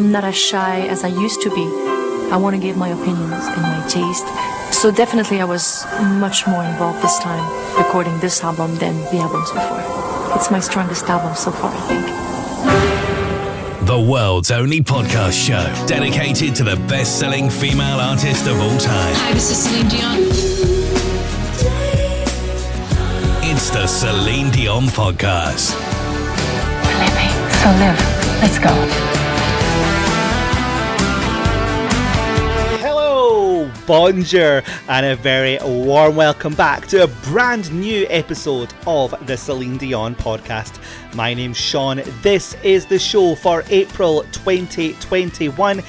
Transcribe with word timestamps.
I'm 0.00 0.10
not 0.10 0.24
as 0.24 0.34
shy 0.34 0.86
as 0.86 1.04
I 1.04 1.08
used 1.08 1.42
to 1.42 1.50
be. 1.50 1.66
I 2.32 2.38
want 2.38 2.56
to 2.56 2.62
give 2.62 2.74
my 2.74 2.88
opinions 2.88 3.44
and 3.44 3.60
my 3.60 3.86
taste. 3.86 4.26
So 4.72 4.90
definitely 4.90 5.42
I 5.42 5.44
was 5.44 5.84
much 6.18 6.46
more 6.46 6.64
involved 6.64 7.02
this 7.02 7.18
time 7.18 7.44
recording 7.76 8.18
this 8.20 8.42
album 8.42 8.76
than 8.76 8.96
the 9.12 9.18
albums 9.18 9.50
before. 9.50 9.84
It's 10.36 10.50
my 10.50 10.58
strongest 10.58 11.04
album 11.04 11.34
so 11.36 11.50
far, 11.50 11.70
I 11.70 11.80
think. 11.80 12.06
The 13.86 14.00
world's 14.00 14.50
only 14.50 14.80
podcast 14.80 15.34
show 15.46 15.70
dedicated 15.86 16.54
to 16.54 16.64
the 16.64 16.76
best 16.88 17.18
selling 17.18 17.50
female 17.50 18.00
artist 18.00 18.46
of 18.46 18.58
all 18.58 18.78
time. 18.78 19.14
Hi, 19.16 19.34
this 19.34 19.50
is 19.50 19.58
Celine 19.58 19.88
Dion. 19.88 20.16
It's 23.52 23.68
the 23.68 23.86
Celine 23.86 24.50
Dion 24.50 24.84
Podcast. 24.84 25.76
We're 26.86 26.98
living, 27.04 27.32
so 27.60 27.68
live. 27.76 28.00
Let's 28.40 28.58
go. 28.58 29.19
Bonjour, 33.90 34.62
and 34.86 35.04
a 35.04 35.16
very 35.16 35.58
warm 35.64 36.14
welcome 36.14 36.54
back 36.54 36.86
to 36.86 37.02
a 37.02 37.08
brand 37.08 37.72
new 37.72 38.06
episode 38.08 38.72
of 38.86 39.12
the 39.26 39.36
Celine 39.36 39.78
Dion 39.78 40.14
podcast. 40.14 40.80
My 41.16 41.34
name's 41.34 41.56
Sean. 41.56 42.00
This 42.22 42.54
is 42.62 42.86
the 42.86 43.00
show 43.00 43.34
for 43.34 43.64
April 43.68 44.22
2021 44.30 45.82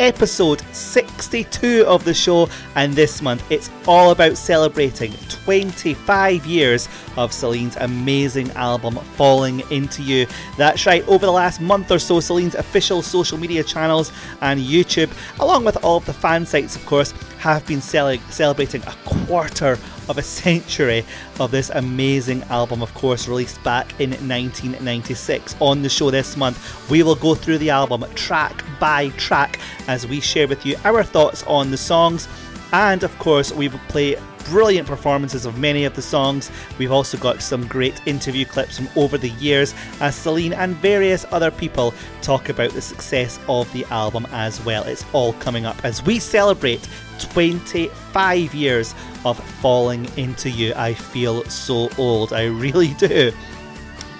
episode 0.00 0.62
62 0.72 1.84
of 1.86 2.04
the 2.04 2.14
show, 2.14 2.48
and 2.74 2.94
this 2.94 3.20
month 3.22 3.44
it's 3.52 3.70
all 3.86 4.10
about 4.10 4.36
celebrating 4.36 5.12
25 5.28 6.46
years 6.46 6.88
of 7.16 7.32
Celine's 7.32 7.76
amazing 7.76 8.50
album 8.52 8.96
Falling 9.16 9.62
Into 9.70 10.02
You. 10.02 10.26
That's 10.56 10.86
right, 10.86 11.06
over 11.06 11.26
the 11.26 11.32
last 11.32 11.60
month 11.60 11.90
or 11.92 11.98
so, 11.98 12.18
Celine's 12.18 12.54
official 12.54 13.02
social 13.02 13.36
media 13.36 13.62
channels 13.62 14.10
and 14.40 14.58
YouTube, 14.58 15.10
along 15.38 15.64
with 15.64 15.76
all 15.84 15.98
of 15.98 16.06
the 16.06 16.14
fan 16.14 16.46
sites, 16.46 16.76
of 16.76 16.84
course, 16.86 17.12
have 17.38 17.66
been 17.66 17.82
celebrating 17.82 18.82
a 18.84 18.94
quarter 19.04 19.78
of 20.10 20.18
a 20.18 20.22
century 20.22 21.04
of 21.38 21.52
this 21.52 21.70
amazing 21.70 22.42
album, 22.44 22.82
of 22.82 22.92
course, 22.94 23.28
released 23.28 23.62
back 23.62 23.88
in 24.00 24.10
1996. 24.10 25.54
On 25.60 25.82
the 25.82 25.88
show 25.88 26.10
this 26.10 26.36
month, 26.36 26.90
we 26.90 27.04
will 27.04 27.14
go 27.14 27.36
through 27.36 27.58
the 27.58 27.70
album 27.70 28.04
track 28.16 28.64
by 28.80 29.08
track 29.10 29.60
as 29.86 30.08
we 30.08 30.20
share 30.20 30.48
with 30.48 30.66
you 30.66 30.76
our 30.84 31.04
thoughts 31.04 31.44
on 31.44 31.70
the 31.70 31.76
songs. 31.76 32.26
And 32.72 33.04
of 33.04 33.16
course, 33.20 33.52
we 33.52 33.68
will 33.68 33.80
play 33.88 34.16
brilliant 34.44 34.86
performances 34.86 35.46
of 35.46 35.58
many 35.58 35.84
of 35.84 35.94
the 35.94 36.02
songs. 36.02 36.50
We've 36.78 36.92
also 36.92 37.18
got 37.18 37.42
some 37.42 37.66
great 37.66 38.00
interview 38.06 38.44
clips 38.44 38.76
from 38.76 38.88
over 38.96 39.18
the 39.18 39.30
years 39.30 39.74
as 40.00 40.14
Celine 40.14 40.52
and 40.52 40.76
various 40.76 41.24
other 41.30 41.50
people 41.50 41.94
talk 42.22 42.48
about 42.48 42.70
the 42.72 42.82
success 42.82 43.38
of 43.48 43.72
the 43.72 43.84
album 43.86 44.26
as 44.32 44.64
well. 44.64 44.84
It's 44.84 45.04
all 45.12 45.32
coming 45.34 45.66
up 45.66 45.84
as 45.84 46.02
we 46.04 46.18
celebrate 46.18 46.88
25 47.18 48.54
years 48.54 48.94
of 49.24 49.38
falling 49.60 50.06
into 50.16 50.50
you. 50.50 50.72
I 50.74 50.94
feel 50.94 51.44
so 51.44 51.88
old, 51.98 52.32
I 52.32 52.44
really 52.46 52.94
do. 52.94 53.32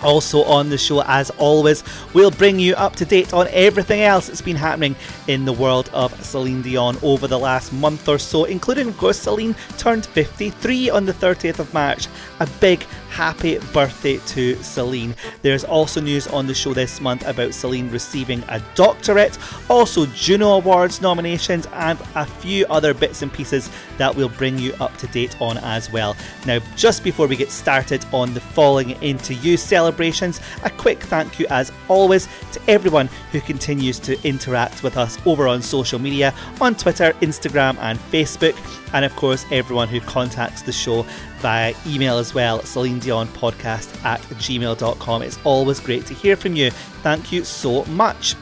Also, 0.03 0.45
on 0.45 0.71
the 0.71 0.79
show, 0.79 1.03
as 1.03 1.31
always, 1.31 1.85
we'll 2.15 2.31
bring 2.31 2.59
you 2.59 2.75
up 2.75 2.97
to 2.97 3.05
date 3.05 3.33
on 3.33 3.47
everything 3.51 4.01
else 4.01 4.27
that's 4.27 4.41
been 4.41 4.57
happening 4.57 4.97
in 5.29 5.45
the 5.45 5.53
world 5.53 5.91
of 5.93 6.13
Celine 6.25 6.63
Dion 6.63 6.97
over 7.03 7.27
the 7.27 7.39
last 7.39 7.73
month 7.73 8.09
or 8.09 8.19
so, 8.19 8.45
including, 8.45 8.89
of 8.89 8.97
course, 8.97 9.19
Celine 9.19 9.55
turned 9.79 10.07
53 10.07 10.91
on 10.91 11.05
the 11.07 11.13
30th 11.13 11.59
of 11.59 11.73
March. 11.75 12.09
A 12.41 12.47
big 12.61 12.85
happy 13.11 13.59
birthday 13.73 14.19
to 14.19 14.55
Celine. 14.63 15.15
There's 15.43 15.65
also 15.65 16.01
news 16.01 16.27
on 16.29 16.47
the 16.47 16.55
show 16.55 16.73
this 16.73 17.01
month 17.01 17.27
about 17.27 17.53
Celine 17.53 17.91
receiving 17.91 18.43
a 18.49 18.63
doctorate, 18.75 19.37
also 19.69 20.07
Juno 20.07 20.53
Awards 20.53 21.03
nominations, 21.03 21.67
and 21.73 21.99
a 22.15 22.25
few 22.25 22.65
other 22.67 22.95
bits 22.95 23.23
and 23.23 23.33
pieces 23.33 23.69
that 23.99 24.15
we'll 24.15 24.29
bring 24.31 24.59
you 24.59 24.73
up 24.81 24.97
to 24.99 25.07
date 25.09 25.41
on 25.41 25.59
as 25.59 25.91
well. 25.93 26.17
Now, 26.47 26.61
just 26.77 27.03
before 27.03 27.27
we 27.27 27.37
get 27.37 27.51
started 27.51 28.05
on 28.13 28.33
the 28.33 28.41
Falling 28.41 28.91
Into 29.03 29.35
You 29.35 29.57
celebrations, 29.57 30.41
a 30.65 30.71
quick 30.71 31.03
thank 31.03 31.39
you 31.39 31.47
as 31.51 31.73
always 31.89 32.29
to 32.53 32.61
everyone 32.69 33.09
who 33.33 33.41
continues 33.41 33.99
to 34.01 34.21
interact 34.27 34.83
with 34.83 34.97
us 34.97 35.19
over 35.27 35.49
on 35.49 35.61
social 35.63 35.99
media 35.99 36.33
on 36.61 36.75
Twitter, 36.75 37.13
Instagram, 37.21 37.77
and 37.79 37.99
Facebook, 37.99 38.57
and 38.93 39.05
of 39.05 39.15
course, 39.17 39.45
everyone 39.51 39.89
who 39.89 40.01
contacts 40.01 40.63
the 40.63 40.73
show 40.73 41.07
via 41.41 41.75
email 41.87 42.19
as 42.19 42.35
well, 42.35 42.63
Celine 42.63 42.99
Dion 42.99 43.27
podcast 43.29 44.05
at 44.05 44.21
gmail.com. 44.21 45.23
It's 45.23 45.39
always 45.45 45.81
great 45.81 46.07
to 46.07 46.15
hear 46.15 46.37
from 46.37 46.55
you. 46.55 46.71
Thank 47.03 47.33
you 47.33 47.45
so 47.45 47.85
much. 47.87 48.37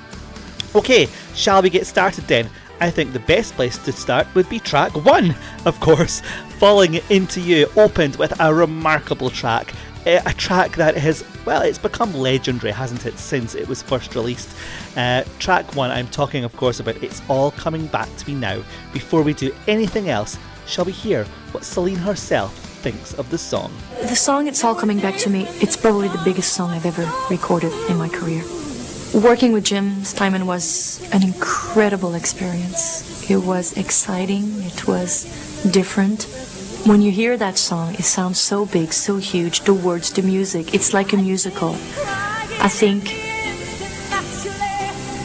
Okay, 0.75 1.09
shall 1.35 1.63
we 1.63 1.71
get 1.71 1.87
started 1.87 2.25
then? 2.25 2.51
I 2.81 2.91
think 2.91 3.13
the 3.13 3.21
best 3.21 3.55
place 3.55 3.79
to 3.79 3.93
start 3.93 4.27
would 4.35 4.49
be 4.49 4.61
track 4.61 4.95
one, 5.05 5.35
of 5.65 5.81
course. 5.81 6.23
Falling 6.59 7.01
Into 7.09 7.41
You 7.41 7.69
opened 7.77 8.17
with 8.17 8.39
a 8.41 8.53
remarkable 8.53 9.31
track. 9.31 9.73
A 10.07 10.33
track 10.37 10.77
that 10.77 10.97
has, 10.97 11.25
well, 11.45 11.63
it's 11.63 11.79
become 11.79 12.15
legendary, 12.15 12.73
hasn't 12.73 13.05
it, 13.05 13.19
since 13.19 13.55
it 13.55 13.69
was 13.69 13.83
first 13.83 14.15
released. 14.15 14.49
Uh, 14.97 15.25
track 15.39 15.75
one, 15.75 15.91
I'm 15.91 16.09
talking, 16.09 16.45
of 16.45 16.57
course, 16.57 16.81
about 16.81 17.03
It's 17.03 17.21
All 17.29 17.51
Coming 17.51 17.87
Back 17.89 18.09
to 18.17 18.29
Me 18.29 18.35
Now. 18.35 18.63
Before 18.93 19.23
we 19.23 19.35
do 19.35 19.55
anything 19.67 20.09
else, 20.09 20.39
shall 20.67 20.85
we 20.85 20.93
hear 20.93 21.25
what 21.53 21.65
Celine 21.65 21.97
herself 21.97 22.68
thinks 22.79 23.13
of 23.15 23.29
the 23.31 23.39
song. 23.39 23.73
The 24.03 24.17
song 24.17 24.47
It's 24.47 24.63
All 24.65 24.75
Coming 24.75 25.01
Back 25.01 25.17
to 25.19 25.31
Me, 25.31 25.47
it's 25.61 25.77
probably 25.77 26.09
the 26.09 26.23
biggest 26.25 26.53
song 26.53 26.71
I've 26.71 26.87
ever 26.87 27.11
recorded 27.29 27.73
in 27.91 27.97
my 27.97 28.09
career. 28.09 28.43
Working 29.13 29.53
with 29.53 29.65
Jim 29.65 30.05
Steinman 30.05 30.47
was 30.47 31.01
an 31.13 31.23
incredible 31.23 32.15
experience. 32.15 33.29
It 33.31 33.39
was 33.39 33.77
exciting, 33.77 34.45
it 34.63 34.87
was 34.87 35.25
different. 35.71 36.25
When 36.87 37.03
you 37.03 37.11
hear 37.11 37.37
that 37.37 37.59
song, 37.59 37.95
it 37.95 38.05
sounds 38.05 38.39
so 38.39 38.65
big, 38.65 38.93
so 38.93 39.17
huge, 39.17 39.63
the 39.63 39.75
words, 39.75 40.13
the 40.13 40.23
music, 40.23 40.75
it's 40.75 40.95
like 40.95 41.13
a 41.13 41.17
musical. 41.17 41.75
I 42.61 42.69
think 42.69 43.03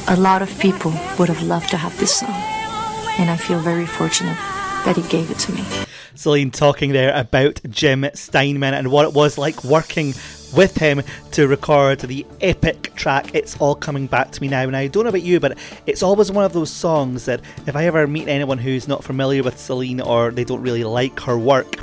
a 0.09 0.15
lot 0.19 0.41
of 0.41 0.49
people 0.59 0.91
would 1.19 1.29
have 1.29 1.43
loved 1.43 1.69
to 1.69 1.77
have 1.77 1.97
this 1.99 2.15
song, 2.19 2.41
and 3.19 3.29
I 3.29 3.37
feel 3.37 3.59
very 3.59 3.85
fortunate 3.85 4.37
that 4.85 4.95
he 4.97 5.03
gave 5.03 5.29
it 5.29 5.39
to 5.39 5.51
me. 5.53 5.63
Celine 6.15 6.51
talking 6.51 6.91
there 6.91 7.13
about 7.15 7.61
Jim 7.69 8.05
Steinman 8.13 8.73
and 8.73 8.91
what 8.91 9.05
it 9.05 9.13
was 9.13 9.37
like 9.37 9.63
working 9.63 10.13
with 10.55 10.77
him 10.77 11.01
to 11.31 11.47
record 11.47 11.99
the 11.99 12.25
epic 12.41 12.93
track 12.95 13.33
It's 13.33 13.57
All 13.57 13.75
Coming 13.75 14.07
Back 14.07 14.31
to 14.31 14.41
Me 14.41 14.47
Now. 14.47 14.61
And 14.61 14.77
I 14.77 14.87
don't 14.87 15.03
know 15.03 15.09
about 15.09 15.23
you, 15.23 15.39
but 15.39 15.57
it's 15.87 16.03
always 16.03 16.31
one 16.31 16.45
of 16.45 16.53
those 16.53 16.69
songs 16.69 17.25
that 17.25 17.41
if 17.65 17.75
I 17.75 17.85
ever 17.85 18.05
meet 18.07 18.27
anyone 18.27 18.57
who's 18.57 18.87
not 18.87 19.03
familiar 19.03 19.43
with 19.43 19.59
Celine 19.59 20.01
or 20.01 20.31
they 20.31 20.43
don't 20.43 20.61
really 20.61 20.83
like 20.83 21.19
her 21.21 21.37
work, 21.37 21.77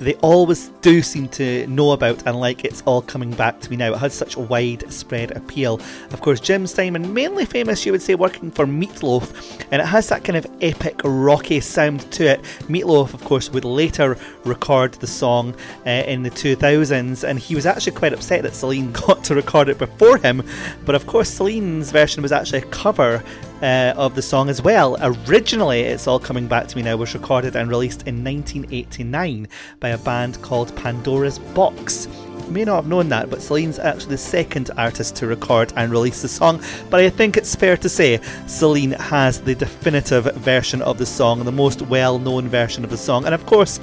they 0.00 0.14
always 0.16 0.68
do 0.82 1.02
seem 1.02 1.28
to 1.28 1.66
know 1.66 1.92
about 1.92 2.26
and 2.26 2.38
like 2.38 2.64
it's 2.64 2.82
all 2.82 3.02
coming 3.02 3.32
back 3.32 3.60
to 3.60 3.70
me 3.70 3.76
now. 3.76 3.94
It 3.94 3.98
has 3.98 4.14
such 4.14 4.36
a 4.36 4.40
widespread 4.40 5.30
appeal. 5.32 5.80
Of 6.10 6.20
course, 6.20 6.40
Jim 6.40 6.66
Steinman, 6.66 7.12
mainly 7.12 7.44
famous, 7.44 7.84
you 7.86 7.92
would 7.92 8.02
say, 8.02 8.14
working 8.14 8.50
for 8.50 8.66
Meat 8.66 9.02
Loaf, 9.02 9.32
and 9.70 9.80
it 9.80 9.86
has 9.86 10.08
that 10.08 10.24
kind 10.24 10.36
of 10.36 10.46
epic, 10.60 11.00
rocky 11.04 11.60
sound 11.60 12.10
to 12.12 12.26
it. 12.26 12.40
Meat 12.68 12.86
Loaf, 12.86 13.14
of 13.14 13.24
course, 13.24 13.50
would 13.50 13.64
later 13.64 14.18
record 14.44 14.94
the 14.94 15.06
song 15.06 15.54
uh, 15.86 15.90
in 15.90 16.22
the 16.22 16.30
2000s, 16.30 17.24
and 17.24 17.38
he 17.38 17.54
was 17.54 17.66
actually 17.66 17.92
quite 17.92 18.12
upset 18.12 18.42
that 18.42 18.54
Celine 18.54 18.92
got 19.06 19.24
to 19.24 19.34
record 19.34 19.68
it 19.68 19.78
before 19.78 20.18
him. 20.18 20.42
But 20.84 20.94
of 20.94 21.06
course, 21.06 21.28
Celine's 21.28 21.90
version 21.90 22.22
was 22.22 22.32
actually 22.32 22.58
a 22.58 22.66
cover 22.66 23.22
uh, 23.64 23.94
of 23.96 24.14
the 24.14 24.20
song 24.20 24.50
as 24.50 24.60
well. 24.60 24.98
Originally, 25.00 25.80
It's 25.80 26.06
All 26.06 26.18
Coming 26.18 26.46
Back 26.46 26.68
to 26.68 26.76
Me 26.76 26.82
Now 26.82 26.96
was 26.96 27.14
recorded 27.14 27.56
and 27.56 27.70
released 27.70 28.06
in 28.06 28.22
1989 28.22 29.48
by 29.80 29.88
a 29.88 29.98
band 29.98 30.40
called 30.42 30.76
Pandora's 30.76 31.38
Box. 31.38 32.06
You 32.44 32.50
may 32.50 32.64
not 32.64 32.76
have 32.76 32.86
known 32.86 33.08
that, 33.08 33.30
but 33.30 33.40
Celine's 33.40 33.78
actually 33.78 34.10
the 34.10 34.18
second 34.18 34.70
artist 34.76 35.16
to 35.16 35.26
record 35.26 35.72
and 35.76 35.90
release 35.90 36.20
the 36.20 36.28
song. 36.28 36.62
But 36.90 37.00
I 37.00 37.08
think 37.08 37.38
it's 37.38 37.54
fair 37.54 37.78
to 37.78 37.88
say 37.88 38.20
Celine 38.46 38.92
has 38.92 39.40
the 39.40 39.54
definitive 39.54 40.24
version 40.34 40.82
of 40.82 40.98
the 40.98 41.06
song, 41.06 41.42
the 41.42 41.50
most 41.50 41.80
well 41.82 42.18
known 42.18 42.48
version 42.48 42.84
of 42.84 42.90
the 42.90 42.98
song. 42.98 43.24
And 43.24 43.34
of 43.34 43.46
course, 43.46 43.80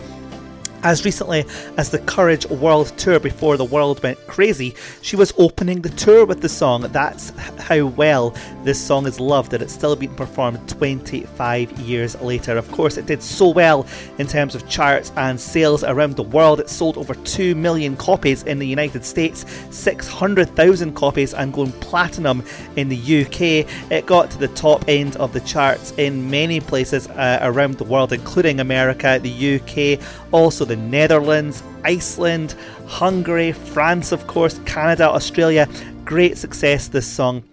as 0.83 1.05
recently 1.05 1.45
as 1.77 1.89
the 1.89 1.99
Courage 1.99 2.45
World 2.47 2.87
Tour 2.97 3.19
before 3.19 3.57
the 3.57 3.65
world 3.65 4.01
went 4.01 4.17
crazy, 4.27 4.75
she 5.01 5.15
was 5.15 5.33
opening 5.37 5.81
the 5.81 5.89
tour 5.89 6.25
with 6.25 6.41
the 6.41 6.49
song. 6.49 6.81
That's 6.81 7.29
how 7.59 7.85
well 7.87 8.35
this 8.63 8.81
song 8.81 9.05
is 9.05 9.19
loved 9.19 9.51
that 9.51 9.61
it's 9.61 9.73
still 9.73 9.95
being 9.95 10.15
performed 10.15 10.67
25 10.67 11.71
years 11.79 12.19
later. 12.21 12.57
Of 12.57 12.71
course, 12.71 12.97
it 12.97 13.05
did 13.05 13.21
so 13.21 13.49
well 13.49 13.85
in 14.17 14.27
terms 14.27 14.55
of 14.55 14.67
charts 14.67 15.11
and 15.17 15.39
sales 15.39 15.83
around 15.83 16.15
the 16.15 16.23
world. 16.23 16.59
It 16.59 16.69
sold 16.69 16.97
over 16.97 17.13
2 17.13 17.55
million 17.55 17.95
copies 17.95 18.43
in 18.43 18.59
the 18.59 18.67
United 18.67 19.05
States, 19.05 19.45
600,000 19.69 20.93
copies, 20.93 21.33
and 21.33 21.53
going 21.53 21.71
platinum 21.73 22.43
in 22.75 22.89
the 22.89 22.97
UK. 23.21 23.91
It 23.91 24.05
got 24.05 24.31
to 24.31 24.37
the 24.37 24.47
top 24.49 24.83
end 24.87 25.15
of 25.17 25.33
the 25.33 25.41
charts 25.41 25.93
in 25.97 26.29
many 26.29 26.59
places 26.59 27.07
uh, 27.09 27.39
around 27.41 27.75
the 27.75 27.83
world, 27.83 28.13
including 28.13 28.59
America, 28.59 29.19
the 29.21 29.59
UK, 29.59 30.01
also 30.31 30.65
the 30.65 30.70
Netherlands, 30.75 31.63
Iceland, 31.83 32.55
Hungary, 32.87 33.51
France, 33.51 34.11
of 34.11 34.27
course, 34.27 34.59
Canada, 34.65 35.09
Australia. 35.09 35.67
Great 36.05 36.37
success, 36.37 36.87
this 36.87 37.07
song. 37.07 37.43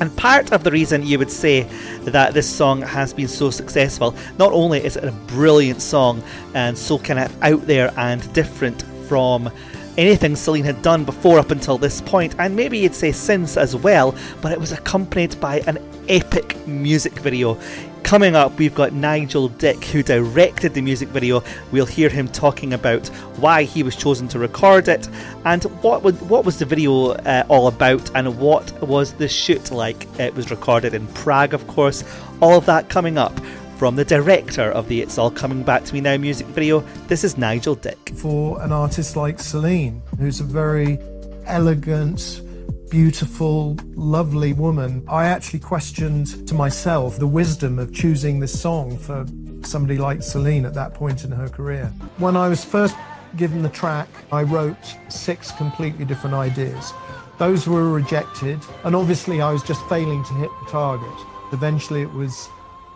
And 0.00 0.14
part 0.16 0.52
of 0.52 0.62
the 0.62 0.70
reason 0.70 1.06
you 1.06 1.18
would 1.18 1.30
say 1.30 1.62
that 2.02 2.34
this 2.34 2.48
song 2.48 2.82
has 2.82 3.14
been 3.14 3.28
so 3.28 3.50
successful, 3.50 4.14
not 4.38 4.52
only 4.52 4.84
is 4.84 4.96
it 4.96 5.04
a 5.04 5.12
brilliant 5.26 5.80
song 5.80 6.22
and 6.54 6.76
so 6.76 6.98
kind 6.98 7.18
of 7.18 7.42
out 7.42 7.66
there 7.66 7.92
and 7.96 8.32
different 8.32 8.82
from 9.08 9.50
anything 9.96 10.36
Celine 10.36 10.64
had 10.64 10.82
done 10.82 11.04
before 11.04 11.38
up 11.38 11.50
until 11.50 11.78
this 11.78 12.00
point, 12.00 12.34
and 12.38 12.54
maybe 12.54 12.78
you'd 12.78 12.94
say 12.94 13.12
since 13.12 13.56
as 13.56 13.74
well, 13.74 14.14
but 14.40 14.52
it 14.52 14.60
was 14.60 14.72
accompanied 14.72 15.38
by 15.40 15.60
an 15.60 15.78
epic 16.08 16.56
music 16.66 17.12
video. 17.18 17.58
Coming 18.02 18.34
up, 18.34 18.58
we've 18.58 18.74
got 18.74 18.92
Nigel 18.92 19.48
Dick, 19.48 19.84
who 19.84 20.02
directed 20.02 20.74
the 20.74 20.82
music 20.82 21.08
video. 21.10 21.44
We'll 21.70 21.86
hear 21.86 22.08
him 22.08 22.26
talking 22.26 22.72
about 22.72 23.06
why 23.36 23.62
he 23.62 23.84
was 23.84 23.94
chosen 23.94 24.26
to 24.28 24.38
record 24.38 24.88
it 24.88 25.08
and 25.44 25.62
what 25.82 26.02
what 26.02 26.44
was 26.44 26.58
the 26.58 26.64
video 26.64 27.10
uh, 27.12 27.44
all 27.48 27.68
about 27.68 28.10
and 28.16 28.36
what 28.38 28.82
was 28.82 29.12
the 29.12 29.28
shoot 29.28 29.70
like. 29.70 30.08
It 30.18 30.34
was 30.34 30.50
recorded 30.50 30.92
in 30.92 31.06
Prague, 31.08 31.54
of 31.54 31.66
course. 31.68 32.02
All 32.40 32.58
of 32.58 32.66
that 32.66 32.88
coming 32.88 33.16
up 33.16 33.38
from 33.76 33.96
the 33.96 34.04
director 34.04 34.70
of 34.72 34.88
the 34.88 35.00
It's 35.00 35.16
All 35.16 35.30
Coming 35.30 35.62
Back 35.62 35.84
to 35.84 35.94
Me 35.94 36.00
Now 36.00 36.16
music 36.16 36.46
video. 36.48 36.80
This 37.06 37.22
is 37.22 37.38
Nigel 37.38 37.76
Dick. 37.76 38.12
For 38.16 38.60
an 38.60 38.72
artist 38.72 39.16
like 39.16 39.38
Celine, 39.38 40.02
who's 40.18 40.40
a 40.40 40.44
very 40.44 40.98
elegant, 41.46 42.42
beautiful, 42.90 43.76
lovely 43.94 44.52
woman, 44.52 45.04
I 45.08 45.26
actually 45.26 45.60
questioned 45.60 46.46
to 46.48 46.54
myself 46.54 47.18
the 47.18 47.26
wisdom 47.26 47.78
of 47.78 47.94
choosing 47.94 48.40
this 48.40 48.60
song 48.60 48.98
for 48.98 49.24
somebody 49.62 49.96
like 49.96 50.22
Celine 50.22 50.66
at 50.66 50.74
that 50.74 50.92
point 50.92 51.24
in 51.24 51.30
her 51.30 51.48
career. 51.48 51.86
When 52.18 52.36
I 52.36 52.48
was 52.48 52.64
first 52.64 52.96
given 53.36 53.62
the 53.62 53.68
track, 53.68 54.08
I 54.32 54.42
wrote 54.42 54.96
six 55.08 55.52
completely 55.52 56.04
different 56.04 56.34
ideas. 56.34 56.92
Those 57.38 57.68
were 57.68 57.88
rejected, 57.90 58.58
and 58.84 58.96
obviously 58.96 59.40
I 59.40 59.52
was 59.52 59.62
just 59.62 59.88
failing 59.88 60.24
to 60.24 60.34
hit 60.34 60.50
the 60.64 60.70
target. 60.70 61.26
Eventually 61.52 62.02
it 62.02 62.12
was 62.12 62.48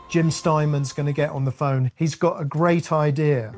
Jim 0.09 0.31
Steinman's 0.31 0.93
going 0.93 1.07
to 1.07 1.13
get 1.13 1.31
on 1.31 1.45
the 1.45 1.53
phone. 1.53 1.93
He's 1.95 2.17
got 2.17 2.41
a 2.41 2.45
great 2.45 2.93
idea. 2.93 3.55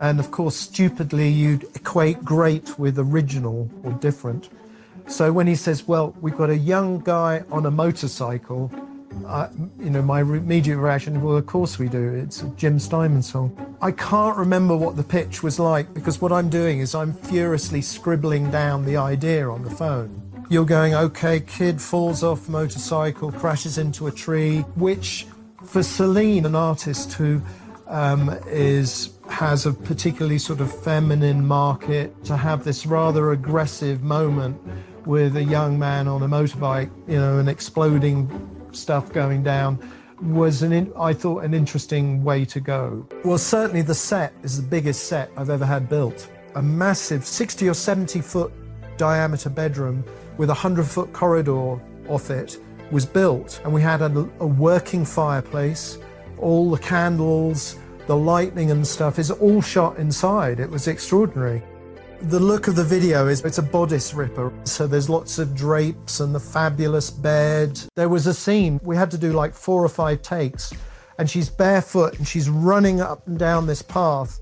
And 0.00 0.20
of 0.20 0.30
course, 0.30 0.56
stupidly, 0.56 1.28
you'd 1.28 1.64
equate 1.74 2.24
great 2.24 2.78
with 2.78 2.98
original 2.98 3.70
or 3.82 3.92
different. 3.92 4.48
So 5.08 5.32
when 5.32 5.46
he 5.46 5.54
says, 5.54 5.88
Well, 5.88 6.14
we've 6.20 6.36
got 6.36 6.50
a 6.50 6.56
young 6.56 7.00
guy 7.00 7.42
on 7.50 7.64
a 7.64 7.70
motorcycle, 7.70 8.70
uh, 9.26 9.48
you 9.80 9.90
know, 9.90 10.02
my 10.02 10.20
immediate 10.20 10.76
reaction, 10.76 11.20
Well, 11.22 11.36
of 11.36 11.46
course 11.46 11.78
we 11.78 11.88
do. 11.88 12.12
It's 12.12 12.42
a 12.42 12.48
Jim 12.50 12.78
Steinman 12.78 13.22
song. 13.22 13.76
I 13.80 13.90
can't 13.92 14.36
remember 14.36 14.76
what 14.76 14.96
the 14.96 15.02
pitch 15.02 15.42
was 15.42 15.58
like 15.58 15.92
because 15.94 16.20
what 16.20 16.30
I'm 16.30 16.50
doing 16.50 16.80
is 16.80 16.94
I'm 16.94 17.14
furiously 17.14 17.80
scribbling 17.80 18.50
down 18.50 18.84
the 18.84 18.98
idea 18.98 19.48
on 19.48 19.64
the 19.64 19.70
phone. 19.70 20.22
You're 20.50 20.66
going, 20.66 20.94
okay, 20.94 21.40
kid 21.40 21.80
falls 21.80 22.22
off 22.22 22.48
motorcycle, 22.48 23.32
crashes 23.32 23.78
into 23.78 24.06
a 24.08 24.12
tree, 24.12 24.60
which 24.76 25.26
for 25.64 25.82
Celine, 25.82 26.44
an 26.44 26.54
artist 26.54 27.14
who 27.14 27.42
um, 27.86 28.30
is 28.46 29.10
has 29.28 29.66
a 29.66 29.72
particularly 29.72 30.38
sort 30.38 30.60
of 30.60 30.72
feminine 30.82 31.46
market, 31.46 32.24
to 32.24 32.36
have 32.36 32.64
this 32.64 32.86
rather 32.86 33.32
aggressive 33.32 34.02
moment 34.02 34.58
with 35.08 35.36
a 35.36 35.42
young 35.42 35.78
man 35.78 36.06
on 36.06 36.22
a 36.22 36.28
motorbike, 36.28 36.90
you 37.08 37.16
know, 37.16 37.38
and 37.38 37.48
exploding 37.48 38.28
stuff 38.72 39.10
going 39.10 39.42
down 39.42 39.78
was 40.20 40.62
an 40.62 40.70
in, 40.70 40.92
I 40.98 41.14
thought 41.14 41.44
an 41.44 41.54
interesting 41.54 42.22
way 42.22 42.44
to 42.44 42.60
go. 42.60 43.08
Well, 43.24 43.38
certainly 43.38 43.80
the 43.80 43.94
set 43.94 44.34
is 44.42 44.60
the 44.60 44.68
biggest 44.68 45.04
set 45.04 45.30
I've 45.34 45.48
ever 45.48 45.64
had 45.64 45.88
built. 45.88 46.28
A 46.56 46.62
massive 46.62 47.24
60 47.24 47.70
or 47.70 47.74
70 47.74 48.20
foot 48.20 48.52
diameter 48.98 49.48
bedroom 49.48 50.04
with 50.36 50.50
a 50.50 50.52
100 50.52 50.84
foot 50.84 51.10
corridor 51.14 51.80
off 52.06 52.30
it 52.30 52.58
was 52.90 53.06
built, 53.06 53.62
and 53.64 53.72
we 53.72 53.80
had 53.80 54.02
a, 54.02 54.28
a 54.40 54.46
working 54.46 55.06
fireplace, 55.06 55.98
all 56.36 56.70
the 56.70 56.78
candles, 56.78 57.78
the 58.06 58.16
lightning 58.16 58.70
and 58.70 58.86
stuff 58.86 59.18
is 59.18 59.30
all 59.30 59.62
shot 59.62 59.96
inside. 59.98 60.60
It 60.60 60.68
was 60.68 60.86
extraordinary. 60.86 61.62
The 62.22 62.40
look 62.40 62.66
of 62.66 62.74
the 62.74 62.84
video 62.84 63.28
is 63.28 63.44
it's 63.44 63.58
a 63.58 63.62
bodice 63.62 64.12
ripper. 64.12 64.52
So 64.64 64.88
there's 64.88 65.08
lots 65.08 65.38
of 65.38 65.54
drapes 65.54 66.18
and 66.18 66.34
the 66.34 66.40
fabulous 66.40 67.10
bed. 67.10 67.80
There 67.94 68.08
was 68.08 68.26
a 68.26 68.34
scene, 68.34 68.80
we 68.82 68.96
had 68.96 69.10
to 69.12 69.18
do 69.18 69.32
like 69.32 69.54
four 69.54 69.84
or 69.84 69.88
five 69.88 70.20
takes, 70.22 70.72
and 71.18 71.30
she's 71.30 71.48
barefoot 71.48 72.18
and 72.18 72.26
she's 72.26 72.50
running 72.50 73.00
up 73.00 73.24
and 73.28 73.38
down 73.38 73.68
this 73.68 73.82
path. 73.82 74.40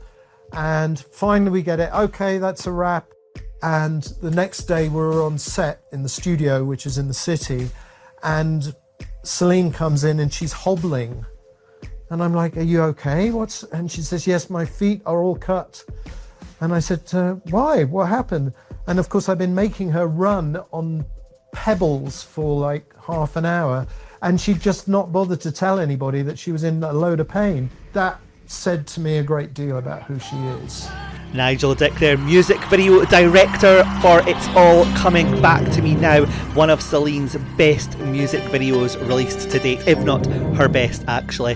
And 0.53 0.99
finally 0.99 1.51
we 1.51 1.63
get 1.63 1.79
it, 1.79 1.93
okay, 1.93 2.39
that's 2.39 2.67
a 2.67 2.73
wrap. 2.73 3.09
And 3.63 4.03
the 4.23 4.31
next 4.31 4.65
day 4.65 4.89
we 4.89 4.97
were 4.97 5.23
on 5.23 5.37
set 5.37 5.83
in 5.93 6.03
the 6.03 6.09
studio, 6.09 6.65
which 6.65 6.87
is 6.87 6.97
in 6.97 7.09
the 7.09 7.15
city, 7.15 7.69
and 8.23 8.75
Celine 9.23 9.71
comes 9.71 10.03
in 10.05 10.21
and 10.21 10.33
she's 10.33 10.53
hobbling. 10.53 11.27
And 12.09 12.23
I'm 12.23 12.33
like, 12.33 12.57
Are 12.57 12.63
you 12.63 12.83
okay? 12.85 13.31
What's 13.31 13.65
and 13.65 13.91
she 13.91 14.01
says, 14.01 14.27
Yes, 14.27 14.49
my 14.49 14.65
feet 14.65 15.03
are 15.05 15.21
all 15.21 15.37
cut. 15.37 15.85
And 16.61 16.73
I 16.75 16.79
said, 16.79 17.03
uh, 17.13 17.35
Why? 17.51 17.85
What 17.85 18.09
happened? 18.09 18.53
And 18.87 18.99
of 18.99 19.09
course, 19.09 19.29
I've 19.29 19.39
been 19.39 19.55
making 19.55 19.91
her 19.91 20.07
run 20.07 20.63
on 20.73 21.05
pebbles 21.53 22.23
for 22.23 22.59
like 22.59 22.95
half 23.07 23.37
an 23.37 23.45
hour. 23.45 23.87
And 24.23 24.41
she 24.41 24.55
just 24.55 24.89
not 24.89 25.13
bothered 25.13 25.41
to 25.43 25.53
tell 25.53 25.79
anybody 25.79 26.23
that 26.23 26.39
she 26.39 26.53
was 26.53 26.65
in 26.65 26.83
a 26.83 26.93
load 26.93 27.21
of 27.21 27.29
pain. 27.29 27.71
That 27.93 28.21
said 28.47 28.87
to 28.89 29.01
me 29.01 29.19
a 29.19 29.23
great 29.23 29.55
deal 29.55 29.77
about 29.77 30.05
who 30.05 30.19
she 30.19 30.37
is. 30.37 30.89
Nigel 31.37 31.75
Dick, 31.75 31.93
there 31.97 32.17
music 32.17 32.59
video 32.65 33.05
director 33.05 33.85
for 34.01 34.27
It's 34.27 34.49
All 34.57 34.87
Coming 34.95 35.43
Back 35.43 35.71
to 35.73 35.83
Me 35.83 35.95
Now, 35.95 36.25
one 36.55 36.71
of 36.71 36.81
Celine's 36.81 37.37
best 37.59 37.99
music 37.99 38.41
videos 38.45 38.99
released 39.07 39.51
to 39.51 39.59
date, 39.59 39.87
if 39.87 39.99
not 39.99 40.25
her 40.57 40.67
best, 40.67 41.05
actually. 41.09 41.55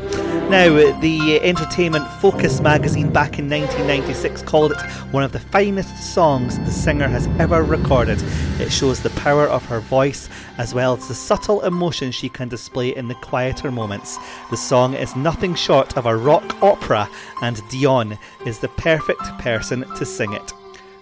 Now, 0.51 0.69
the 1.01 1.41
Entertainment 1.43 2.07
Focus 2.21 2.61
magazine 2.61 3.11
back 3.11 3.39
in 3.39 3.49
1996 3.49 4.43
called 4.43 4.73
it 4.73 4.81
one 5.13 5.23
of 5.23 5.33
the 5.33 5.41
finest 5.41 6.13
songs 6.13 6.59
the 6.59 6.71
singer 6.71 7.09
has 7.09 7.27
ever 7.39 7.63
recorded. 7.63 8.23
It 8.59 8.71
shows 8.71 9.01
the 9.01 9.11
power 9.11 9.47
of 9.47 9.65
her 9.67 9.81
voice 9.81 10.29
as 10.59 10.75
well 10.75 10.95
as 10.95 11.09
the 11.09 11.15
subtle 11.15 11.63
emotion 11.63 12.11
she 12.11 12.29
can 12.29 12.49
display 12.49 12.95
in 12.95 13.09
the 13.09 13.15
quieter 13.15 13.71
moments. 13.71 14.19
The 14.51 14.59
song 14.59 14.93
is 14.93 15.17
nothing 15.17 15.55
short 15.55 15.97
of 15.97 16.05
a 16.05 16.15
rock 16.15 16.63
opera, 16.63 17.09
and 17.41 17.67
Dion 17.71 18.19
is 18.45 18.59
the 18.59 18.69
perfect 18.69 19.23
person 19.39 19.70
to 19.71 20.05
sing 20.05 20.33
it. 20.33 20.53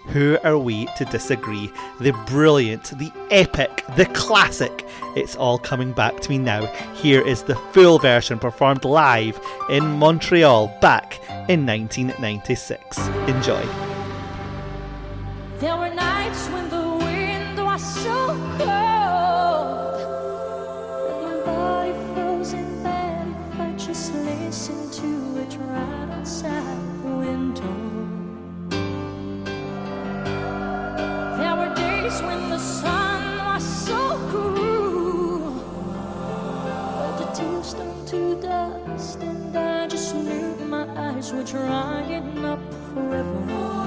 Who 0.09 0.39
are 0.45 0.59
we 0.59 0.87
to 0.97 1.05
disagree? 1.05 1.71
The 2.01 2.13
brilliant, 2.27 2.99
the 2.99 3.13
epic, 3.31 3.85
the 3.97 4.07
classic. 4.07 4.87
It's 5.17 5.37
all 5.37 5.59
coming 5.59 5.93
back 5.93 6.21
to 6.21 6.31
me 6.31 6.39
now. 6.39 6.67
Here 6.95 7.21
is 7.21 7.43
the 7.43 7.57
full 7.73 7.99
version 7.99 8.39
performed 8.39 8.85
live 8.85 9.41
in 9.69 9.85
Montreal 9.99 10.69
back 10.81 11.19
in 11.49 11.67
1996. 11.67 12.99
Enjoy. 13.29 13.67
There 15.59 15.77
were 15.77 15.93
nights 15.93 16.47
when 16.49 16.71
the 16.71 16.78
eyes 41.19 41.33
were 41.33 41.43
drying 41.43 42.45
up 42.45 42.61
forever. 42.95 43.78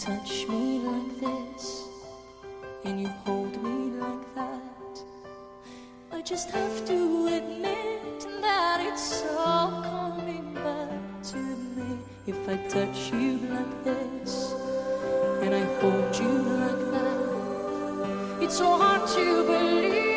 Touch 0.00 0.48
me 0.48 0.78
like 0.78 1.20
this, 1.20 1.84
and 2.84 2.98
you 3.02 3.08
hold 3.26 3.62
me 3.62 3.90
like 4.00 4.34
that. 4.34 5.04
I 6.10 6.22
just 6.22 6.50
have 6.52 6.86
to 6.86 7.26
admit 7.26 8.26
that 8.40 8.80
it's 8.80 9.22
all 9.36 9.82
coming 9.82 10.54
back 10.54 11.22
to 11.24 11.36
me. 11.36 11.98
If 12.26 12.48
I 12.48 12.56
touch 12.68 13.12
you 13.12 13.40
like 13.52 13.84
this 13.84 14.54
and 15.42 15.54
I 15.54 15.64
hold 15.80 16.16
you 16.16 16.32
like 16.62 16.84
that, 16.96 18.42
it's 18.42 18.56
so 18.56 18.78
hard 18.78 19.06
to 19.06 19.44
believe, 19.44 20.09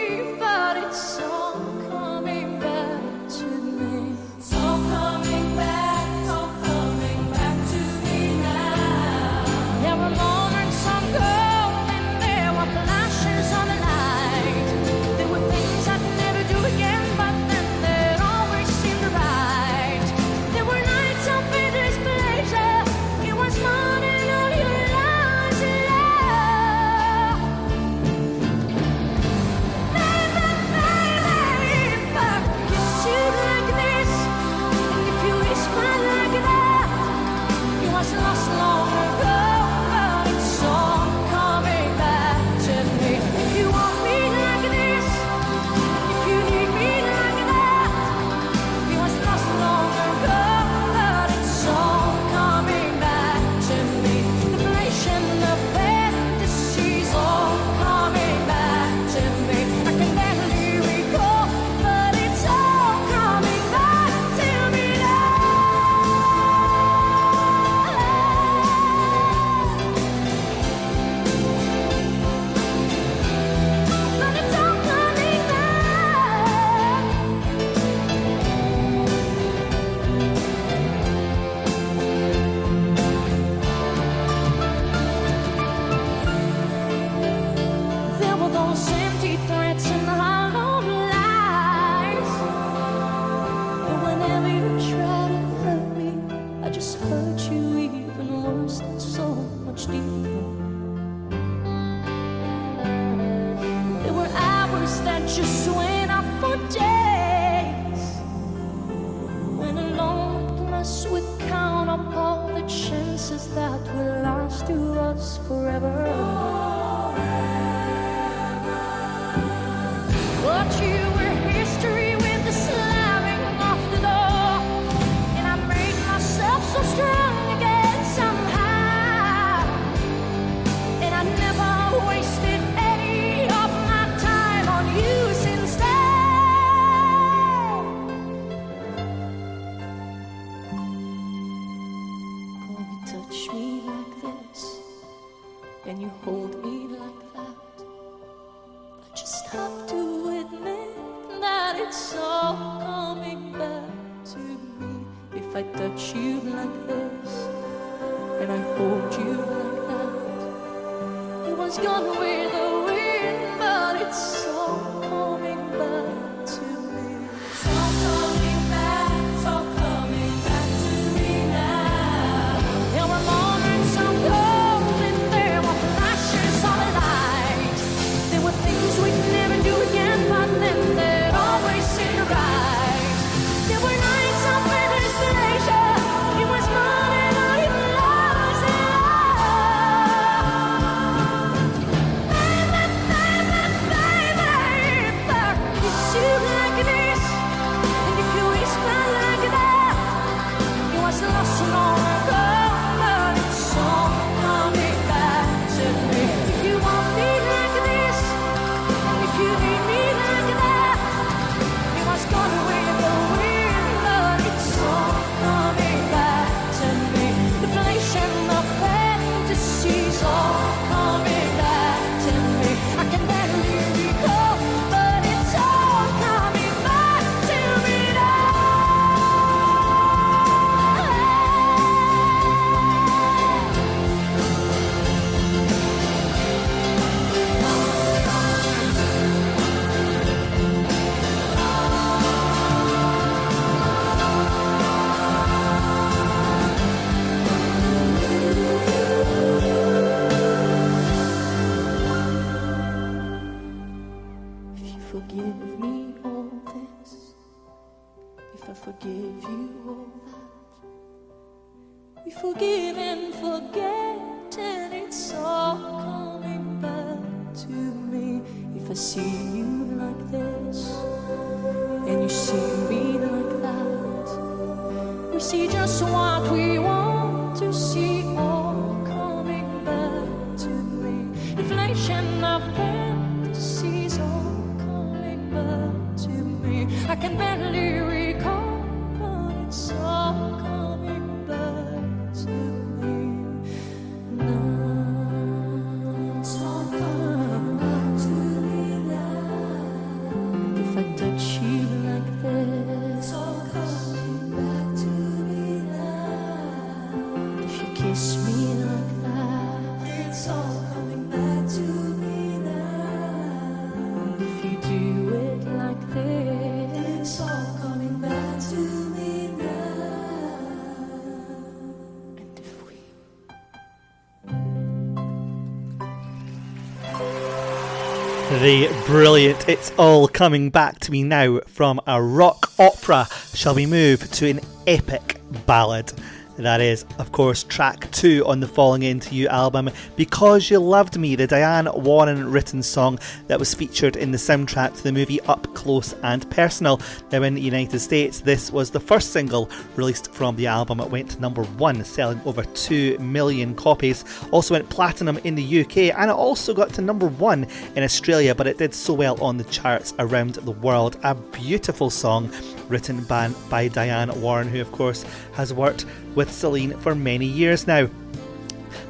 The 328.64 328.88
brilliant 329.06 329.68
It's 329.68 329.92
All 329.98 330.30
Coming 330.30 330.70
Back 330.70 331.02
to 331.02 331.12
Me 331.12 331.22
Now 331.22 331.60
from 331.68 332.00
a 332.08 332.24
rock 332.24 332.72
opera 332.80 333.28
shall 333.54 333.76
we 333.76 333.86
move 333.86 334.32
to 334.32 334.50
an 334.50 334.62
epic 334.88 335.42
ballad. 335.66 336.14
That 336.58 336.82
is, 336.82 337.04
of 337.18 337.32
course, 337.32 337.64
track 337.64 338.12
two 338.12 338.46
on 338.46 338.60
the 338.60 338.68
Falling 338.68 339.02
Into 339.02 339.34
You 339.34 339.48
album, 339.48 339.90
Because 340.16 340.70
You 340.70 340.78
Loved 340.78 341.18
Me, 341.18 341.36
the 341.36 341.48
Diane 341.48 341.90
Warren 341.96 342.52
written 342.52 342.84
song 342.84 343.18
that 343.48 343.58
was 343.58 343.74
featured 343.74 344.16
in 344.16 344.32
the 344.32 344.38
soundtrack 344.38 344.96
to 344.96 345.04
the 345.04 345.12
movie 345.12 345.42
Up 345.42 345.74
Close 345.74 346.14
and 346.22 346.50
Personal. 346.52 347.02
Now, 347.32 347.42
in 347.42 347.56
the 347.56 347.62
United 347.62 348.00
States, 348.00 348.40
this 348.40 348.72
was 348.72 348.92
the 348.92 349.00
first 349.00 349.32
single 349.32 349.68
released 349.96 350.32
from 350.32 350.56
the 350.56 350.68
album. 350.68 351.00
It 351.00 351.10
went 351.10 351.32
to 351.32 351.42
number 351.42 351.64
one, 351.64 352.04
selling 352.06 352.40
over 352.46 352.64
2 352.64 353.18
million 353.18 353.74
copies. 353.74 354.24
Also 354.52 354.76
went 354.76 354.88
platinum 354.90 355.40
in 355.40 355.56
the 355.56 355.82
UK, 355.82 356.16
and 356.16 356.30
it 356.30 356.36
also 356.36 356.72
got 356.74 356.94
to 356.94 357.02
number 357.02 357.28
one 357.28 357.66
in 357.96 358.04
Australia, 358.04 358.54
but 358.54 358.68
it 358.68 358.78
did 358.78 358.94
so 358.94 359.14
well 359.14 359.42
on 359.44 359.58
the 359.58 359.64
charts 359.66 360.14
around 360.20 360.54
the 360.54 360.72
world. 360.72 361.18
A 361.24 361.34
beautiful 361.34 362.12
song 362.12 362.52
written 362.90 363.24
by, 363.24 363.50
by 363.72 363.88
Diane 363.88 364.30
Warren, 364.40 364.68
who, 364.68 364.80
of 364.80 364.92
course, 364.92 365.26
has 365.54 365.74
worked 365.74 366.06
with 366.36 366.52
Celine 366.52 366.98
for 367.00 367.16
many 367.16 367.46
years 367.46 367.88
now. 367.88 368.10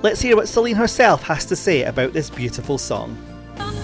Let's 0.02 0.22
hear 0.22 0.36
what 0.36 0.48
Celine 0.48 0.76
herself 0.76 1.24
has 1.24 1.46
to 1.46 1.56
say 1.56 1.84
about 1.84 2.14
this 2.14 2.30
beautiful 2.30 2.78
song. 2.78 3.16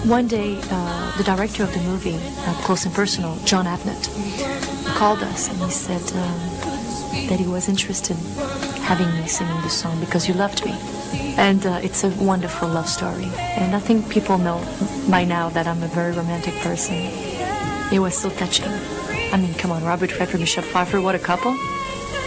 One 0.04 0.28
day, 0.28 0.58
uh, 0.70 1.16
the 1.16 1.24
director 1.24 1.62
of 1.62 1.72
the 1.72 1.80
movie, 1.80 2.18
uh, 2.18 2.54
Close 2.62 2.84
and 2.86 2.94
Personal, 2.94 3.38
Jon 3.44 3.66
Avnet, 3.66 4.94
called 4.96 5.22
us 5.22 5.48
and 5.48 5.58
he 5.58 5.70
said 5.70 6.00
um, 6.16 7.28
that 7.28 7.38
he 7.38 7.46
was 7.46 7.68
interested 7.68 8.16
in 8.16 8.24
having 8.82 9.10
me 9.20 9.26
singing 9.28 9.60
this 9.62 9.78
song 9.78 10.00
because 10.00 10.28
you 10.28 10.34
loved 10.34 10.64
me. 10.64 10.72
And 11.36 11.64
uh, 11.64 11.80
it's 11.82 12.04
a 12.04 12.10
wonderful 12.10 12.68
love 12.68 12.88
story. 12.88 13.30
And 13.56 13.74
I 13.74 13.78
think 13.78 14.08
people 14.10 14.38
know 14.38 14.62
by 15.10 15.24
now 15.24 15.48
that 15.50 15.66
I'm 15.66 15.82
a 15.82 15.88
very 15.88 16.12
romantic 16.12 16.54
person. 16.56 16.96
It 17.92 17.98
was 17.98 18.16
so 18.16 18.30
touching. 18.30 18.70
I 19.32 19.36
mean, 19.36 19.54
come 19.54 19.70
on, 19.70 19.84
Robert 19.84 20.18
Redford, 20.18 20.40
Michelle 20.40 20.64
Pfeiffer, 20.64 21.00
what 21.00 21.14
a 21.14 21.18
couple. 21.18 21.56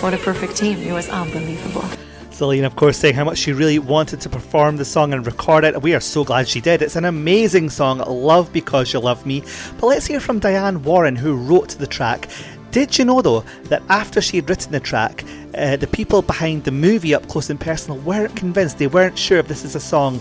What 0.04 0.14
a 0.14 0.18
perfect 0.18 0.58
team. 0.58 0.80
It 0.80 0.92
was 0.92 1.08
unbelievable. 1.08 1.86
Celine, 2.30 2.66
of 2.66 2.76
course, 2.76 2.98
saying 2.98 3.16
how 3.16 3.24
much 3.24 3.38
she 3.38 3.54
really 3.54 3.80
wanted 3.80 4.20
to 4.20 4.28
perform 4.28 4.76
the 4.76 4.84
song 4.84 5.14
and 5.14 5.26
record 5.26 5.64
it. 5.64 5.82
We 5.82 5.96
are 5.96 6.02
so 6.02 6.26
glad 6.26 6.50
she 6.50 6.60
did. 6.60 6.82
It's 6.82 6.98
an 6.98 7.06
amazing 7.06 7.70
song, 7.70 8.00
Love 8.00 8.52
Because 8.52 8.92
You 8.92 9.00
Love 9.00 9.26
Me. 9.26 9.44
But 9.80 9.88
let's 9.88 10.06
hear 10.06 10.20
from 10.20 10.40
Diane 10.40 10.84
Warren, 10.84 11.16
who 11.16 11.38
wrote 11.38 11.70
the 11.70 11.88
track. 11.88 12.28
Did 12.72 12.98
you 12.98 13.06
know, 13.06 13.22
though, 13.22 13.46
that 13.70 13.82
after 13.88 14.20
she 14.20 14.36
had 14.36 14.50
written 14.50 14.74
the 14.74 14.82
track, 14.82 15.24
uh, 15.56 15.78
the 15.78 15.88
people 15.88 16.22
behind 16.22 16.66
the 16.66 16.72
movie 16.72 17.16
Up 17.16 17.26
Close 17.30 17.50
and 17.50 17.58
Personal 17.58 17.98
weren't 18.00 18.36
convinced. 18.36 18.80
They 18.80 18.88
weren't 18.88 19.18
sure 19.18 19.38
if 19.38 19.48
this 19.48 19.64
is 19.64 19.74
a 19.74 19.80
song 19.80 20.20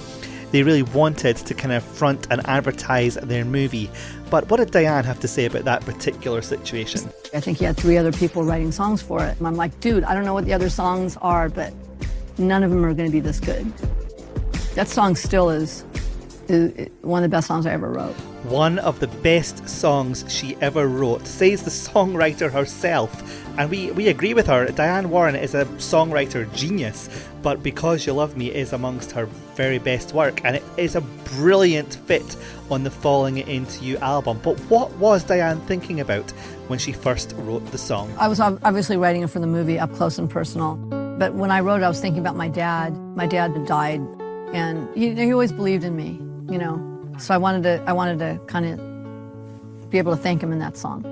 they 0.53 0.63
really 0.63 0.83
wanted 0.83 1.37
to 1.39 1.55
kind 1.55 1.73
of 1.73 1.83
front 1.83 2.29
and 2.31 2.47
advertise 2.47 3.15
their 3.17 3.45
movie. 3.45 3.91
But 4.31 4.49
what 4.49 4.59
did 4.59 4.71
Diane 4.71 5.05
have 5.05 5.19
to 5.21 5.29
say 5.29 5.47
about 5.47 5.65
that 5.65 5.85
particular 5.85 6.43
situation? 6.43 7.11
I 7.35 7.41
think 7.41 7.59
he 7.59 7.65
had 7.65 7.77
three 7.77 7.97
other 7.99 8.13
people 8.13 8.45
writing 8.45 8.71
songs 8.71 9.03
for 9.03 9.25
it. 9.25 9.37
And 9.39 9.47
I'm 9.47 9.57
like, 9.57 9.79
dude, 9.81 10.05
I 10.05 10.15
don't 10.15 10.25
know 10.25 10.35
what 10.35 10.45
the 10.45 10.53
other 10.53 10.71
songs 10.71 11.17
are, 11.21 11.49
but 11.49 11.73
none 12.39 12.63
of 12.63 12.71
them 12.71 12.85
are 12.85 12.95
going 12.95 13.09
to 13.09 13.13
be 13.13 13.21
this 13.21 13.41
good. 13.41 13.67
That 14.75 14.89
song 14.89 15.17
still 15.17 15.51
is, 15.51 15.85
is 16.49 16.89
one 17.01 17.25
of 17.25 17.31
the 17.31 17.35
best 17.35 17.47
songs 17.47 17.67
I 17.67 17.73
ever 17.73 17.91
wrote. 17.91 18.15
One 18.45 18.79
of 18.79 19.01
the 19.01 19.09
best 19.09 19.69
songs 19.69 20.25
she 20.29 20.57
ever 20.61 20.87
wrote, 20.87 21.27
says 21.27 21.63
the 21.63 21.71
songwriter 21.71 22.51
herself. 22.51 23.42
And 23.59 23.71
we, 23.71 23.91
we 23.93 24.09
agree 24.09 24.33
with 24.35 24.47
her. 24.47 24.67
Diane 24.67 25.11
Warren 25.11 25.37
is 25.37 25.55
a 25.55 25.67
songwriter 25.77 26.53
genius, 26.55 27.09
but 27.43 27.63
Because 27.63 28.07
You 28.07 28.15
Love 28.15 28.37
Me 28.37 28.51
is 28.51 28.73
amongst 28.73 29.13
her 29.13 29.27
very 29.55 29.79
best 29.79 30.15
work, 30.15 30.43
and 30.45 30.57
it 30.57 30.63
is 30.79 30.95
a 30.97 31.01
brilliant 31.01 31.97
fit 32.07 32.37
on 32.71 32.85
the 32.85 32.91
Falling 32.91 33.39
Into 33.39 33.85
You 33.85 33.99
album. 33.99 34.41
But 34.43 34.59
what 34.71 34.91
was 34.93 35.25
Diane 35.25 35.61
thinking 35.63 36.01
about 36.01 36.31
when 36.69 36.79
she 36.79 36.93
first 36.93 37.35
wrote 37.39 37.67
the 37.73 37.79
song? 37.79 38.15
I 38.19 38.29
was 38.29 38.41
obviously 38.41 38.97
writing 38.97 39.23
it 39.23 39.29
for 39.29 39.39
the 39.39 39.47
movie 39.47 39.79
Up 39.79 39.93
Close 39.93 40.19
and 40.19 40.31
Personal. 40.31 40.77
But 41.19 41.35
when 41.35 41.51
I 41.51 41.61
wrote 41.61 41.83
it, 41.83 41.85
I 41.85 41.89
was 41.89 42.01
thinking 42.01 42.21
about 42.21 42.37
my 42.37 42.49
dad. 42.49 42.97
My 43.15 43.27
dad 43.27 43.53
had 43.53 43.67
died, 43.67 44.01
and 44.55 44.89
he, 44.97 45.15
he 45.15 45.31
always 45.31 45.53
believed 45.53 45.85
in 45.85 45.95
me, 45.95 46.19
you 46.51 46.59
know. 46.59 46.81
So 47.19 47.35
I 47.35 47.37
wanted 47.37 47.65
to, 47.65 47.85
I 47.87 47.93
wanted 47.93 48.19
to 48.21 48.41
kind 48.47 48.67
of 48.67 49.91
be 49.91 49.99
able 49.99 50.17
to 50.17 50.23
thank 50.23 50.43
him 50.43 50.53
in 50.53 50.59
that 50.61 50.79
song. 50.79 51.05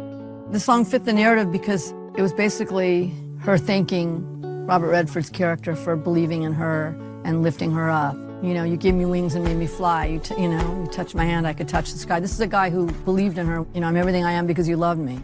The 0.51 0.59
song 0.59 0.87
fit 0.87 1.05
the 1.05 1.13
narrative 1.13 1.53
because 1.53 1.93
it 2.21 2.23
was 2.23 2.35
basically 2.35 3.11
her 3.39 3.57
thanking 3.57 4.67
Robert 4.67 4.89
Redford's 4.89 5.31
character 5.31 5.75
for 5.75 5.97
believing 5.97 6.43
in 6.43 6.53
her 6.53 6.89
and 7.25 7.43
lifting 7.43 7.73
her 7.73 7.89
up. 7.89 8.15
You 8.43 8.53
know, 8.53 8.63
you 8.63 8.77
gave 8.77 8.95
me 8.95 9.07
wings 9.07 9.37
and 9.37 9.43
made 9.43 9.57
me 9.57 9.67
fly. 9.67 10.05
You, 10.05 10.21
you 10.37 10.49
know, 10.51 10.83
you 10.83 10.87
touched 10.93 11.15
my 11.15 11.25
hand, 11.25 11.47
I 11.47 11.55
could 11.55 11.67
touch 11.67 11.93
the 11.93 11.99
sky. 11.99 12.21
This 12.21 12.35
is 12.35 12.41
a 12.41 12.47
guy 12.47 12.69
who 12.69 12.93
believed 13.07 13.39
in 13.39 13.47
her. 13.47 13.65
You 13.73 13.81
know, 13.81 13.87
I'm 13.87 13.97
everything 13.97 14.23
I 14.23 14.33
am 14.33 14.47
because 14.47 14.69
you 14.69 14.77
loved 14.77 15.01
me. 15.01 15.19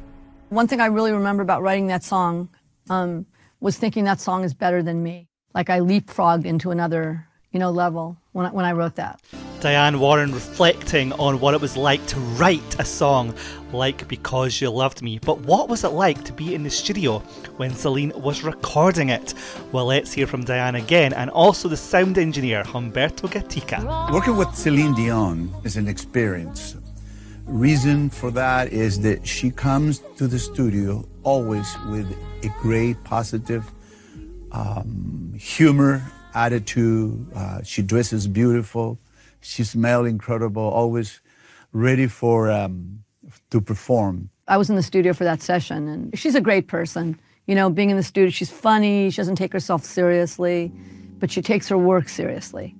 One 0.49 0.67
thing 0.67 0.81
I 0.81 0.87
really 0.87 1.13
remember 1.13 1.43
about 1.43 1.61
writing 1.61 1.89
that 1.89 2.03
song 2.03 2.49
um, 2.89 3.27
was 3.61 3.77
thinking 3.77 4.05
that 4.05 4.19
song 4.19 4.43
is 4.43 4.55
better 4.55 4.83
than 4.83 5.03
me. 5.03 5.29
Like 5.53 5.69
I 5.69 5.81
leapfrogged 5.81 6.47
into 6.47 6.71
another, 6.71 7.29
you 7.57 7.61
know, 7.61 7.71
level 7.71 8.19
when 8.33 8.45
I, 8.45 8.51
when 8.51 8.67
I 8.67 8.73
wrote 8.73 8.97
that. 8.97 9.19
Diane 9.61 9.99
Warren 9.99 10.31
reflecting 10.31 11.15
on 11.15 11.41
what 11.41 11.55
it 11.55 11.61
was 11.63 11.75
like 11.75 12.07
to 12.09 12.21
write 12.37 12.79
a 12.79 12.85
song 12.85 13.35
like 13.73 14.07
Because 14.09 14.61
You 14.61 14.69
Loved 14.69 15.01
Me. 15.01 15.19
But 15.19 15.41
what 15.41 15.71
was 15.71 15.83
it 15.83 15.89
like 15.89 16.23
to 16.25 16.35
be 16.35 16.55
in 16.55 16.65
the 16.65 16.69
studio 16.69 17.21
when 17.57 17.73
Celine 17.73 18.13
was 18.15 18.45
recording 18.45 19.09
it? 19.09 19.33
Well, 19.73 19.87
let's 19.87 20.13
hear 20.13 20.27
from 20.27 20.45
Diane 20.45 20.75
again 20.75 21.15
and 21.15 21.31
also 21.31 21.67
the 21.67 21.79
sound 21.79 22.19
engineer 22.19 22.63
Humberto 22.63 23.27
Gatica. 23.27 24.13
Working 24.13 24.37
with 24.37 24.55
Celine 24.55 24.93
Dion 24.93 25.51
is 25.65 25.79
an 25.79 25.89
experience. 25.89 26.77
Reason 27.47 28.11
for 28.11 28.31
that 28.33 28.71
is 28.71 29.01
that 29.01 29.27
she 29.27 29.51
comes 29.51 30.03
to 30.19 30.27
the 30.27 30.39
studio 30.39 31.09
always 31.23 31.75
with 31.89 32.07
a 32.43 32.49
great 32.61 33.03
positive 33.03 33.65
um, 34.53 35.33
humor 35.39 36.03
attitude. 36.37 37.27
Uh, 37.35 37.63
she 37.63 37.83
dresses 37.83 38.29
beautiful. 38.29 38.99
She 39.41 39.65
smells 39.65 40.07
incredible. 40.07 40.63
Always 40.63 41.21
ready 41.73 42.07
for 42.07 42.51
um, 42.51 43.03
to 43.51 43.61
perform. 43.61 44.31
I 44.47 44.57
was 44.57 44.71
in 44.71 44.77
the 44.77 44.83
studio 44.83 45.13
for 45.13 45.25
that 45.25 45.43
session, 45.43 45.89
and 45.89 46.19
she's 46.19 46.35
a 46.37 46.41
great 46.41 46.69
person. 46.69 47.19
You 47.47 47.55
know, 47.55 47.71
being 47.71 47.91
in 47.91 47.97
the 47.97 48.03
studio, 48.03 48.31
she's 48.31 48.51
funny. 48.51 49.11
She 49.11 49.17
doesn't 49.17 49.37
take 49.37 49.53
herself 49.53 49.85
seriously, 49.85 50.73
but 51.19 51.31
she 51.31 51.43
takes 51.43 51.69
her 51.69 51.79
work 51.79 52.09
seriously, 52.09 52.77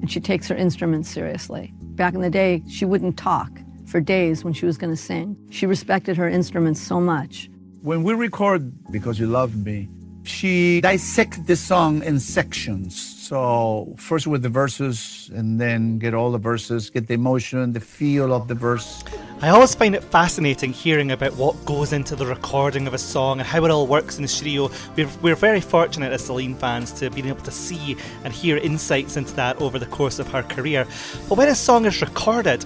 and 0.00 0.10
she 0.10 0.20
takes 0.20 0.46
her 0.48 0.56
instruments 0.56 1.08
seriously. 1.08 1.72
Back 2.00 2.14
in 2.14 2.20
the 2.20 2.30
day, 2.30 2.62
she 2.68 2.84
wouldn't 2.84 3.16
talk 3.16 3.50
for 3.86 4.00
days 4.00 4.44
when 4.44 4.52
she 4.52 4.66
was 4.66 4.76
going 4.78 4.92
to 4.92 4.96
sing. 4.96 5.36
She 5.50 5.66
respected 5.66 6.16
her 6.16 6.28
instruments 6.28 6.80
so 6.80 7.00
much. 7.00 7.50
When 7.82 8.02
we 8.02 8.14
record 8.14 8.72
Because 8.92 9.18
You 9.18 9.26
Love 9.26 9.56
Me, 9.56 9.88
she 10.30 10.80
dissects 10.80 11.38
the 11.38 11.56
song 11.56 12.02
in 12.02 12.20
sections. 12.20 12.96
So 12.96 13.94
first 13.96 14.26
with 14.26 14.42
the 14.42 14.48
verses 14.48 15.30
and 15.34 15.60
then 15.60 15.98
get 15.98 16.14
all 16.14 16.32
the 16.32 16.38
verses, 16.38 16.90
get 16.90 17.06
the 17.06 17.14
emotion, 17.14 17.72
the 17.72 17.80
feel 17.80 18.32
of 18.32 18.48
the 18.48 18.54
verse. 18.54 19.04
I 19.42 19.48
always 19.50 19.74
find 19.74 19.94
it 19.94 20.02
fascinating 20.04 20.72
hearing 20.72 21.10
about 21.12 21.34
what 21.34 21.64
goes 21.64 21.92
into 21.92 22.16
the 22.16 22.26
recording 22.26 22.86
of 22.86 22.94
a 22.94 22.98
song 22.98 23.40
and 23.40 23.46
how 23.46 23.64
it 23.64 23.70
all 23.70 23.86
works 23.86 24.16
in 24.16 24.22
the 24.22 24.28
studio. 24.28 24.70
We're, 24.96 25.08
we're 25.22 25.36
very 25.36 25.60
fortunate 25.60 26.12
as 26.12 26.24
Celine 26.24 26.54
fans 26.54 26.92
to 26.94 27.10
be 27.10 27.26
able 27.28 27.42
to 27.42 27.50
see 27.50 27.96
and 28.24 28.32
hear 28.32 28.56
insights 28.56 29.16
into 29.16 29.34
that 29.34 29.60
over 29.60 29.78
the 29.78 29.86
course 29.86 30.18
of 30.18 30.28
her 30.28 30.42
career. 30.42 30.86
But 31.28 31.38
when 31.38 31.48
a 31.48 31.54
song 31.54 31.86
is 31.86 32.00
recorded, 32.00 32.62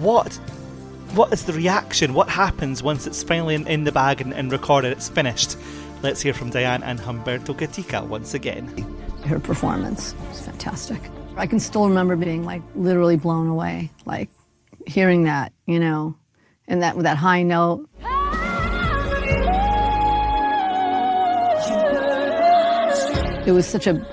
what 0.00 0.38
what 1.14 1.32
is 1.32 1.44
the 1.44 1.52
reaction? 1.52 2.12
What 2.12 2.28
happens 2.28 2.82
once 2.82 3.06
it's 3.06 3.22
finally 3.22 3.54
in, 3.54 3.66
in 3.68 3.84
the 3.84 3.92
bag 3.92 4.20
and, 4.20 4.34
and 4.34 4.52
recorded, 4.52 4.92
it's 4.92 5.08
finished? 5.08 5.56
Let's 6.02 6.20
hear 6.20 6.34
from 6.34 6.50
Diane 6.50 6.82
and 6.82 6.98
Humberto 6.98 7.56
Gatica 7.56 8.06
once 8.06 8.34
again. 8.34 8.66
Her 9.24 9.40
performance 9.40 10.14
was 10.28 10.42
fantastic. 10.42 11.00
I 11.36 11.46
can 11.46 11.58
still 11.58 11.88
remember 11.88 12.16
being 12.16 12.44
like 12.44 12.62
literally 12.74 13.16
blown 13.16 13.48
away, 13.48 13.90
like 14.04 14.28
hearing 14.86 15.24
that, 15.24 15.52
you 15.64 15.80
know, 15.80 16.14
and 16.68 16.82
that 16.82 16.96
with 16.96 17.04
that 17.04 17.16
high 17.16 17.42
note. 17.42 17.88
It 23.46 23.52
was 23.52 23.66
such 23.66 23.86
a 23.86 24.06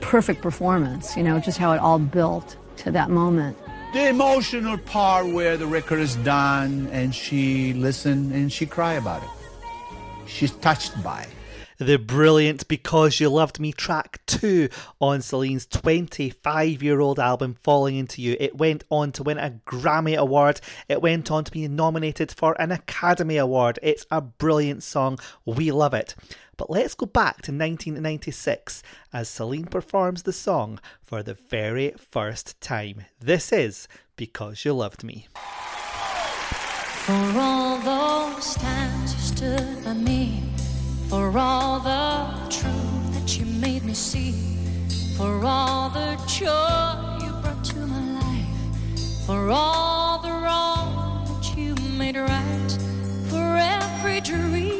perfect 0.00 0.40
performance, 0.40 1.16
you 1.16 1.22
know, 1.22 1.38
just 1.38 1.58
how 1.58 1.72
it 1.72 1.80
all 1.80 1.98
built 1.98 2.56
to 2.78 2.90
that 2.92 3.10
moment. 3.10 3.58
The 3.92 4.08
emotional 4.08 4.78
part 4.78 5.26
where 5.26 5.56
the 5.56 5.66
record 5.66 5.98
is 5.98 6.16
done 6.16 6.88
and 6.92 7.14
she 7.14 7.74
listened 7.74 8.32
and 8.32 8.50
she 8.50 8.64
cried 8.64 8.94
about 8.94 9.22
it 9.22 9.28
she's 10.30 10.52
touched 10.52 11.02
by. 11.02 11.26
The 11.78 11.96
brilliant 11.96 12.68
Because 12.68 13.20
You 13.20 13.30
Loved 13.30 13.58
Me 13.58 13.72
track 13.72 14.20
2 14.26 14.68
on 15.00 15.22
Celine's 15.22 15.64
25 15.64 16.82
year 16.82 17.00
old 17.00 17.18
album 17.18 17.56
Falling 17.62 17.96
Into 17.96 18.20
You. 18.20 18.36
It 18.38 18.58
went 18.58 18.84
on 18.90 19.12
to 19.12 19.22
win 19.22 19.38
a 19.38 19.58
Grammy 19.66 20.14
Award. 20.14 20.60
It 20.90 21.00
went 21.00 21.30
on 21.30 21.44
to 21.44 21.50
be 21.50 21.66
nominated 21.68 22.32
for 22.32 22.54
an 22.60 22.70
Academy 22.70 23.38
Award. 23.38 23.78
It's 23.82 24.04
a 24.10 24.20
brilliant 24.20 24.82
song. 24.82 25.18
We 25.46 25.72
love 25.72 25.94
it. 25.94 26.14
But 26.58 26.68
let's 26.68 26.94
go 26.94 27.06
back 27.06 27.36
to 27.42 27.50
1996 27.50 28.82
as 29.14 29.30
Celine 29.30 29.64
performs 29.64 30.24
the 30.24 30.34
song 30.34 30.80
for 31.02 31.22
the 31.22 31.32
very 31.48 31.92
first 31.92 32.60
time. 32.60 33.06
This 33.18 33.54
is 33.54 33.88
Because 34.16 34.66
You 34.66 34.74
Loved 34.74 35.02
Me. 35.02 35.28
For 37.10 37.40
all 37.40 37.78
those 37.78 38.54
times 38.54 39.14
you 39.14 39.20
stood 39.20 39.84
by 39.84 39.94
me, 39.94 40.44
for 41.08 41.36
all 41.36 41.80
the 41.80 42.28
truth 42.48 43.14
that 43.14 43.36
you 43.36 43.46
made 43.46 43.84
me 43.84 43.94
see, 43.94 44.32
for 45.16 45.44
all 45.44 45.90
the 45.90 46.14
joy 46.28 47.26
you 47.26 47.32
brought 47.42 47.64
to 47.64 47.78
my 47.78 48.20
life, 48.20 49.26
for 49.26 49.50
all 49.50 50.22
the 50.22 50.30
wrong 50.30 51.24
that 51.26 51.56
you 51.56 51.74
made 51.98 52.14
right, 52.14 52.78
for 53.28 53.56
every 53.56 54.20
dream 54.20 54.79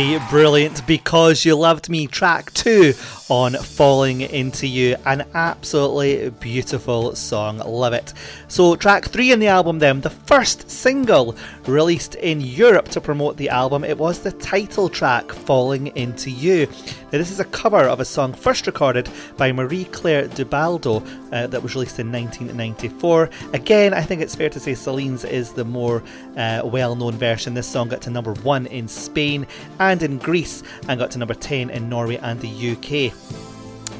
the 0.00 0.18
brilliant 0.30 0.86
Because 0.86 1.44
You 1.44 1.56
Loved 1.56 1.90
Me 1.90 2.06
track 2.06 2.54
2 2.54 2.94
on 3.28 3.52
Falling 3.52 4.22
Into 4.22 4.66
You. 4.66 4.96
An 5.04 5.26
absolutely 5.34 6.30
beautiful 6.30 7.14
song. 7.14 7.58
Love 7.58 7.92
it. 7.92 8.14
So, 8.50 8.74
track 8.74 9.04
3 9.04 9.30
in 9.30 9.38
the 9.38 9.46
album, 9.46 9.78
then, 9.78 10.00
the 10.00 10.10
first 10.10 10.68
single 10.68 11.36
released 11.66 12.16
in 12.16 12.40
Europe 12.40 12.88
to 12.88 13.00
promote 13.00 13.36
the 13.36 13.48
album, 13.48 13.84
it 13.84 13.96
was 13.96 14.18
the 14.18 14.32
title 14.32 14.88
track 14.88 15.30
Falling 15.30 15.86
Into 15.96 16.32
You. 16.32 16.66
Now, 16.66 17.18
this 17.18 17.30
is 17.30 17.38
a 17.38 17.44
cover 17.44 17.78
of 17.78 18.00
a 18.00 18.04
song 18.04 18.32
first 18.32 18.66
recorded 18.66 19.08
by 19.36 19.52
Marie 19.52 19.84
Claire 19.84 20.26
D'Ubaldo 20.26 21.00
uh, 21.32 21.46
that 21.46 21.62
was 21.62 21.76
released 21.76 22.00
in 22.00 22.10
1994. 22.10 23.30
Again, 23.52 23.94
I 23.94 24.02
think 24.02 24.20
it's 24.20 24.34
fair 24.34 24.50
to 24.50 24.58
say 24.58 24.74
Celine's 24.74 25.24
is 25.24 25.52
the 25.52 25.64
more 25.64 26.02
uh, 26.36 26.62
well 26.64 26.96
known 26.96 27.12
version. 27.12 27.54
This 27.54 27.68
song 27.68 27.88
got 27.88 28.02
to 28.02 28.10
number 28.10 28.34
one 28.34 28.66
in 28.66 28.88
Spain 28.88 29.46
and 29.78 30.02
in 30.02 30.18
Greece 30.18 30.64
and 30.88 30.98
got 30.98 31.12
to 31.12 31.18
number 31.18 31.34
10 31.34 31.70
in 31.70 31.88
Norway 31.88 32.16
and 32.16 32.40
the 32.40 32.72
UK. 32.72 33.49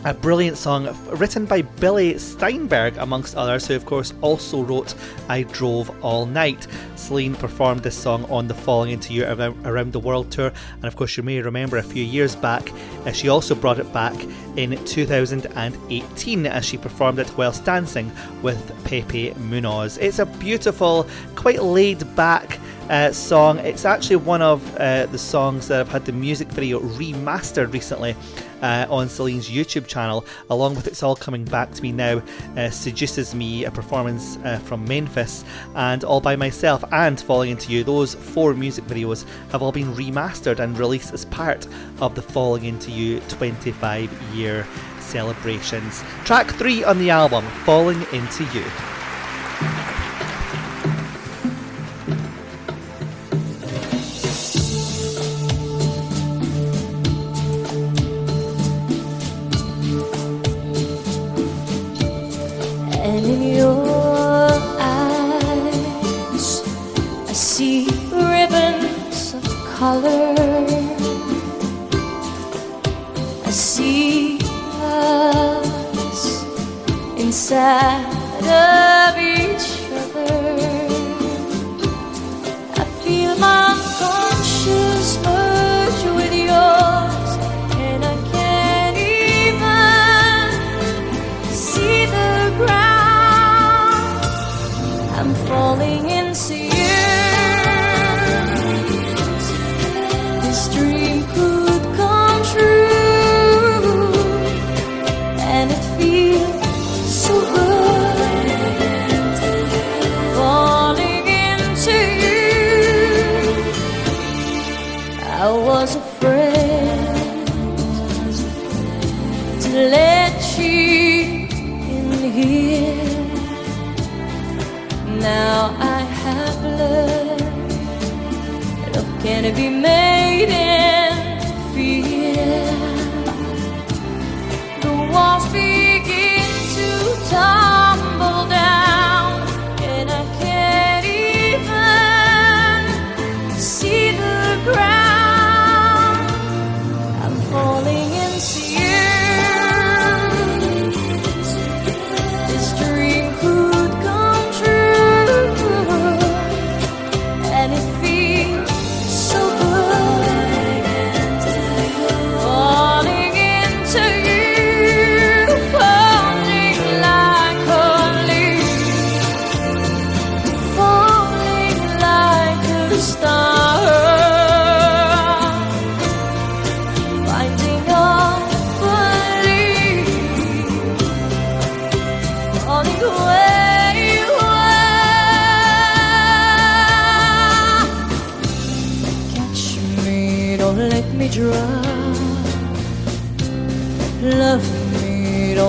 A 0.06 0.14
brilliant 0.14 0.56
song 0.56 0.88
written 1.10 1.44
by 1.44 1.60
Billy 1.60 2.16
Steinberg, 2.16 2.96
amongst 2.96 3.36
others, 3.36 3.66
who 3.66 3.76
of 3.76 3.84
course 3.84 4.14
also 4.22 4.62
wrote 4.62 4.94
I 5.28 5.42
Drove 5.42 5.90
All 6.02 6.24
Night. 6.24 6.66
Celine 6.96 7.34
performed 7.34 7.82
this 7.82 7.96
song 7.98 8.24
on 8.30 8.48
the 8.48 8.54
Falling 8.54 8.92
Into 8.92 9.12
You 9.12 9.26
Around 9.26 9.92
the 9.92 10.00
World 10.00 10.30
tour, 10.30 10.52
and 10.76 10.86
of 10.86 10.96
course, 10.96 11.18
you 11.18 11.22
may 11.22 11.42
remember 11.42 11.76
a 11.76 11.82
few 11.82 12.02
years 12.02 12.34
back, 12.34 12.72
uh, 13.04 13.12
she 13.12 13.28
also 13.28 13.54
brought 13.54 13.78
it 13.78 13.92
back 13.92 14.14
in 14.56 14.82
2018 14.86 16.46
as 16.46 16.64
she 16.64 16.78
performed 16.78 17.18
it 17.18 17.36
whilst 17.36 17.66
dancing 17.66 18.10
with 18.40 18.84
Pepe 18.84 19.34
Munoz. 19.34 19.98
It's 19.98 20.18
a 20.18 20.24
beautiful, 20.24 21.06
quite 21.34 21.62
laid 21.62 22.16
back 22.16 22.58
uh, 22.90 23.12
song. 23.12 23.58
It's 23.60 23.84
actually 23.84 24.16
one 24.16 24.42
of 24.42 24.76
uh, 24.76 25.06
the 25.06 25.18
songs 25.18 25.68
that 25.68 25.78
have 25.78 25.88
had 25.88 26.04
the 26.04 26.12
music 26.12 26.48
video 26.48 26.80
remastered 26.80 27.72
recently. 27.72 28.14
Uh, 28.60 28.86
on 28.90 29.08
Celine's 29.08 29.48
YouTube 29.48 29.86
channel, 29.86 30.22
along 30.50 30.74
with 30.74 30.86
It's 30.86 31.02
All 31.02 31.16
Coming 31.16 31.46
Back 31.46 31.72
to 31.72 31.82
Me 31.82 31.92
Now, 31.92 32.22
uh, 32.58 32.68
Seduces 32.68 33.34
Me, 33.34 33.64
a 33.64 33.70
performance 33.70 34.36
uh, 34.44 34.58
from 34.58 34.84
Memphis, 34.84 35.46
and 35.74 36.04
All 36.04 36.20
By 36.20 36.36
Myself, 36.36 36.84
and 36.92 37.18
Falling 37.18 37.52
Into 37.52 37.72
You. 37.72 37.84
Those 37.84 38.16
four 38.16 38.52
music 38.52 38.84
videos 38.84 39.24
have 39.50 39.62
all 39.62 39.72
been 39.72 39.94
remastered 39.94 40.58
and 40.58 40.78
released 40.78 41.14
as 41.14 41.24
part 41.24 41.66
of 42.02 42.14
the 42.14 42.20
Falling 42.20 42.66
Into 42.66 42.90
You 42.90 43.20
25 43.28 44.12
year 44.34 44.66
celebrations. 44.98 46.04
Track 46.26 46.50
3 46.50 46.84
on 46.84 46.98
the 46.98 47.08
album, 47.08 47.46
Falling 47.64 48.02
Into 48.12 48.44
You. 48.52 49.99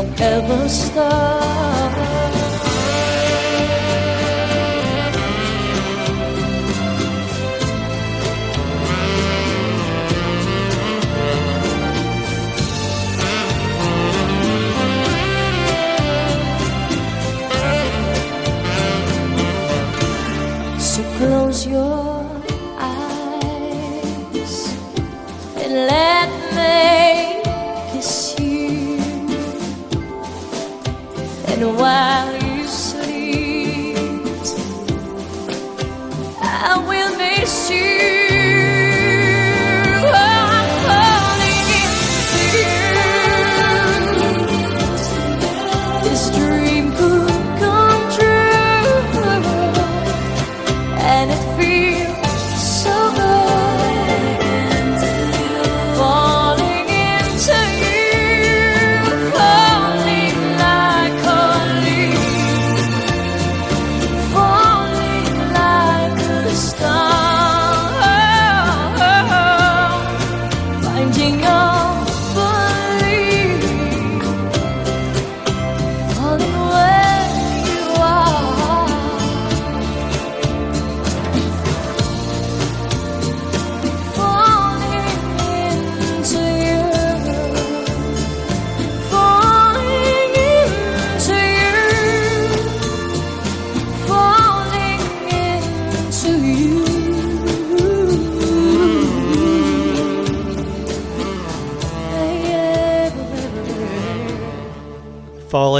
ever 0.01 0.69
stop. 0.69 1.70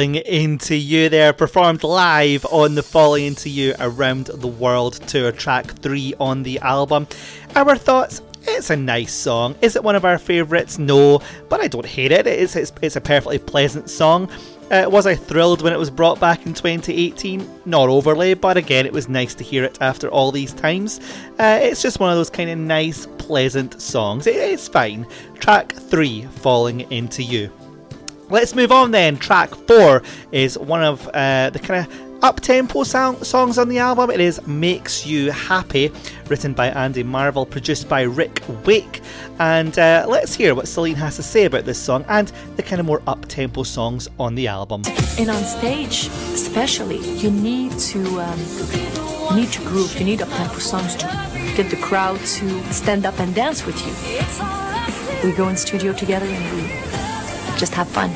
Falling 0.01 0.15
Into 0.15 0.75
You 0.75 1.09
there, 1.09 1.31
performed 1.31 1.83
live 1.83 2.43
on 2.47 2.73
the 2.73 2.81
Falling 2.81 3.25
Into 3.25 3.49
You 3.49 3.75
Around 3.79 4.31
the 4.33 4.47
World 4.47 4.93
tour, 5.07 5.31
track 5.31 5.67
3 5.73 6.15
on 6.19 6.41
the 6.41 6.57
album. 6.57 7.07
Our 7.55 7.75
thoughts 7.75 8.23
it's 8.47 8.71
a 8.71 8.75
nice 8.75 9.13
song. 9.13 9.53
Is 9.61 9.75
it 9.75 9.83
one 9.83 9.95
of 9.95 10.03
our 10.03 10.17
favourites? 10.17 10.79
No, 10.79 11.21
but 11.49 11.61
I 11.61 11.67
don't 11.67 11.85
hate 11.85 12.11
it. 12.11 12.25
It's, 12.25 12.55
it's, 12.55 12.73
it's 12.81 12.95
a 12.95 13.01
perfectly 13.01 13.37
pleasant 13.37 13.91
song. 13.91 14.27
Uh, 14.71 14.87
was 14.89 15.05
I 15.05 15.13
thrilled 15.13 15.61
when 15.61 15.71
it 15.71 15.77
was 15.77 15.91
brought 15.91 16.19
back 16.19 16.47
in 16.47 16.55
2018? 16.55 17.47
Not 17.65 17.87
overly, 17.87 18.33
but 18.33 18.57
again, 18.57 18.87
it 18.87 18.93
was 18.93 19.07
nice 19.07 19.35
to 19.35 19.43
hear 19.43 19.63
it 19.63 19.77
after 19.81 20.09
all 20.09 20.31
these 20.31 20.53
times. 20.53 20.99
Uh, 21.37 21.59
it's 21.61 21.83
just 21.83 21.99
one 21.99 22.09
of 22.09 22.17
those 22.17 22.31
kind 22.31 22.49
of 22.49 22.57
nice, 22.57 23.05
pleasant 23.19 23.79
songs. 23.79 24.25
It, 24.25 24.35
it's 24.37 24.67
fine. 24.67 25.05
Track 25.35 25.73
3 25.73 26.23
Falling 26.23 26.91
Into 26.91 27.21
You. 27.21 27.51
Let's 28.31 28.55
move 28.55 28.71
on 28.71 28.91
then. 28.91 29.17
Track 29.17 29.53
four 29.67 30.01
is 30.31 30.57
one 30.57 30.81
of 30.81 31.05
uh, 31.09 31.49
the 31.49 31.59
kind 31.59 31.85
of 31.85 32.23
up 32.23 32.39
tempo 32.39 32.83
song- 32.83 33.21
songs 33.25 33.57
on 33.57 33.67
the 33.67 33.77
album. 33.79 34.09
It 34.09 34.21
is 34.21 34.45
Makes 34.47 35.05
You 35.05 35.31
Happy, 35.31 35.91
written 36.29 36.53
by 36.53 36.67
Andy 36.69 37.03
Marvel, 37.03 37.45
produced 37.45 37.89
by 37.89 38.03
Rick 38.03 38.41
Wake. 38.65 39.01
And 39.39 39.77
uh, 39.77 40.05
let's 40.07 40.33
hear 40.33 40.55
what 40.55 40.69
Celine 40.69 40.95
has 40.95 41.17
to 41.17 41.23
say 41.23 41.43
about 41.43 41.65
this 41.65 41.77
song 41.77 42.05
and 42.07 42.31
the 42.55 42.63
kind 42.63 42.79
of 42.79 42.85
more 42.85 43.01
up 43.05 43.25
tempo 43.27 43.63
songs 43.63 44.07
on 44.17 44.35
the 44.35 44.47
album. 44.47 44.83
And 45.19 45.29
on 45.29 45.43
stage, 45.43 46.07
especially, 46.33 46.99
you 47.17 47.31
need 47.31 47.77
to 47.79 48.21
um, 48.21 48.39
you 49.31 49.41
need 49.41 49.51
to 49.51 49.61
groove. 49.63 49.99
You 49.99 50.05
need 50.05 50.21
up 50.21 50.29
tempo 50.29 50.59
songs 50.59 50.95
to 50.95 51.05
get 51.57 51.69
the 51.69 51.81
crowd 51.81 52.17
to 52.17 52.73
stand 52.73 53.05
up 53.05 53.19
and 53.19 53.35
dance 53.35 53.65
with 53.65 53.77
you. 53.85 55.29
We 55.29 55.35
go 55.35 55.49
in 55.49 55.57
studio 55.57 55.91
together 55.91 56.25
and 56.25 56.55
we 56.55 56.80
just 57.61 57.75
have 57.75 57.87
fun. 57.87 58.09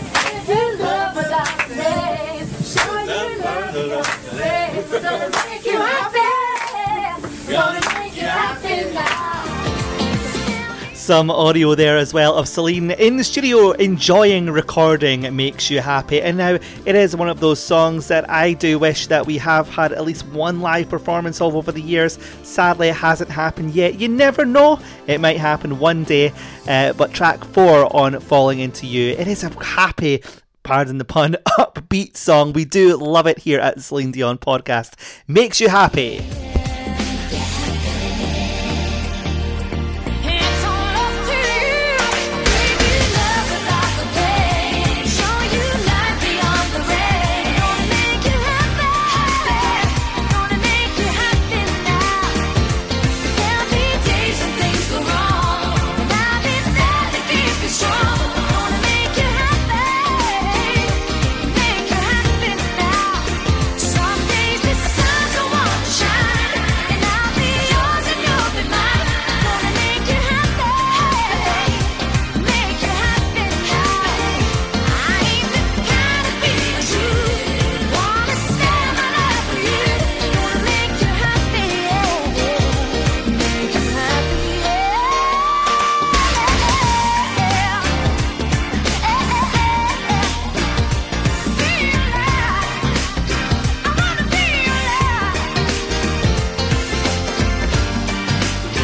Some 11.05 11.29
audio 11.29 11.75
there 11.75 11.99
as 11.99 12.15
well 12.15 12.33
of 12.33 12.47
Celine 12.47 12.89
in 12.89 13.17
the 13.17 13.23
studio 13.23 13.73
enjoying 13.73 14.49
recording 14.49 15.35
Makes 15.35 15.69
You 15.69 15.79
Happy. 15.79 16.19
And 16.19 16.35
now 16.35 16.57
it 16.83 16.95
is 16.95 17.15
one 17.15 17.29
of 17.29 17.39
those 17.39 17.59
songs 17.59 18.07
that 18.07 18.27
I 18.27 18.53
do 18.53 18.79
wish 18.79 19.05
that 19.05 19.27
we 19.27 19.37
have 19.37 19.69
had 19.69 19.93
at 19.93 20.03
least 20.03 20.25
one 20.29 20.61
live 20.61 20.89
performance 20.89 21.39
of 21.41 21.55
over 21.55 21.71
the 21.71 21.79
years. 21.79 22.17
Sadly, 22.41 22.87
it 22.87 22.95
hasn't 22.95 23.29
happened 23.29 23.75
yet. 23.75 23.99
You 23.99 24.07
never 24.07 24.45
know, 24.45 24.79
it 25.05 25.21
might 25.21 25.37
happen 25.37 25.77
one 25.77 26.05
day. 26.05 26.33
Uh, 26.67 26.93
but 26.93 27.13
track 27.13 27.45
four 27.45 27.95
on 27.95 28.19
Falling 28.19 28.57
Into 28.57 28.87
You, 28.87 29.11
it 29.11 29.27
is 29.27 29.43
a 29.43 29.49
happy 29.63 30.23
pardon 30.63 30.97
the 30.97 31.05
pun, 31.05 31.35
upbeat 31.59 32.17
song. 32.17 32.51
We 32.51 32.65
do 32.65 32.97
love 32.97 33.27
it 33.27 33.37
here 33.37 33.59
at 33.59 33.79
Celine 33.79 34.11
Dion 34.11 34.39
Podcast. 34.39 34.95
Makes 35.27 35.61
you 35.61 35.69
happy. 35.69 36.44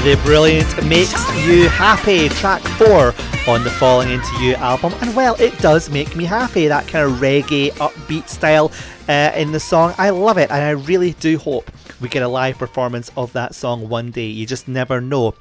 The 0.03 0.19
brilliant 0.23 0.83
Makes 0.87 1.13
You 1.45 1.69
Happy, 1.69 2.27
track 2.29 2.63
four 2.79 3.13
on 3.47 3.63
the 3.63 3.69
Falling 3.69 4.09
Into 4.09 4.33
You 4.41 4.55
album. 4.55 4.93
And 4.99 5.15
well, 5.15 5.35
it 5.39 5.55
does 5.59 5.91
make 5.91 6.15
me 6.15 6.23
happy, 6.23 6.67
that 6.67 6.87
kind 6.87 7.05
of 7.05 7.19
reggae 7.19 7.69
upbeat 7.73 8.27
style 8.27 8.71
uh, 9.07 9.31
in 9.35 9.51
the 9.51 9.59
song. 9.59 9.93
I 9.99 10.09
love 10.09 10.39
it, 10.39 10.49
and 10.49 10.63
I 10.63 10.71
really 10.71 11.11
do 11.13 11.37
hope 11.37 11.69
we 11.99 12.09
get 12.09 12.23
a 12.23 12.27
live 12.27 12.57
performance 12.57 13.11
of 13.15 13.31
that 13.33 13.53
song 13.53 13.89
one 13.89 14.09
day. 14.09 14.25
You 14.25 14.47
just 14.47 14.67
never 14.67 15.01
know. 15.01 15.35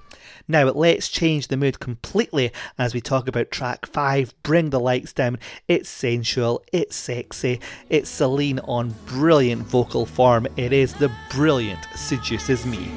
Now, 0.47 0.65
let's 0.65 1.09
change 1.09 1.49
the 1.49 1.57
mood 1.57 1.81
completely 1.81 2.53
as 2.77 2.93
we 2.93 3.01
talk 3.01 3.29
about 3.29 3.51
track 3.51 3.87
5 3.87 4.35
Bring 4.43 4.69
the 4.69 4.81
Lights 4.81 5.15
Down. 5.15 5.39
It's 5.69 5.89
sensual, 5.89 6.63
it's 6.71 6.97
sexy, 6.97 7.61
it's 7.89 8.11
Celine 8.11 8.59
on 8.61 8.95
brilliant 9.07 9.63
vocal 9.63 10.05
form. 10.05 10.47
It 10.59 10.75
is 10.75 10.93
the 10.93 11.11
brilliant 11.31 11.87
Seduces 11.95 12.67
Me. 12.67 12.91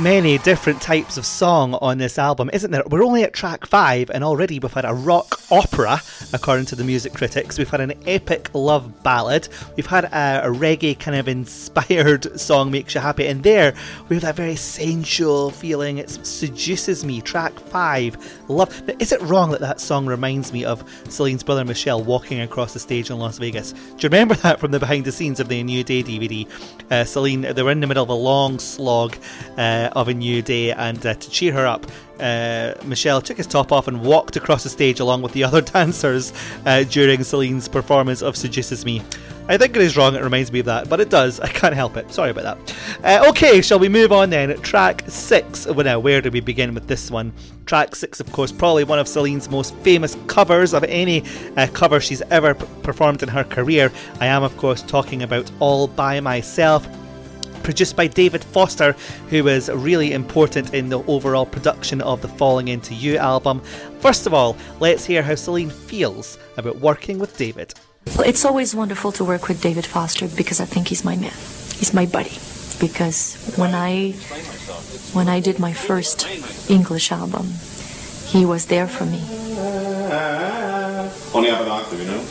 Many 0.00 0.38
different 0.38 0.80
types 0.80 1.18
of 1.18 1.26
song 1.26 1.74
on 1.74 1.98
this 1.98 2.18
album, 2.18 2.48
isn't 2.54 2.70
there? 2.70 2.82
We're 2.86 3.04
only 3.04 3.22
at 3.22 3.34
track 3.34 3.66
five, 3.66 4.08
and 4.10 4.24
already 4.24 4.58
we've 4.58 4.72
had 4.72 4.86
a 4.86 4.94
rock 4.94 5.40
opera, 5.50 6.00
according 6.32 6.66
to 6.66 6.76
the 6.76 6.84
music 6.84 7.12
critics. 7.12 7.58
We've 7.58 7.68
had 7.68 7.82
an 7.82 7.92
epic 8.06 8.50
love 8.54 9.02
ballad. 9.02 9.48
We've 9.76 9.86
had 9.86 10.04
a, 10.04 10.46
a 10.46 10.50
reggae 10.50 10.98
kind 10.98 11.16
of 11.18 11.28
inspired 11.28 12.40
song, 12.40 12.70
Makes 12.70 12.94
You 12.94 13.02
Happy. 13.02 13.26
And 13.26 13.42
there, 13.42 13.74
we 14.08 14.16
have 14.16 14.22
that 14.22 14.36
very 14.36 14.56
sensual 14.56 15.50
feeling. 15.50 15.98
It 15.98 16.08
seduces 16.08 17.04
me. 17.04 17.20
Track 17.20 17.58
five, 17.58 18.16
love. 18.48 18.86
Now, 18.86 18.94
is 18.98 19.12
it 19.12 19.20
wrong 19.22 19.50
that 19.50 19.60
that 19.60 19.80
song 19.80 20.06
reminds 20.06 20.52
me 20.52 20.64
of 20.64 20.82
Celine's 21.10 21.42
brother 21.42 21.64
Michel 21.64 22.02
walking 22.02 22.40
across 22.40 22.72
the 22.72 22.80
stage 22.80 23.10
in 23.10 23.18
Las 23.18 23.38
Vegas? 23.38 23.72
Do 23.72 23.78
you 23.98 24.08
remember 24.08 24.34
that 24.36 24.60
from 24.60 24.70
the 24.70 24.78
behind 24.78 25.04
the 25.04 25.12
scenes 25.12 25.40
of 25.40 25.48
the 25.48 25.62
New 25.62 25.84
Day 25.84 26.02
DVD? 26.02 26.48
Uh, 26.90 27.04
Celine, 27.04 27.42
they 27.42 27.62
were 27.62 27.70
in 27.70 27.80
the 27.80 27.86
middle 27.86 28.02
of 28.02 28.08
a 28.08 28.14
long 28.14 28.58
slog 28.58 29.16
uh, 29.58 29.89
of 29.92 30.08
a 30.08 30.14
new 30.14 30.42
day, 30.42 30.72
and 30.72 31.04
uh, 31.04 31.14
to 31.14 31.30
cheer 31.30 31.52
her 31.52 31.66
up, 31.66 31.86
uh, 32.20 32.74
Michel 32.84 33.20
took 33.20 33.36
his 33.36 33.46
top 33.46 33.72
off 33.72 33.88
and 33.88 34.02
walked 34.02 34.36
across 34.36 34.62
the 34.62 34.68
stage 34.68 35.00
along 35.00 35.22
with 35.22 35.32
the 35.32 35.44
other 35.50 35.60
dancers 35.60 36.32
uh, 36.66 36.84
during 36.84 37.22
Celine's 37.24 37.68
performance 37.68 38.22
of 38.22 38.36
Seduces 38.36 38.84
Me. 38.84 39.02
I 39.48 39.56
think 39.56 39.74
it 39.74 39.82
is 39.82 39.96
wrong, 39.96 40.14
it 40.14 40.22
reminds 40.22 40.52
me 40.52 40.60
of 40.60 40.66
that, 40.66 40.88
but 40.88 41.00
it 41.00 41.10
does. 41.10 41.40
I 41.40 41.48
can't 41.48 41.74
help 41.74 41.96
it. 41.96 42.12
Sorry 42.12 42.30
about 42.30 42.44
that. 42.44 42.76
Uh, 43.02 43.30
okay, 43.30 43.60
shall 43.60 43.80
we 43.80 43.88
move 43.88 44.12
on 44.12 44.30
then? 44.30 44.56
Track 44.60 45.02
6. 45.08 45.66
Well, 45.66 45.84
now, 45.84 45.98
where 45.98 46.20
do 46.20 46.30
we 46.30 46.38
begin 46.38 46.72
with 46.72 46.86
this 46.86 47.10
one? 47.10 47.32
Track 47.66 47.96
6, 47.96 48.20
of 48.20 48.30
course, 48.30 48.52
probably 48.52 48.84
one 48.84 49.00
of 49.00 49.08
Celine's 49.08 49.50
most 49.50 49.74
famous 49.78 50.16
covers 50.28 50.72
of 50.72 50.84
any 50.84 51.24
uh, 51.56 51.66
cover 51.72 51.98
she's 51.98 52.22
ever 52.30 52.54
p- 52.54 52.64
performed 52.84 53.24
in 53.24 53.28
her 53.28 53.42
career. 53.42 53.90
I 54.20 54.26
am, 54.26 54.44
of 54.44 54.56
course, 54.56 54.82
talking 54.82 55.24
about 55.24 55.50
All 55.58 55.88
By 55.88 56.20
Myself 56.20 56.86
produced 57.62 57.96
by 57.96 58.06
David 58.06 58.42
Foster, 58.44 58.96
who 59.28 59.44
was 59.44 59.70
really 59.70 60.12
important 60.12 60.74
in 60.74 60.88
the 60.88 61.02
overall 61.04 61.46
production 61.46 62.00
of 62.00 62.22
the 62.22 62.28
Falling 62.28 62.68
Into 62.68 62.94
You 62.94 63.16
album. 63.16 63.60
First 64.00 64.26
of 64.26 64.34
all, 64.34 64.56
let's 64.80 65.04
hear 65.04 65.22
how 65.22 65.34
Celine 65.34 65.70
feels 65.70 66.38
about 66.56 66.76
working 66.76 67.18
with 67.18 67.36
David. 67.36 67.74
Well, 68.16 68.28
it's 68.28 68.44
always 68.44 68.74
wonderful 68.74 69.12
to 69.12 69.24
work 69.24 69.48
with 69.48 69.60
David 69.62 69.86
Foster 69.86 70.28
because 70.28 70.60
I 70.60 70.64
think 70.64 70.88
he's 70.88 71.04
my 71.04 71.16
man. 71.16 71.32
He's 71.78 71.94
my 71.94 72.06
buddy. 72.06 72.36
Because 72.80 73.36
when 73.56 73.74
I 73.74 74.12
when 75.12 75.28
I 75.28 75.40
did 75.40 75.58
my 75.58 75.74
first 75.74 76.26
English 76.70 77.12
album, 77.12 77.46
he 78.26 78.46
was 78.46 78.66
there 78.66 78.88
for 78.88 79.04
me. 79.04 79.20
Only 81.34 81.50
have 81.50 81.60
an 81.60 81.68
octave, 81.68 82.00
you 82.00 82.06
know? 82.06 82.24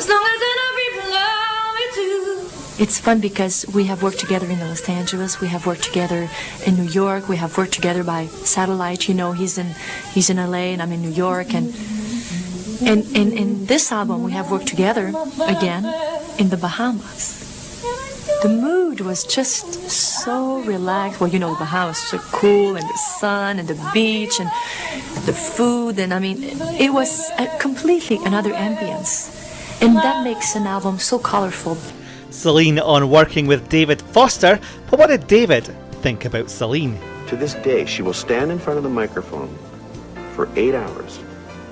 I 0.00 0.02
as 0.02 0.08
long 0.08 0.24
as, 0.24 0.40
as 0.40 0.52
enough 0.54 0.76
people 0.80 1.10
love 1.12 1.74
me 1.76 1.86
too. 1.92 2.82
It's 2.82 2.98
fun 2.98 3.20
because 3.20 3.66
we 3.74 3.84
have 3.84 4.02
worked 4.02 4.18
together 4.18 4.46
in 4.46 4.58
Los 4.58 4.88
Angeles, 4.88 5.42
we 5.42 5.48
have 5.48 5.66
worked 5.66 5.82
together 5.82 6.30
in 6.66 6.76
New 6.76 6.88
York, 6.88 7.28
we 7.28 7.36
have 7.36 7.58
worked 7.58 7.72
together 7.72 8.02
by 8.02 8.24
satellite. 8.26 9.08
You 9.08 9.14
know, 9.14 9.32
he's 9.32 9.58
in 9.58 9.66
he's 10.14 10.30
in 10.30 10.38
LA 10.38 10.72
and 10.72 10.80
I'm 10.80 10.92
in 10.92 11.02
New 11.02 11.10
York 11.10 11.52
and 11.52 11.74
and 12.80 13.04
in 13.14 13.66
this 13.66 13.92
album 13.92 14.22
we 14.22 14.32
have 14.32 14.50
worked 14.50 14.68
together 14.68 15.08
again 15.42 15.84
in 16.38 16.48
the 16.48 16.56
Bahamas. 16.56 17.36
The 18.42 18.48
mood 18.48 19.02
was 19.02 19.22
just 19.24 19.90
so 19.90 20.60
relaxed. 20.60 21.20
Well, 21.20 21.28
you 21.28 21.38
know, 21.38 21.52
the 21.52 21.58
Bahamas 21.58 21.98
so 21.98 22.16
cool 22.32 22.74
and 22.76 22.88
the 22.88 22.98
sun 23.20 23.58
and 23.58 23.68
the 23.68 23.78
beach 23.92 24.40
and 24.40 24.48
the 25.26 25.34
food 25.34 25.98
and 25.98 26.14
I 26.14 26.20
mean 26.20 26.38
it 26.80 26.90
was 26.90 27.30
completely 27.58 28.18
another 28.24 28.52
ambience. 28.52 29.36
And 29.80 29.96
that 29.96 30.24
makes 30.24 30.54
an 30.56 30.66
album 30.66 30.98
so 30.98 31.18
colorful. 31.18 31.76
Celine 32.30 32.78
on 32.78 33.10
working 33.10 33.46
with 33.46 33.68
David 33.68 34.00
Foster, 34.00 34.60
but 34.90 34.98
what 34.98 35.08
did 35.08 35.26
David 35.26 35.64
think 36.02 36.24
about 36.24 36.50
Celine? 36.50 36.98
To 37.28 37.36
this 37.36 37.54
day, 37.54 37.86
she 37.86 38.02
will 38.02 38.12
stand 38.12 38.52
in 38.52 38.58
front 38.58 38.76
of 38.76 38.82
the 38.82 38.90
microphone 38.90 39.56
for 40.34 40.48
eight 40.56 40.74
hours 40.74 41.18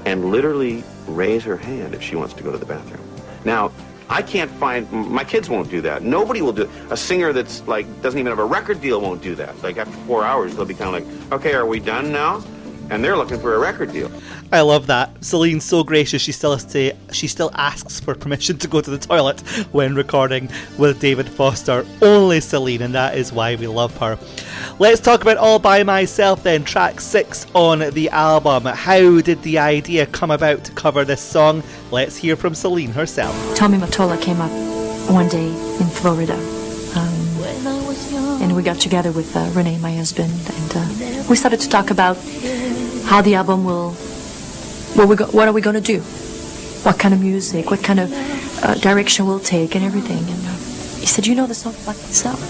and 0.04 0.30
literally 0.30 0.82
raise 1.06 1.44
her 1.44 1.56
hand 1.56 1.94
if 1.94 2.02
she 2.02 2.16
wants 2.16 2.34
to 2.34 2.42
go 2.42 2.50
to 2.50 2.58
the 2.58 2.66
bathroom. 2.66 3.06
Now, 3.44 3.72
I 4.08 4.22
can't 4.22 4.50
find, 4.52 4.90
my 4.90 5.22
kids 5.22 5.50
won't 5.50 5.70
do 5.70 5.82
that. 5.82 6.02
Nobody 6.02 6.40
will 6.40 6.52
do 6.52 6.68
A 6.90 6.96
singer 6.96 7.32
that's 7.32 7.66
like, 7.68 7.86
doesn't 8.00 8.18
even 8.18 8.30
have 8.30 8.38
a 8.38 8.44
record 8.44 8.80
deal 8.80 9.00
won't 9.00 9.22
do 9.22 9.34
that. 9.34 9.62
Like 9.62 9.76
after 9.76 9.96
four 10.06 10.24
hours, 10.24 10.56
they'll 10.56 10.64
be 10.64 10.74
kind 10.74 10.96
of 10.96 11.06
like, 11.06 11.32
okay, 11.32 11.54
are 11.54 11.66
we 11.66 11.78
done 11.78 12.10
now? 12.10 12.42
And 12.90 13.04
they're 13.04 13.16
looking 13.16 13.38
for 13.38 13.54
a 13.54 13.58
record 13.58 13.92
deal. 13.92 14.10
I 14.50 14.62
love 14.62 14.86
that. 14.86 15.22
Celine's 15.22 15.64
so 15.64 15.84
gracious. 15.84 16.22
She 16.22 16.32
still 16.32 16.52
has 16.52 16.64
to. 16.72 16.94
She 17.12 17.28
still 17.28 17.50
asks 17.54 18.00
for 18.00 18.14
permission 18.14 18.56
to 18.58 18.68
go 18.68 18.80
to 18.80 18.90
the 18.90 18.98
toilet 18.98 19.40
when 19.72 19.94
recording 19.94 20.48
with 20.78 21.00
David 21.00 21.28
Foster. 21.28 21.84
Only 22.00 22.40
Celine, 22.40 22.82
and 22.82 22.94
that 22.94 23.18
is 23.18 23.32
why 23.32 23.56
we 23.56 23.66
love 23.66 23.94
her. 23.98 24.18
Let's 24.78 25.00
talk 25.00 25.20
about 25.20 25.36
All 25.36 25.58
by 25.58 25.82
Myself 25.82 26.42
then. 26.42 26.64
Track 26.64 27.00
six 27.00 27.46
on 27.54 27.90
the 27.90 28.08
album. 28.08 28.64
How 28.64 29.20
did 29.20 29.42
the 29.42 29.58
idea 29.58 30.06
come 30.06 30.30
about 30.30 30.64
to 30.64 30.72
cover 30.72 31.04
this 31.04 31.20
song? 31.20 31.62
Let's 31.90 32.16
hear 32.16 32.36
from 32.36 32.54
Celine 32.54 32.92
herself. 32.92 33.34
Tommy 33.54 33.76
Mottola 33.76 34.20
came 34.20 34.40
up 34.40 34.50
one 35.10 35.28
day 35.28 35.48
in 35.48 35.86
Florida. 35.86 36.34
Um, 36.96 37.28
and 38.40 38.54
we 38.56 38.62
got 38.62 38.80
together 38.80 39.12
with 39.12 39.36
uh, 39.36 39.50
Renee, 39.52 39.78
my 39.78 39.94
husband, 39.94 40.32
and 40.32 40.67
uh, 40.74 41.24
we 41.28 41.36
started 41.36 41.60
to 41.60 41.68
talk 41.68 41.90
about 41.90 42.16
how 43.04 43.22
the 43.22 43.34
album 43.34 43.64
will, 43.64 43.92
what, 44.96 45.08
we 45.08 45.16
go, 45.16 45.26
what 45.26 45.48
are 45.48 45.52
we 45.52 45.60
going 45.60 45.74
to 45.76 45.80
do? 45.80 46.00
What 46.84 46.98
kind 46.98 47.12
of 47.14 47.20
music, 47.20 47.70
what 47.70 47.82
kind 47.82 48.00
of 48.00 48.12
uh, 48.62 48.74
direction 48.74 49.26
we'll 49.26 49.40
take, 49.40 49.74
and 49.74 49.84
everything. 49.84 50.18
And 50.18 50.46
uh, 50.46 50.52
he 51.00 51.06
said, 51.06 51.26
You 51.26 51.34
know 51.34 51.46
the 51.46 51.54
song 51.54 51.74
by 51.86 51.92
itself." 51.92 52.40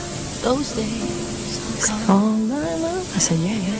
Those 0.42 0.76
days. 0.76 1.76
I 1.76 1.80
said, 1.80 2.06
Oh, 2.08 3.10
I 3.14 3.18
said, 3.18 3.38
Yeah, 3.38 3.54
yeah. 3.54 3.78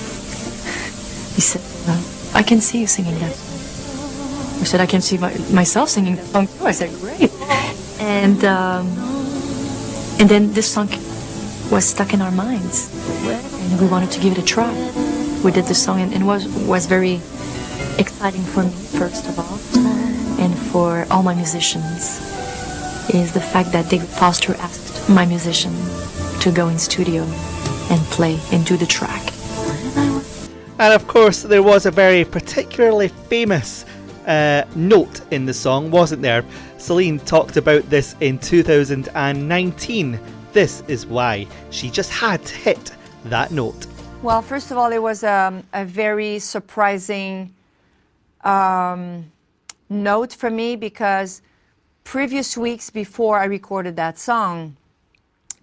He 1.35 1.41
said, 1.41 1.63
well, 1.87 2.03
I 2.35 2.43
can 2.43 2.61
see 2.61 2.81
you 2.81 2.87
singing 2.87 3.15
that. 3.21 3.31
I 3.31 4.65
said, 4.65 4.81
I 4.81 4.87
can 4.87 5.01
see 5.01 5.19
my, 5.19 5.33
myself 5.53 5.89
singing 5.89 6.17
that 6.17 6.27
song 6.27 6.47
too. 6.49 6.65
I 6.65 6.73
said, 6.73 6.91
Great. 7.01 7.31
And, 8.01 8.45
um, 8.45 8.87
and 10.19 10.29
then 10.29 10.53
this 10.53 10.73
song 10.73 10.89
was 11.71 11.85
stuck 11.85 12.15
in 12.15 12.23
our 12.23 12.31
minds, 12.31 12.91
and 13.27 13.81
we 13.81 13.87
wanted 13.87 14.11
to 14.13 14.21
give 14.21 14.33
it 14.33 14.39
a 14.39 14.45
try. 14.45 14.73
We 15.45 15.53
did 15.53 15.67
the 15.67 15.75
song, 15.75 16.01
and 16.01 16.13
it 16.13 16.23
was 16.23 16.47
was 16.67 16.87
very 16.87 17.21
exciting 17.99 18.43
for 18.43 18.63
me, 18.65 18.71
first 18.71 19.27
of 19.29 19.39
all, 19.39 19.59
and 20.41 20.57
for 20.71 21.07
all 21.11 21.23
my 21.23 21.35
musicians. 21.35 22.21
Is 23.15 23.33
the 23.33 23.41
fact 23.41 23.73
that 23.73 23.89
David 23.89 24.09
Foster 24.09 24.55
asked 24.57 25.09
my 25.09 25.25
musician 25.25 25.73
to 26.41 26.53
go 26.53 26.69
in 26.69 26.79
studio 26.79 27.23
and 27.91 28.01
play 28.11 28.39
and 28.53 28.67
do 28.67 28.77
the 28.77 28.87
track. 28.87 29.33
And 30.79 30.93
of 30.93 31.07
course, 31.09 31.43
there 31.43 31.63
was 31.63 31.87
a 31.87 31.91
very 31.91 32.25
particularly 32.25 33.09
famous 33.09 33.85
uh, 34.27 34.65
note 34.77 35.23
in 35.31 35.47
the 35.47 35.55
song, 35.55 35.91
wasn't 35.91 36.23
there? 36.23 36.45
Celine 36.77 37.19
talked 37.19 37.57
about 37.57 37.89
this 37.89 38.15
in 38.21 38.39
2019. 38.39 40.21
This 40.53 40.83
is 40.89 41.07
why 41.07 41.47
she 41.71 41.91
just 41.91 42.11
had 42.11 42.45
to 42.45 42.55
hit 42.55 42.93
that 43.25 43.51
note. 43.51 43.87
Well, 44.23 44.43
first 44.43 44.71
of 44.71 44.79
all, 44.79 44.91
it 44.93 45.03
was 45.03 45.23
um, 45.23 45.63
a 45.73 45.85
very 45.85 46.39
surprising 46.39 47.55
um, 48.43 49.31
note 49.89 50.33
for 50.33 50.51
me 50.51 50.75
because 50.77 51.43
previous 52.05 52.57
weeks 52.57 52.91
before 52.91 53.39
I 53.39 53.45
recorded 53.45 53.97
that 53.97 54.19
song, 54.19 54.77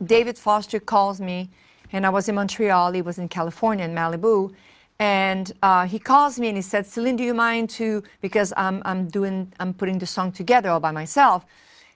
David 0.03 0.37
Foster 0.37 0.79
calls 0.79 1.19
me, 1.19 1.49
and 1.91 2.05
I 2.05 2.09
was 2.09 2.29
in 2.29 2.35
Montreal. 2.35 2.91
He 2.91 3.01
was 3.01 3.17
in 3.17 3.27
California, 3.27 3.85
in 3.85 3.95
Malibu, 3.95 4.53
and 4.99 5.51
uh, 5.63 5.85
he 5.87 5.99
calls 5.99 6.39
me 6.39 6.47
and 6.49 6.57
he 6.57 6.61
said, 6.61 6.85
"Celine, 6.85 7.15
do 7.15 7.23
you 7.23 7.33
mind 7.33 7.69
to 7.71 8.03
because 8.21 8.53
I'm 8.55 8.81
I'm 8.85 9.07
doing 9.07 9.51
I'm 9.59 9.73
putting 9.73 9.99
the 9.99 10.05
song 10.05 10.31
together 10.31 10.69
all 10.69 10.79
by 10.79 10.91
myself." 10.91 11.45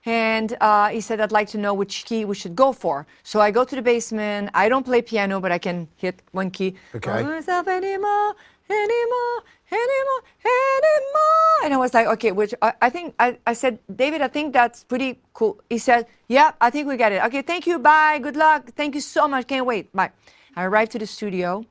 And 0.09 0.57
uh, 0.59 0.89
he 0.89 1.01
said, 1.01 1.21
I'd 1.21 1.31
like 1.31 1.49
to 1.49 1.59
know 1.59 1.75
which 1.75 2.03
key 2.05 2.25
we 2.25 2.33
should 2.33 2.55
go 2.55 2.73
for. 2.73 3.05
So 3.21 3.39
I 3.41 3.51
go 3.51 3.63
to 3.63 3.75
the 3.75 3.83
basement. 3.83 4.49
I 4.55 4.67
don't 4.67 4.83
play 4.83 5.03
piano, 5.03 5.39
but 5.39 5.51
I 5.51 5.59
can 5.59 5.87
hit 5.97 6.23
one 6.31 6.49
key. 6.49 6.73
Okay. 6.95 7.21
Myself 7.21 7.67
anymore, 7.67 8.33
anymore, 8.67 9.37
anymore, 9.81 10.21
anymore. 10.43 11.57
And 11.63 11.75
I 11.75 11.77
was 11.77 11.93
like, 11.93 12.07
okay, 12.07 12.31
which 12.31 12.55
I, 12.59 12.73
I 12.81 12.89
think, 12.89 13.13
I, 13.19 13.37
I 13.45 13.53
said, 13.53 13.77
David, 14.03 14.21
I 14.21 14.29
think 14.29 14.51
that's 14.51 14.83
pretty 14.83 15.19
cool. 15.35 15.61
He 15.69 15.77
said, 15.77 16.07
yeah, 16.27 16.53
I 16.59 16.71
think 16.71 16.87
we 16.87 16.97
got 16.97 17.11
it. 17.11 17.21
Okay, 17.25 17.43
thank 17.43 17.67
you, 17.67 17.77
bye, 17.77 18.17
good 18.17 18.35
luck. 18.35 18.71
Thank 18.75 18.95
you 18.95 19.01
so 19.01 19.27
much, 19.27 19.45
can't 19.45 19.67
wait, 19.67 19.93
bye. 19.93 20.09
I 20.55 20.63
arrived 20.63 20.91
to 20.93 20.99
the 20.99 21.05
studio. 21.05 21.65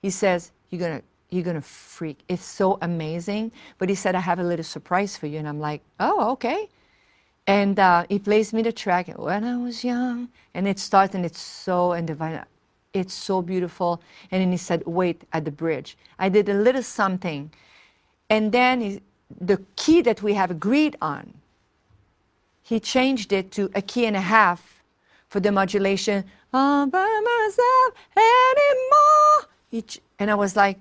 He 0.00 0.08
says, 0.08 0.52
you're 0.70 0.80
gonna, 0.80 1.02
you're 1.28 1.44
gonna 1.44 1.60
freak. 1.60 2.20
It's 2.28 2.46
so 2.46 2.78
amazing. 2.80 3.52
But 3.76 3.90
he 3.90 3.94
said, 3.94 4.14
I 4.14 4.20
have 4.20 4.38
a 4.38 4.42
little 4.52 4.64
surprise 4.64 5.18
for 5.18 5.26
you. 5.26 5.38
And 5.38 5.46
I'm 5.46 5.60
like, 5.60 5.82
oh, 5.98 6.32
okay. 6.32 6.70
And 7.50 7.80
uh, 7.80 8.04
he 8.08 8.20
plays 8.20 8.52
me 8.52 8.62
the 8.62 8.70
track 8.70 9.08
when 9.18 9.42
I 9.42 9.56
was 9.56 9.82
young, 9.82 10.28
and 10.54 10.68
it 10.68 10.78
starts 10.78 11.16
and 11.16 11.26
it's 11.26 11.40
so 11.40 11.90
and 11.90 12.06
divine, 12.06 12.44
it's 12.94 13.12
so 13.12 13.42
beautiful. 13.42 14.00
And 14.30 14.40
then 14.40 14.52
he 14.52 14.56
said, 14.56 14.84
"Wait 14.86 15.24
at 15.32 15.44
the 15.44 15.50
bridge." 15.50 15.96
I 16.16 16.28
did 16.28 16.48
a 16.48 16.54
little 16.54 16.84
something, 16.84 17.50
and 18.28 18.52
then 18.52 18.80
he, 18.80 19.00
the 19.40 19.60
key 19.74 20.00
that 20.02 20.22
we 20.22 20.34
have 20.34 20.52
agreed 20.52 20.94
on, 21.02 21.34
he 22.62 22.78
changed 22.78 23.32
it 23.32 23.50
to 23.56 23.68
a 23.74 23.82
key 23.82 24.06
and 24.06 24.16
a 24.16 24.20
half 24.20 24.80
for 25.26 25.40
the 25.40 25.50
modulation. 25.50 26.22
All 26.54 26.86
by 26.86 27.20
myself 27.32 27.94
anymore. 28.16 29.50
He 29.72 29.84
and 30.20 30.30
I 30.30 30.36
was 30.36 30.54
like, 30.54 30.78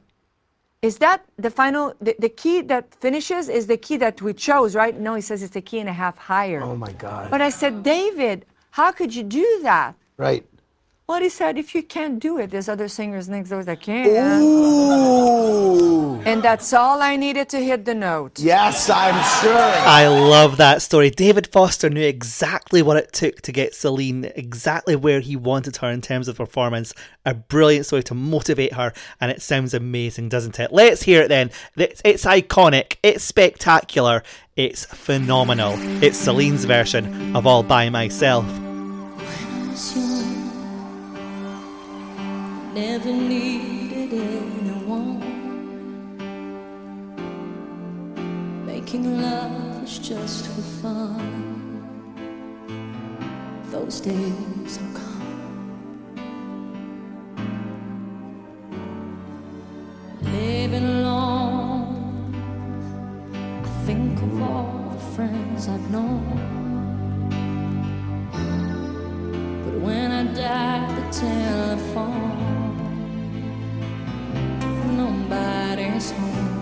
is 0.81 0.97
that 0.99 1.25
the 1.37 1.49
final, 1.49 1.93
the, 1.99 2.15
the 2.19 2.29
key 2.29 2.61
that 2.61 2.93
finishes 2.95 3.49
is 3.49 3.67
the 3.67 3.77
key 3.77 3.97
that 3.97 4.21
we 4.21 4.33
chose, 4.33 4.75
right? 4.75 4.97
No, 4.97 5.15
he 5.15 5.21
says 5.21 5.43
it's 5.43 5.55
a 5.55 5.61
key 5.61 5.79
and 5.79 5.89
a 5.89 5.93
half 5.93 6.17
higher. 6.17 6.61
Oh 6.61 6.75
my 6.75 6.93
God. 6.93 7.29
But 7.29 7.41
I 7.41 7.49
said, 7.49 7.83
David, 7.83 8.45
how 8.71 8.91
could 8.91 9.13
you 9.13 9.23
do 9.23 9.59
that? 9.63 9.95
Right. 10.17 10.45
Well, 11.09 11.21
he 11.21 11.29
said, 11.29 11.57
if 11.57 11.73
you 11.73 11.81
can't 11.81 12.19
do 12.19 12.37
it, 12.37 12.51
there's 12.51 12.69
other 12.69 12.87
singers 12.87 13.27
next 13.27 13.49
door 13.49 13.63
that 13.63 13.81
can. 13.81 14.43
Ooh. 14.43 16.21
And 16.23 16.43
that's 16.43 16.71
all 16.71 17.01
I 17.01 17.15
needed 17.15 17.49
to 17.49 17.59
hit 17.59 17.85
the 17.85 17.95
note. 17.95 18.37
Yes, 18.37 18.91
I'm 18.91 19.15
sure. 19.41 19.57
I 19.57 20.05
love 20.05 20.57
that 20.57 20.83
story. 20.83 21.09
David 21.09 21.47
Foster 21.47 21.89
knew 21.89 22.05
exactly 22.05 22.83
what 22.83 22.97
it 22.97 23.11
took 23.11 23.41
to 23.41 23.51
get 23.51 23.73
Celine 23.73 24.25
exactly 24.35 24.95
where 24.95 25.19
he 25.19 25.35
wanted 25.35 25.77
her 25.77 25.89
in 25.89 26.01
terms 26.01 26.27
of 26.27 26.37
performance. 26.37 26.93
A 27.25 27.33
brilliant 27.33 27.87
story 27.87 28.03
to 28.03 28.13
motivate 28.13 28.73
her, 28.73 28.93
and 29.19 29.31
it 29.31 29.41
sounds 29.41 29.73
amazing, 29.73 30.29
doesn't 30.29 30.59
it? 30.59 30.71
Let's 30.71 31.01
hear 31.01 31.23
it 31.23 31.29
then. 31.29 31.49
It's, 31.75 32.03
it's 32.05 32.25
iconic, 32.25 32.97
it's 33.01 33.23
spectacular, 33.23 34.21
it's 34.55 34.85
phenomenal. 34.85 35.73
It's 36.03 36.19
Celine's 36.19 36.65
version 36.65 37.35
of 37.35 37.47
All 37.47 37.63
By 37.63 37.89
Myself. 37.89 38.45
Never 42.79 43.11
needed 43.11 44.13
anyone. 44.13 45.19
Making 48.65 49.21
love 49.21 49.81
was 49.81 49.99
just 49.99 50.47
for 50.47 50.61
fun. 50.81 51.25
Those 53.65 53.99
days 53.99 54.77
are 54.77 54.93
gone. 54.97 55.41
Living 60.21 60.85
alone, 60.85 62.33
I 63.65 63.67
think 63.85 64.21
of 64.21 64.41
all 64.41 64.93
the 64.93 65.01
friends 65.15 65.67
I've 65.67 65.91
known. 65.91 66.23
But 69.65 69.75
when 69.81 70.11
I 70.11 70.23
dial 70.33 70.87
the 70.95 71.05
telephone, 71.11 72.58
nobody's 74.99 76.11
home. 76.11 76.58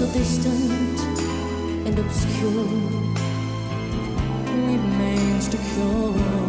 So 0.00 0.06
distant 0.14 0.98
and 1.86 1.98
obscure 1.98 2.64
remains 4.48 5.46
to 5.48 5.58
cure. 5.58 6.39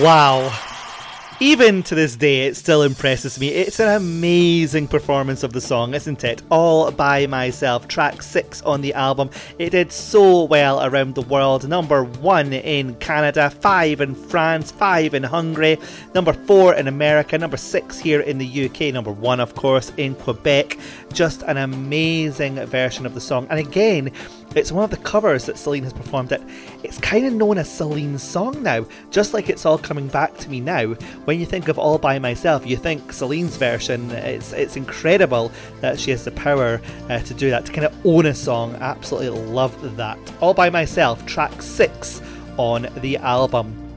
Wow. 0.00 0.56
Even 1.40 1.82
to 1.84 1.96
this 1.96 2.14
day, 2.14 2.46
it 2.46 2.56
still 2.56 2.82
impresses 2.82 3.40
me. 3.40 3.48
It's 3.48 3.80
an 3.80 3.96
amazing 3.96 4.86
performance 4.86 5.42
of 5.42 5.52
the 5.52 5.60
song, 5.60 5.92
isn't 5.92 6.22
it? 6.22 6.40
All 6.52 6.92
by 6.92 7.26
myself, 7.26 7.88
track 7.88 8.22
six 8.22 8.62
on 8.62 8.80
the 8.80 8.94
album. 8.94 9.28
It 9.58 9.70
did 9.70 9.90
so 9.90 10.44
well 10.44 10.84
around 10.84 11.16
the 11.16 11.22
world. 11.22 11.68
Number 11.68 12.04
one 12.04 12.52
in 12.52 12.94
Canada, 12.96 13.50
five 13.50 14.00
in 14.00 14.14
France, 14.14 14.70
five 14.70 15.14
in 15.14 15.24
Hungary, 15.24 15.78
number 16.14 16.32
four 16.32 16.74
in 16.74 16.86
America, 16.86 17.36
number 17.36 17.56
six 17.56 17.98
here 17.98 18.20
in 18.20 18.38
the 18.38 18.66
UK, 18.66 18.94
number 18.94 19.12
one, 19.12 19.40
of 19.40 19.56
course, 19.56 19.90
in 19.96 20.14
Quebec. 20.14 20.78
Just 21.12 21.42
an 21.42 21.56
amazing 21.56 22.64
version 22.66 23.04
of 23.04 23.14
the 23.14 23.20
song. 23.20 23.48
And 23.50 23.58
again, 23.58 24.12
it's 24.54 24.72
one 24.72 24.84
of 24.84 24.90
the 24.90 24.96
covers 24.98 25.46
that 25.46 25.58
Celine 25.58 25.84
has 25.84 25.92
performed 25.92 26.30
that 26.30 26.42
it's 26.82 26.98
kind 26.98 27.26
of 27.26 27.32
known 27.32 27.58
as 27.58 27.70
Celine's 27.70 28.22
song 28.22 28.62
now, 28.62 28.86
just 29.10 29.34
like 29.34 29.48
it's 29.48 29.66
all 29.66 29.78
coming 29.78 30.08
back 30.08 30.36
to 30.38 30.48
me 30.48 30.60
now. 30.60 30.94
When 31.24 31.38
you 31.38 31.46
think 31.46 31.68
of 31.68 31.78
All 31.78 31.98
By 31.98 32.18
Myself, 32.18 32.66
you 32.66 32.76
think 32.76 33.12
Celine's 33.12 33.56
version, 33.56 34.10
it's, 34.10 34.52
it's 34.52 34.76
incredible 34.76 35.52
that 35.80 35.98
she 35.98 36.10
has 36.10 36.24
the 36.24 36.30
power 36.32 36.80
uh, 37.08 37.20
to 37.20 37.34
do 37.34 37.50
that, 37.50 37.66
to 37.66 37.72
kind 37.72 37.86
of 37.86 38.06
own 38.06 38.26
a 38.26 38.34
song. 38.34 38.74
Absolutely 38.76 39.40
love 39.40 39.96
that. 39.96 40.18
All 40.40 40.54
By 40.54 40.70
Myself, 40.70 41.24
track 41.26 41.62
six 41.62 42.20
on 42.56 42.88
the 42.96 43.16
album. 43.18 43.87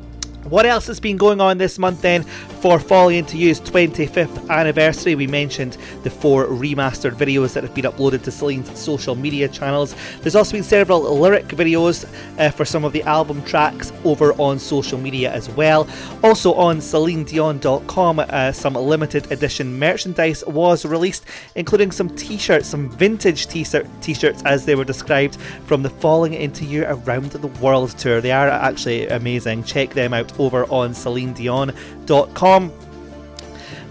What 0.50 0.66
else 0.66 0.88
has 0.88 1.00
been 1.00 1.18
going 1.18 1.40
on 1.40 1.60
this 1.60 1.78
month 1.78 2.02
then 2.02 2.24
for 2.24 2.80
Falling 2.80 3.18
Into 3.18 3.38
You's 3.38 3.62
25th 3.62 4.50
anniversary? 4.50 5.14
We 5.14 5.28
mentioned 5.28 5.78
the 6.02 6.10
four 6.10 6.48
remastered 6.48 7.12
videos 7.12 7.54
that 7.54 7.64
have 7.64 7.76
been 7.76 7.86
uploaded 7.86 8.24
to 8.24 8.32
Celine's 8.32 8.78
social 8.78 9.14
media 9.16 9.48
channels. 9.48 9.96
There's 10.22 10.36
also 10.36 10.54
been 10.54 10.64
several 10.64 11.02
lyric 11.02 11.48
videos 11.50 12.10
uh, 12.40 12.50
for 12.50 12.66
some 12.66 12.84
of 12.84 12.92
the 12.92 13.04
album 13.04 13.44
tracks 13.44 13.94
over 14.04 14.34
on 14.34 14.58
social 14.58 14.98
media 14.98 15.32
as 15.32 15.48
well. 15.52 15.88
Also 16.24 16.54
on 16.56 16.78
CelineDion.com, 16.78 18.20
uh, 18.20 18.52
some 18.52 18.74
limited 18.74 19.32
edition 19.32 19.78
merchandise 19.78 20.44
was 20.48 20.86
released, 20.86 21.24
including 21.56 21.92
some 21.92 22.10
t 22.16 22.38
shirts, 22.38 22.68
some 22.68 22.90
vintage 22.90 23.46
t 23.48 23.64
shirts 23.64 24.42
as 24.44 24.66
they 24.66 24.74
were 24.74 24.86
described 24.86 25.38
from 25.66 25.84
the 25.84 25.90
Falling 25.90 26.34
Into 26.34 26.66
You 26.66 26.86
Around 26.86 27.32
the 27.32 27.48
World 27.48 27.92
tour. 27.92 28.22
They 28.22 28.32
are 28.32 28.50
actually 28.50 29.08
amazing. 29.08 29.64
Check 29.66 29.94
them 29.94 30.16
out 30.16 30.31
over 30.40 30.66
on 30.66 30.92
CelineDion.com. 30.92 32.72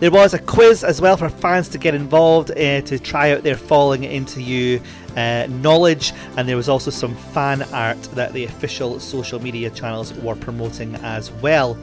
There 0.01 0.11
was 0.11 0.32
a 0.32 0.38
quiz 0.38 0.82
as 0.82 0.99
well 0.99 1.18
for 1.18 1.28
fans 1.28 1.68
to 1.68 1.78
get 1.78 1.95
involved 1.95 2.53
uh, 2.53 2.80
to 2.80 2.99
try 2.99 3.32
out 3.32 3.43
their 3.43 3.57
Falling 3.57 4.05
Into 4.05 4.41
You 4.41 4.80
uh, 5.14 5.47
knowledge, 5.51 6.14
and 6.38 6.49
there 6.49 6.57
was 6.57 6.70
also 6.70 6.91
some 6.91 7.14
fan 7.14 7.62
art 7.74 8.01
that 8.14 8.32
the 8.32 8.45
official 8.45 8.99
social 8.99 9.43
media 9.43 9.68
channels 9.68 10.14
were 10.14 10.36
promoting 10.36 10.95
as 10.97 11.30
well. 11.32 11.76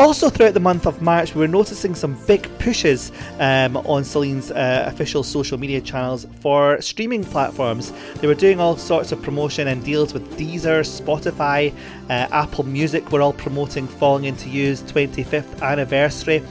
Also, 0.00 0.30
throughout 0.30 0.54
the 0.54 0.60
month 0.60 0.86
of 0.86 1.02
March, 1.02 1.34
we 1.34 1.42
were 1.42 1.46
noticing 1.46 1.94
some 1.94 2.16
big 2.26 2.48
pushes 2.58 3.12
um, 3.38 3.76
on 3.76 4.02
Celine's 4.02 4.50
uh, 4.50 4.84
official 4.86 5.22
social 5.22 5.58
media 5.58 5.78
channels 5.78 6.26
for 6.40 6.80
streaming 6.80 7.22
platforms. 7.22 7.92
They 8.14 8.26
were 8.26 8.34
doing 8.34 8.60
all 8.60 8.78
sorts 8.78 9.12
of 9.12 9.20
promotion 9.20 9.68
and 9.68 9.84
deals 9.84 10.14
with 10.14 10.38
Deezer, 10.38 10.80
Spotify, 10.80 11.74
uh, 12.08 12.28
Apple 12.32 12.64
Music, 12.64 13.12
were 13.12 13.20
all 13.20 13.34
promoting 13.34 13.86
Falling 13.86 14.24
Into 14.24 14.48
You's 14.48 14.82
25th 14.84 15.60
anniversary. 15.60 16.42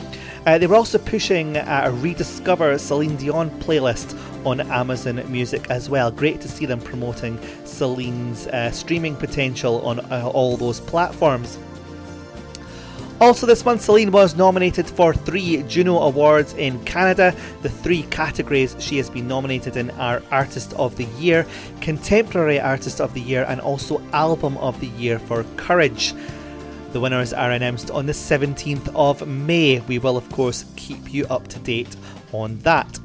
Uh, 0.46 0.60
they 0.60 0.68
were 0.68 0.76
also 0.76 1.00
pushing 1.00 1.58
uh, 1.58 1.82
a 1.86 1.92
rediscover 1.92 2.78
Celine 2.78 3.16
Dion 3.16 3.50
playlist 3.62 4.16
on 4.46 4.60
Amazon 4.60 5.24
Music 5.32 5.72
as 5.72 5.90
well. 5.90 6.12
Great 6.12 6.40
to 6.42 6.48
see 6.48 6.68
them 6.68 6.80
promoting 6.80 7.40
Celine's 7.66 8.46
uh, 8.46 8.70
streaming 8.70 9.16
potential 9.16 9.82
on 9.82 10.02
uh, 10.12 10.30
all 10.36 10.56
those 10.56 10.80
platforms. 10.80 11.58
Also, 13.22 13.46
this 13.46 13.66
month, 13.66 13.82
Celine 13.82 14.12
was 14.12 14.38
nominated 14.38 14.88
for 14.88 15.14
three 15.14 15.62
Juno 15.64 15.98
Awards 16.00 16.54
in 16.54 16.82
Canada. 16.86 17.36
The 17.62 17.70
three 17.70 18.04
categories 18.04 18.78
she 18.80 18.96
has 18.96 19.10
been 19.10 19.28
nominated 19.28 19.76
in 19.76 19.92
are 19.92 20.24
Artist 20.32 20.74
of 20.76 20.96
the 20.96 21.04
Year, 21.20 21.46
Contemporary 21.82 22.62
Artist 22.62 23.02
of 23.02 23.14
the 23.14 23.20
Year, 23.20 23.46
and 23.50 23.60
also 23.60 24.02
Album 24.14 24.56
of 24.60 24.80
the 24.80 24.88
Year 24.88 25.20
for 25.20 25.44
Courage. 25.58 26.14
The 26.94 27.02
winners 27.02 27.34
are 27.34 27.52
announced 27.52 27.92
on 27.92 28.06
the 28.06 28.14
17th 28.14 28.90
of 28.96 29.28
May. 29.28 29.82
We 29.82 30.00
will, 30.00 30.16
of 30.16 30.30
course, 30.32 30.64
keep 30.78 31.14
you 31.14 31.26
up 31.28 31.50
to 31.50 31.60
date 31.60 31.98
on 32.32 32.58
that. 32.60 33.00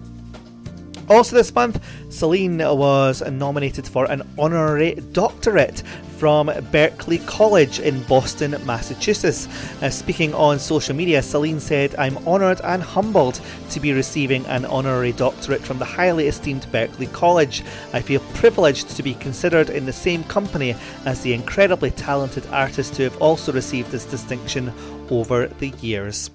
Also, 1.10 1.34
this 1.34 1.52
month, 1.52 1.84
Celine 2.08 2.58
was 2.58 3.20
nominated 3.28 3.86
for 3.86 4.10
an 4.10 4.22
honorary 4.38 4.94
doctorate 5.12 5.82
from 6.18 6.48
Berklee 6.48 7.24
College 7.26 7.80
in 7.80 8.02
Boston, 8.04 8.56
Massachusetts. 8.64 9.48
Uh, 9.82 9.90
speaking 9.90 10.32
on 10.34 10.58
social 10.58 10.94
media, 10.94 11.22
Celine 11.22 11.60
said, 11.60 11.94
I'm 11.96 12.18
honoured 12.26 12.60
and 12.62 12.82
humbled 12.82 13.40
to 13.70 13.80
be 13.80 13.92
receiving 13.92 14.46
an 14.46 14.64
honorary 14.64 15.12
doctorate 15.12 15.62
from 15.62 15.78
the 15.78 15.84
highly 15.84 16.28
esteemed 16.28 16.66
Berklee 16.72 17.12
College. 17.12 17.62
I 17.92 18.00
feel 18.00 18.20
privileged 18.34 18.90
to 18.90 19.02
be 19.02 19.14
considered 19.14 19.70
in 19.70 19.86
the 19.86 19.92
same 19.92 20.24
company 20.24 20.76
as 21.04 21.20
the 21.20 21.32
incredibly 21.32 21.90
talented 21.90 22.46
artists 22.48 22.96
who 22.96 23.02
have 23.02 23.20
also 23.20 23.52
received 23.52 23.90
this 23.90 24.04
distinction 24.04 24.72
over 25.10 25.48
the 25.48 25.68
years. 25.80 26.30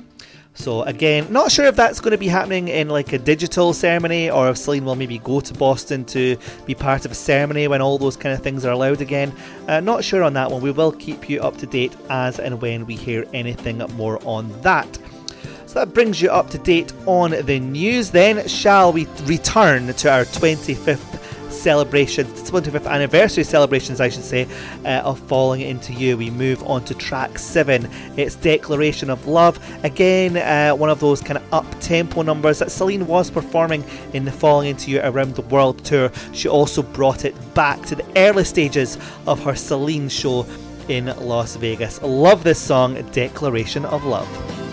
So 0.60 0.84
again, 0.84 1.32
not 1.32 1.54
sure 1.54 1.64
if 1.68 1.78
that's 1.78 2.02
going 2.02 2.12
to 2.12 2.18
be 2.18 2.28
happening 2.28 2.68
in 2.68 2.90
like 2.90 3.14
a 3.14 3.18
digital 3.18 3.72
ceremony 3.72 4.30
or 4.30 4.50
if 4.50 4.58
Celine 4.58 4.84
will 4.84 4.98
maybe 4.98 5.18
go 5.20 5.40
to 5.40 5.54
Boston 5.54 6.04
to 6.06 6.36
be 6.66 6.76
part 6.76 7.06
of 7.06 7.12
a 7.12 7.16
ceremony 7.16 7.70
when 7.70 7.82
all 7.82 7.98
those 7.98 8.18
kind 8.18 8.36
of 8.36 8.44
things 8.44 8.66
are 8.66 8.74
allowed 8.74 9.00
again. 9.00 9.34
Uh, 9.70 9.80
not 9.80 10.04
sure 10.04 10.22
on 10.22 10.34
that 10.34 10.52
one. 10.52 10.62
We 10.62 10.72
will 10.72 10.92
keep 10.92 11.30
you 11.30 11.40
up 11.40 11.56
to 11.60 11.66
date 11.66 11.96
as 12.10 12.40
and 12.40 12.62
when 12.62 12.86
we 12.86 12.98
hear 12.98 13.26
anything 13.34 13.78
more 13.96 14.20
on 14.26 14.52
that. 14.62 15.00
So 15.66 15.80
that 15.80 15.94
brings 15.94 16.22
you 16.22 16.30
up 16.30 16.50
to 16.50 16.58
date 16.58 16.92
on 17.06 17.32
the 17.32 17.60
news. 17.62 18.12
Then, 18.12 18.46
shall 18.46 18.92
we 18.92 19.08
return 19.24 19.94
to 19.94 20.12
our 20.12 20.26
25th 20.26 21.19
celebrations, 21.60 22.50
25th 22.50 22.88
anniversary 22.88 23.44
celebrations, 23.44 24.00
I 24.00 24.10
should 24.10 24.24
say, 24.24 24.48
uh, 24.86 25.02
of 25.04 25.20
Falling 25.20 25.62
Into 25.62 25.94
You. 25.94 26.18
We 26.18 26.30
move 26.30 26.64
on 26.64 26.84
to 26.86 26.94
track 26.94 27.38
seven. 27.38 27.90
It's 28.18 28.36
Declaration 28.36 29.10
of 29.10 29.28
Love. 29.28 29.60
Again, 29.84 30.38
uh, 30.38 30.76
one 30.76 30.90
of 30.90 31.00
those 31.00 31.22
kind 31.22 31.38
of 31.38 31.54
up 31.54 31.66
tempo 31.80 32.22
numbers 32.22 32.60
that 32.60 32.72
Celine 32.72 33.06
was 33.06 33.30
performing 33.30 33.84
in 34.14 34.26
the 34.26 34.32
Falling 34.32 34.70
Into 34.70 34.92
You 34.92 35.02
Around 35.02 35.36
the 35.36 35.42
World 35.44 35.84
tour. 35.84 36.12
She 36.34 36.48
also 36.48 36.82
brought 36.82 37.26
it 37.26 37.36
back 37.54 37.82
to 37.84 37.96
the 37.96 38.06
early 38.16 38.44
stages 38.44 38.98
of 39.28 39.44
her 39.44 39.56
Celine 39.56 40.10
show 40.10 40.46
in 40.88 41.06
Las 41.06 41.56
Vegas. 41.56 42.02
Love 42.02 42.44
this 42.44 42.60
song, 42.60 42.96
Declaration 43.12 43.86
of 43.86 44.06
Love. 44.06 44.69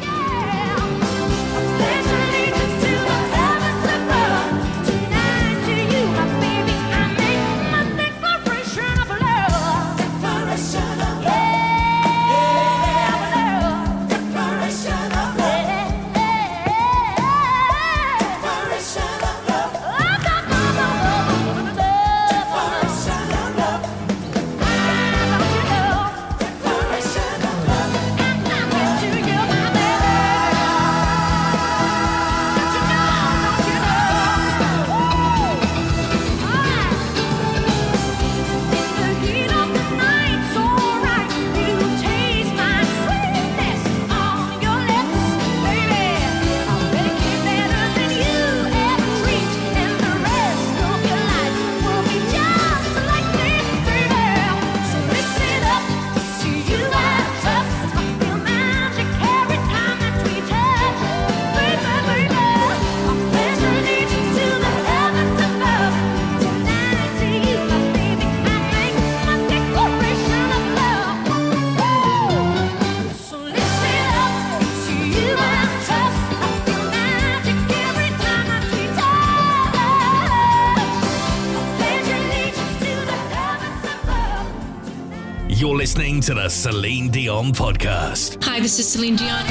Podcast. 87.52 88.42
Hi, 88.44 88.60
this 88.60 88.78
is 88.78 88.88
Celine 88.88 89.16
Dion. 89.16 89.44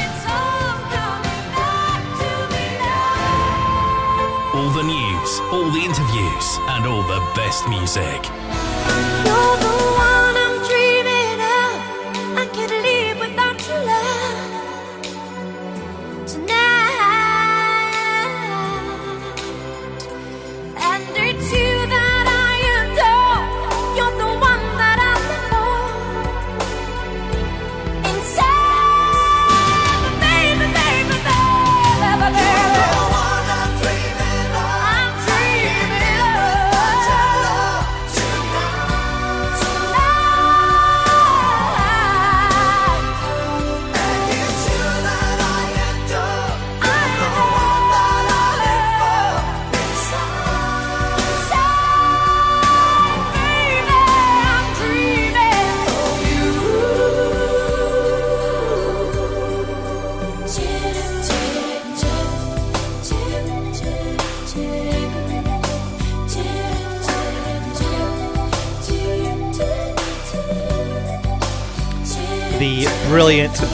All, 4.53 4.61
all 4.61 4.69
the 4.71 4.83
news, 4.83 5.39
all 5.51 5.69
the 5.71 5.79
interviews, 5.79 6.59
and 6.69 6.85
all 6.85 7.03
the 7.03 7.19
best 7.35 7.67
music. 7.67 9.64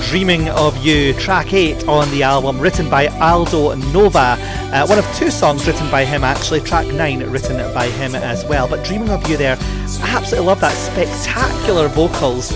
Dreaming 0.09 0.49
of 0.49 0.77
You, 0.85 1.13
track 1.13 1.53
8 1.53 1.87
on 1.87 2.09
the 2.11 2.23
album, 2.23 2.59
written 2.59 2.89
by 2.89 3.07
Aldo 3.19 3.73
Nova. 3.91 4.37
Uh, 4.39 4.85
one 4.85 4.99
of 4.99 5.15
two 5.15 5.31
songs 5.31 5.65
written 5.65 5.89
by 5.89 6.05
him, 6.05 6.23
actually. 6.23 6.59
Track 6.59 6.87
9 6.87 7.29
written 7.29 7.57
by 7.73 7.87
him 7.87 8.13
as 8.13 8.45
well. 8.45 8.67
But 8.67 8.85
Dreaming 8.85 9.09
of 9.09 9.27
You 9.29 9.37
there, 9.37 9.57
I 9.59 10.09
absolutely 10.09 10.47
love 10.47 10.61
that 10.61 10.73
spectacular 10.73 11.87
vocals 11.87 12.51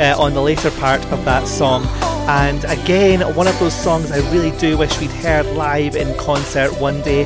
uh, 0.00 0.14
on 0.18 0.32
the 0.32 0.40
later 0.40 0.70
part 0.72 1.04
of 1.12 1.24
that 1.24 1.46
song. 1.46 1.84
And 2.28 2.64
again, 2.64 3.20
one 3.34 3.46
of 3.46 3.58
those 3.58 3.74
songs 3.74 4.10
I 4.10 4.18
really 4.30 4.56
do 4.58 4.78
wish 4.78 4.98
we'd 5.00 5.10
heard 5.10 5.46
live 5.56 5.96
in 5.96 6.16
concert 6.16 6.72
one 6.80 7.02
day. 7.02 7.24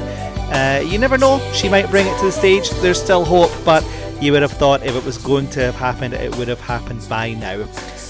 Uh, 0.50 0.80
you 0.80 0.98
never 0.98 1.18
know, 1.18 1.38
she 1.52 1.68
might 1.68 1.90
bring 1.90 2.06
it 2.06 2.18
to 2.18 2.26
the 2.26 2.32
stage. 2.32 2.70
There's 2.70 3.02
still 3.02 3.24
hope, 3.24 3.52
but 3.64 3.84
you 4.20 4.32
would 4.32 4.42
have 4.42 4.52
thought 4.52 4.84
if 4.84 4.94
it 4.94 5.04
was 5.04 5.18
going 5.18 5.48
to 5.50 5.60
have 5.60 5.74
happened, 5.74 6.14
it 6.14 6.34
would 6.36 6.48
have 6.48 6.60
happened 6.60 7.06
by 7.08 7.34
now. 7.34 7.66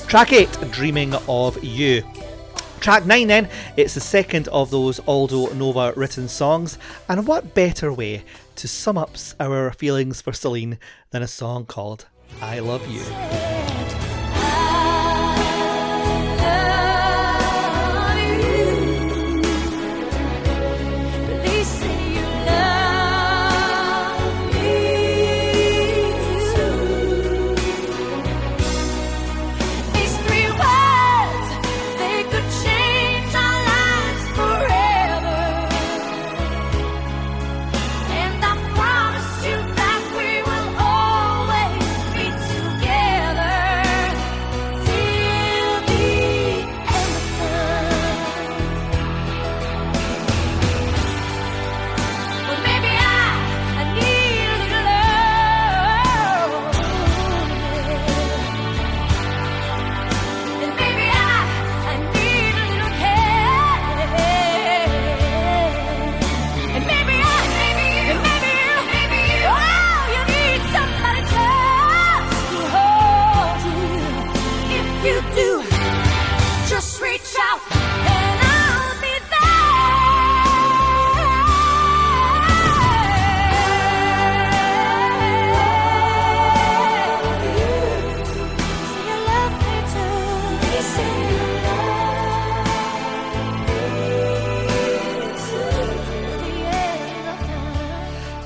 Track 0.09 0.33
8, 0.33 0.71
Dreaming 0.71 1.15
of 1.29 1.63
You. 1.65 2.05
Track 2.81 3.05
9 3.07 3.27
then, 3.27 3.49
it's 3.77 3.95
the 3.95 4.01
second 4.01 4.47
of 4.49 4.71
those 4.71 5.01
Aldo 5.01 5.53
Nova 5.55 5.93
written 5.97 6.29
songs, 6.29 6.79
and 7.09 7.27
what 7.27 7.55
better 7.55 7.93
way 7.93 8.23
to 8.57 8.69
sum 8.69 8.97
up 8.97 9.17
our 9.41 9.73
feelings 9.73 10.21
for 10.21 10.33
Celine 10.33 10.79
than 11.11 11.23
a 11.23 11.29
song 11.29 11.67
called 11.67 12.07
I 12.41 12.61
Love 12.61 12.87
You? 12.87 13.84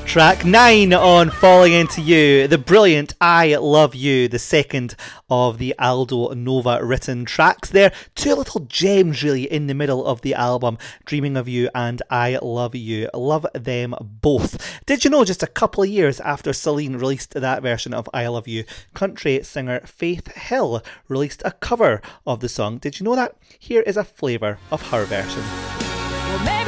Track 0.09 0.47
9 0.47 0.95
on 0.95 1.29
Falling 1.29 1.75
Into 1.75 2.01
You, 2.01 2.49
the 2.49 2.57
brilliant 2.57 3.13
I 3.21 3.57
Love 3.57 3.95
You, 3.95 4.27
the 4.27 4.39
second 4.39 4.97
of 5.29 5.59
the 5.59 5.75
Aldo 5.79 6.33
Nova 6.33 6.83
written 6.83 7.27
tracks 7.27 7.69
there. 7.69 7.93
Two 8.15 8.35
little 8.35 8.61
gems 8.61 9.23
really 9.23 9.43
in 9.43 9.67
the 9.67 9.75
middle 9.75 10.07
of 10.07 10.23
the 10.23 10.33
album, 10.33 10.79
Dreaming 11.05 11.37
of 11.37 11.47
You 11.47 11.69
and 11.75 12.01
I 12.09 12.39
Love 12.41 12.75
You. 12.75 13.11
Love 13.13 13.47
them 13.53 13.95
both. 14.01 14.81
Did 14.87 15.05
you 15.05 15.11
know 15.11 15.27
just 15.27 15.43
a 15.43 15.47
couple 15.47 15.83
of 15.83 15.91
years 15.91 16.21
after 16.21 16.55
Celine 16.55 16.97
released 16.97 17.35
that 17.35 17.61
version 17.61 17.93
of 17.93 18.09
I 18.15 18.29
Love 18.29 18.49
You, 18.49 18.65
country 18.95 19.43
singer 19.43 19.81
Faith 19.85 20.35
Hill 20.35 20.83
released 21.09 21.43
a 21.45 21.51
cover 21.51 22.01
of 22.27 22.41
the 22.41 22.49
song? 22.49 22.79
Did 22.79 22.99
you 22.99 23.05
know 23.05 23.15
that? 23.15 23.37
Here 23.59 23.83
is 23.83 23.99
a 23.99 24.05
flavour 24.05 24.59
of 24.73 24.89
her 24.89 25.05
version. 25.05 25.43
Well, 25.43 26.68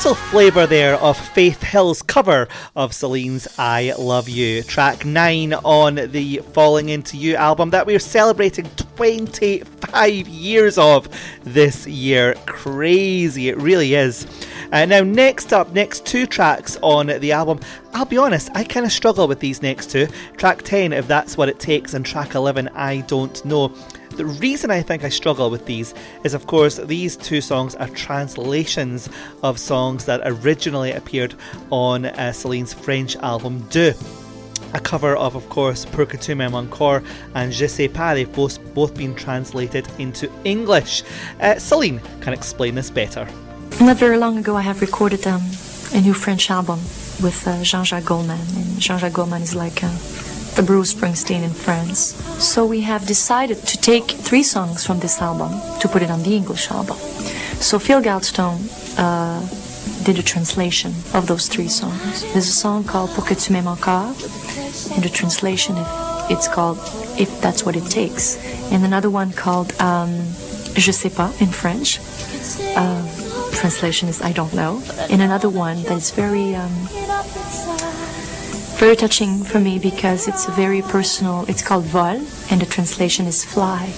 little 0.00 0.14
flavour 0.14 0.66
there 0.66 0.94
of 0.94 1.14
Faith 1.14 1.62
Hill's 1.62 2.00
cover 2.00 2.48
of 2.74 2.94
Celine's 2.94 3.46
I 3.58 3.92
Love 3.98 4.30
You, 4.30 4.62
track 4.62 5.04
9 5.04 5.52
on 5.52 5.96
the 5.96 6.38
Falling 6.54 6.88
Into 6.88 7.18
You 7.18 7.36
album 7.36 7.68
that 7.68 7.86
we're 7.86 7.98
celebrating 7.98 8.64
25 8.96 10.26
years 10.26 10.78
of 10.78 11.06
this 11.42 11.86
year. 11.86 12.34
Crazy, 12.46 13.50
it 13.50 13.58
really 13.58 13.92
is. 13.92 14.26
Uh, 14.72 14.86
now, 14.86 15.02
next 15.02 15.52
up, 15.52 15.74
next 15.74 16.06
two 16.06 16.26
tracks 16.26 16.78
on 16.80 17.08
the 17.08 17.32
album. 17.32 17.60
I'll 17.92 18.06
be 18.06 18.16
honest, 18.16 18.48
I 18.54 18.64
kind 18.64 18.86
of 18.86 18.92
struggle 18.92 19.28
with 19.28 19.40
these 19.40 19.60
next 19.60 19.90
two. 19.90 20.06
Track 20.38 20.62
10, 20.62 20.94
if 20.94 21.06
that's 21.08 21.36
what 21.36 21.50
it 21.50 21.60
takes, 21.60 21.92
and 21.92 22.06
track 22.06 22.34
11, 22.34 22.68
I 22.68 23.02
don't 23.02 23.44
know. 23.44 23.74
The 24.20 24.26
reason 24.26 24.70
I 24.70 24.82
think 24.82 25.02
I 25.02 25.08
struggle 25.08 25.48
with 25.48 25.64
these 25.64 25.94
is, 26.24 26.34
of 26.34 26.46
course, 26.46 26.76
these 26.76 27.16
two 27.16 27.40
songs 27.40 27.74
are 27.76 27.88
translations 27.88 29.08
of 29.42 29.58
songs 29.58 30.04
that 30.04 30.20
originally 30.24 30.92
appeared 30.92 31.34
on 31.70 32.04
uh, 32.04 32.30
Celine's 32.30 32.74
French 32.74 33.16
album 33.16 33.66
D'eux. 33.70 33.94
A 34.74 34.80
cover 34.80 35.16
of, 35.16 35.36
of 35.36 35.48
course, 35.48 35.86
Pour 35.86 36.04
que 36.04 36.18
tu 36.18 36.34
m'aimes 36.34 36.52
encore 36.52 37.02
and 37.34 37.50
Je 37.50 37.66
sais 37.66 37.88
pas, 37.88 38.14
they've 38.14 38.30
both, 38.30 38.58
both 38.74 38.94
been 38.94 39.14
translated 39.14 39.88
into 39.98 40.30
English. 40.44 41.02
Uh, 41.40 41.58
Celine 41.58 42.02
can 42.20 42.34
explain 42.34 42.74
this 42.74 42.90
better. 42.90 43.26
Not 43.80 43.96
very 43.96 44.18
long 44.18 44.36
ago, 44.36 44.54
I 44.54 44.60
have 44.60 44.82
recorded 44.82 45.26
um, 45.26 45.40
a 45.94 46.00
new 46.02 46.12
French 46.12 46.50
album 46.50 46.80
with 47.22 47.42
uh, 47.48 47.62
Jean-Jacques 47.62 48.04
Goldman, 48.04 48.38
and 48.38 48.78
Jean-Jacques 48.78 49.14
Goldman 49.14 49.40
is 49.40 49.54
like 49.54 49.82
uh, 49.82 49.88
the 50.56 50.62
Bruce 50.62 50.94
Springsteen 50.94 51.42
in 51.42 51.50
France. 51.50 52.14
So 52.38 52.66
we 52.66 52.80
have 52.82 53.06
decided 53.06 53.58
to 53.66 53.76
take 53.76 54.10
three 54.10 54.42
songs 54.42 54.86
from 54.86 55.00
this 55.00 55.20
album 55.20 55.50
to 55.80 55.88
put 55.88 56.02
it 56.02 56.10
on 56.10 56.22
the 56.22 56.34
English 56.34 56.70
album. 56.70 56.96
So 57.60 57.78
Phil 57.78 58.00
Galdston 58.02 58.58
uh, 58.98 59.40
did 60.04 60.18
a 60.18 60.22
translation 60.22 60.92
of 61.14 61.26
those 61.26 61.48
three 61.48 61.68
songs. 61.68 62.22
There's 62.32 62.48
a 62.48 62.52
song 62.52 62.84
called 62.84 63.10
Pour 63.10 63.24
que 63.24 63.36
tu 63.36 63.52
m'aimes 63.52 63.68
encore, 63.68 64.14
and 64.94 65.02
the 65.02 65.10
translation 65.10 65.76
it's 66.30 66.48
called 66.48 66.78
If 67.18 67.40
That's 67.40 67.64
What 67.64 67.76
It 67.76 67.86
Takes, 67.90 68.36
and 68.72 68.84
another 68.84 69.10
one 69.10 69.32
called 69.32 69.72
um, 69.80 70.10
Je 70.74 70.92
sais 70.92 71.10
pas 71.10 71.30
in 71.40 71.48
French. 71.48 71.98
Uh, 72.76 73.02
translation 73.52 74.08
is 74.08 74.22
I 74.22 74.32
don't 74.32 74.54
know, 74.54 74.82
and 75.10 75.20
another 75.20 75.48
one 75.48 75.82
that 75.84 75.96
is 75.98 76.10
very 76.12 76.54
um, 76.54 76.70
very 78.80 78.96
touching 78.96 79.44
for 79.44 79.60
me 79.60 79.78
because 79.78 80.26
it's 80.26 80.46
very 80.56 80.80
personal. 80.80 81.44
It's 81.50 81.60
called 81.60 81.84
Vol, 81.84 82.16
and 82.50 82.62
the 82.62 82.64
translation 82.64 83.26
is 83.26 83.44
fly. 83.44 83.90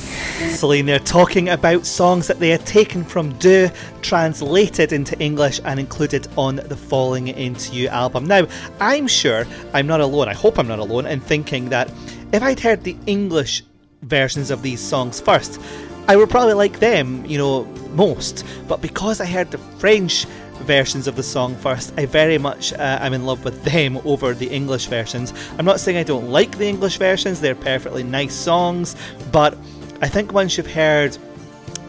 Celine, 0.56 0.86
they're 0.86 0.98
talking 0.98 1.50
about 1.50 1.86
songs 1.86 2.26
that 2.26 2.40
they 2.40 2.48
had 2.48 2.66
taken 2.66 3.04
from 3.04 3.32
D'eux, 3.38 3.70
translated 4.00 4.92
into 4.92 5.16
English 5.20 5.60
and 5.64 5.78
included 5.78 6.26
on 6.36 6.56
the 6.56 6.74
Falling 6.74 7.28
Into 7.28 7.76
You 7.76 7.86
album. 7.90 8.24
Now, 8.24 8.48
I'm 8.80 9.06
sure 9.06 9.46
I'm 9.72 9.86
not 9.86 10.00
alone, 10.00 10.28
I 10.28 10.34
hope 10.34 10.58
I'm 10.58 10.66
not 10.66 10.80
alone, 10.80 11.06
in 11.06 11.20
thinking 11.20 11.68
that 11.68 11.88
if 12.32 12.42
I'd 12.42 12.58
heard 12.58 12.82
the 12.82 12.96
English 13.06 13.62
versions 14.02 14.50
of 14.50 14.62
these 14.62 14.80
songs 14.80 15.20
first, 15.20 15.60
I 16.08 16.16
would 16.16 16.28
probably 16.28 16.54
like 16.54 16.80
them, 16.80 17.24
you 17.24 17.38
know, 17.38 17.64
most. 17.94 18.44
But 18.66 18.82
because 18.82 19.20
I 19.20 19.26
heard 19.26 19.52
the 19.52 19.58
French 19.58 20.26
versions 20.62 21.06
of 21.06 21.16
the 21.16 21.22
song 21.22 21.54
first, 21.56 21.92
I 21.96 22.06
very 22.06 22.38
much 22.38 22.72
uh, 22.72 22.98
am 23.00 23.12
in 23.12 23.26
love 23.26 23.44
with 23.44 23.62
them 23.64 23.98
over 24.04 24.34
the 24.34 24.48
English 24.48 24.86
versions. 24.86 25.32
I'm 25.58 25.64
not 25.64 25.80
saying 25.80 25.96
I 25.96 26.02
don't 26.02 26.28
like 26.30 26.58
the 26.58 26.66
English 26.66 26.98
versions, 26.98 27.40
they're 27.40 27.54
perfectly 27.54 28.02
nice 28.02 28.34
songs, 28.34 28.96
but 29.30 29.56
I 30.00 30.08
think 30.08 30.32
once 30.32 30.56
you've 30.56 30.72
heard 30.72 31.16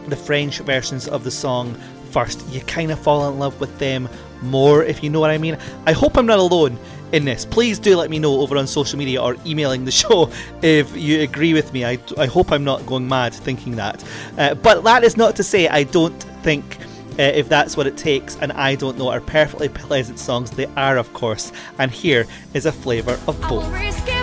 the 0.08 0.16
French 0.16 0.58
versions 0.60 1.08
of 1.08 1.24
the 1.24 1.30
song 1.30 1.74
first, 2.10 2.46
you 2.48 2.60
kind 2.60 2.90
of 2.90 2.98
fall 2.98 3.28
in 3.28 3.38
love 3.38 3.58
with 3.60 3.76
them 3.78 4.08
more, 4.42 4.84
if 4.84 5.02
you 5.02 5.10
know 5.10 5.20
what 5.20 5.30
I 5.30 5.38
mean. 5.38 5.58
I 5.86 5.92
hope 5.92 6.16
I'm 6.16 6.26
not 6.26 6.38
alone 6.38 6.78
in 7.12 7.24
this. 7.24 7.44
Please 7.44 7.78
do 7.78 7.96
let 7.96 8.10
me 8.10 8.18
know 8.18 8.40
over 8.40 8.56
on 8.56 8.66
social 8.66 8.98
media 8.98 9.22
or 9.22 9.36
emailing 9.46 9.84
the 9.84 9.90
show 10.02 10.30
if 10.62 10.94
you 10.96 11.20
agree 11.22 11.54
with 11.54 11.72
me. 11.72 11.84
I, 11.84 11.98
I 12.18 12.26
hope 12.26 12.52
I'm 12.52 12.64
not 12.64 12.84
going 12.86 13.08
mad 13.08 13.34
thinking 13.34 13.76
that. 13.76 14.04
Uh, 14.36 14.54
but 14.54 14.84
that 14.84 15.04
is 15.04 15.16
not 15.16 15.36
to 15.36 15.42
say 15.42 15.68
I 15.68 15.84
don't 15.84 16.20
think. 16.42 16.78
Uh, 17.16 17.22
if 17.22 17.48
that's 17.48 17.76
what 17.76 17.86
it 17.86 17.96
takes, 17.96 18.36
and 18.40 18.50
I 18.52 18.74
don't 18.74 18.98
know, 18.98 19.08
are 19.08 19.20
perfectly 19.20 19.68
pleasant 19.68 20.18
songs. 20.18 20.50
They 20.50 20.66
are, 20.76 20.96
of 20.96 21.12
course, 21.12 21.52
and 21.78 21.90
here 21.90 22.26
is 22.54 22.66
a 22.66 22.72
flavour 22.72 23.18
of 23.28 23.40
both. 23.42 24.13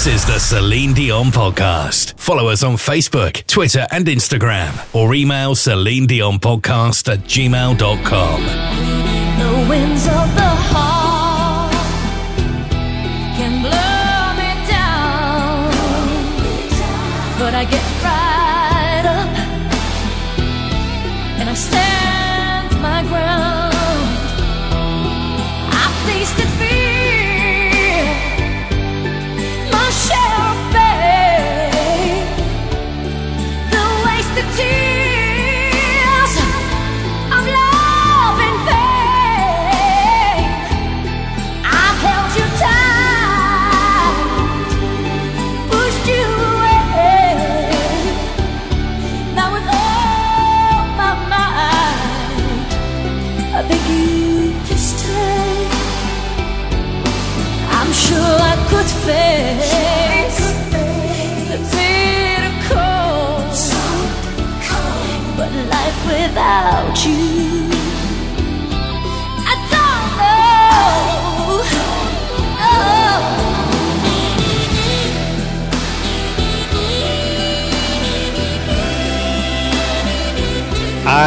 This 0.00 0.22
is 0.22 0.24
the 0.24 0.38
Celine 0.38 0.94
Dion 0.94 1.26
podcast. 1.26 2.18
Follow 2.18 2.48
us 2.48 2.62
on 2.62 2.76
Facebook, 2.76 3.46
Twitter, 3.46 3.86
and 3.90 4.06
Instagram, 4.06 4.72
or 4.94 5.14
email 5.14 5.54
Celine 5.54 6.06
Dion 6.06 6.38
podcast 6.38 7.12
at 7.12 7.18
gmail.com. 7.18 8.40
The 8.40 9.68
winds 9.68 10.06
of 10.06 10.34
the 10.36 10.48
heart 10.48 10.89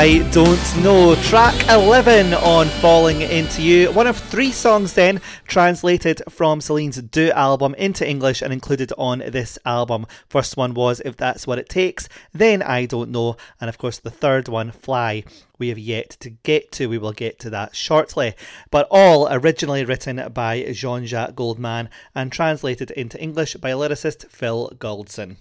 I 0.06 0.18
don't 0.34 0.84
know. 0.84 1.16
Track 1.16 1.56
11 1.70 2.34
on 2.34 2.68
Falling 2.68 3.22
Into 3.22 3.62
You. 3.62 3.90
One 3.94 4.06
of 4.06 4.18
three 4.18 4.52
songs 4.52 4.92
then 4.92 5.22
translated 5.48 6.22
from 6.28 6.60
Celine's 6.60 7.02
D'eux 7.02 7.32
album 7.32 7.74
into 7.76 8.06
English 8.06 8.42
and 8.42 8.52
included 8.52 8.92
on 8.98 9.20
this 9.20 9.58
album. 9.66 10.06
First 10.28 10.58
one 10.58 10.74
was 10.74 11.02
If 11.06 11.16
That's 11.16 11.48
What 11.48 11.58
It 11.58 11.70
Takes, 11.70 12.10
then 12.34 12.62
I 12.62 12.86
Don't 12.86 13.12
Know, 13.12 13.38
and 13.62 13.70
of 13.70 13.78
course 13.78 13.98
the 13.98 14.12
third 14.12 14.50
one, 14.50 14.72
Fly. 14.72 15.24
We 15.58 15.70
have 15.70 15.80
yet 15.80 16.18
to 16.20 16.32
get 16.32 16.74
to. 16.74 16.88
We 16.88 16.98
will 16.98 17.14
get 17.14 17.40
to 17.40 17.50
that 17.52 17.74
shortly. 17.74 18.34
But 18.72 18.90
all 18.92 19.30
originally 19.32 19.86
written 19.86 20.22
by 20.34 20.70
Jean 20.74 21.06
Jacques 21.06 21.36
Goldman 21.36 21.88
and 22.14 22.30
translated 22.30 22.92
into 22.92 23.22
English 23.24 23.54
by 23.54 23.72
lyricist 23.72 24.30
Phil 24.30 24.70
Galdston. 24.78 25.38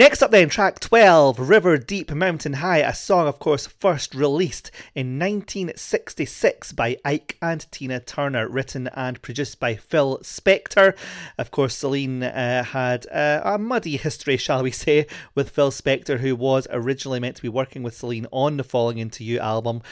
Next 0.00 0.22
up, 0.22 0.30
then, 0.30 0.48
track 0.48 0.80
12, 0.80 1.38
River 1.38 1.76
Deep 1.76 2.10
Mountain 2.10 2.54
High, 2.54 2.78
a 2.78 2.94
song, 2.94 3.28
of 3.28 3.38
course, 3.38 3.66
first 3.66 4.14
released 4.14 4.70
in 4.94 5.18
1966 5.18 6.72
by 6.72 6.96
Ike 7.04 7.36
and 7.42 7.70
Tina 7.70 8.00
Turner, 8.00 8.48
written 8.48 8.88
and 8.94 9.20
produced 9.20 9.60
by 9.60 9.74
Phil 9.74 10.18
Spector. 10.22 10.96
Of 11.36 11.50
course, 11.50 11.76
Celine 11.76 12.22
uh, 12.22 12.64
had 12.64 13.08
uh, 13.12 13.42
a 13.44 13.58
muddy 13.58 13.98
history, 13.98 14.38
shall 14.38 14.62
we 14.62 14.70
say, 14.70 15.06
with 15.34 15.50
Phil 15.50 15.70
Spector, 15.70 16.18
who 16.18 16.34
was 16.34 16.66
originally 16.70 17.20
meant 17.20 17.36
to 17.36 17.42
be 17.42 17.50
working 17.50 17.82
with 17.82 17.94
Celine 17.94 18.26
on 18.32 18.56
the 18.56 18.64
Falling 18.64 18.96
Into 18.96 19.22
You 19.22 19.38
album. 19.38 19.82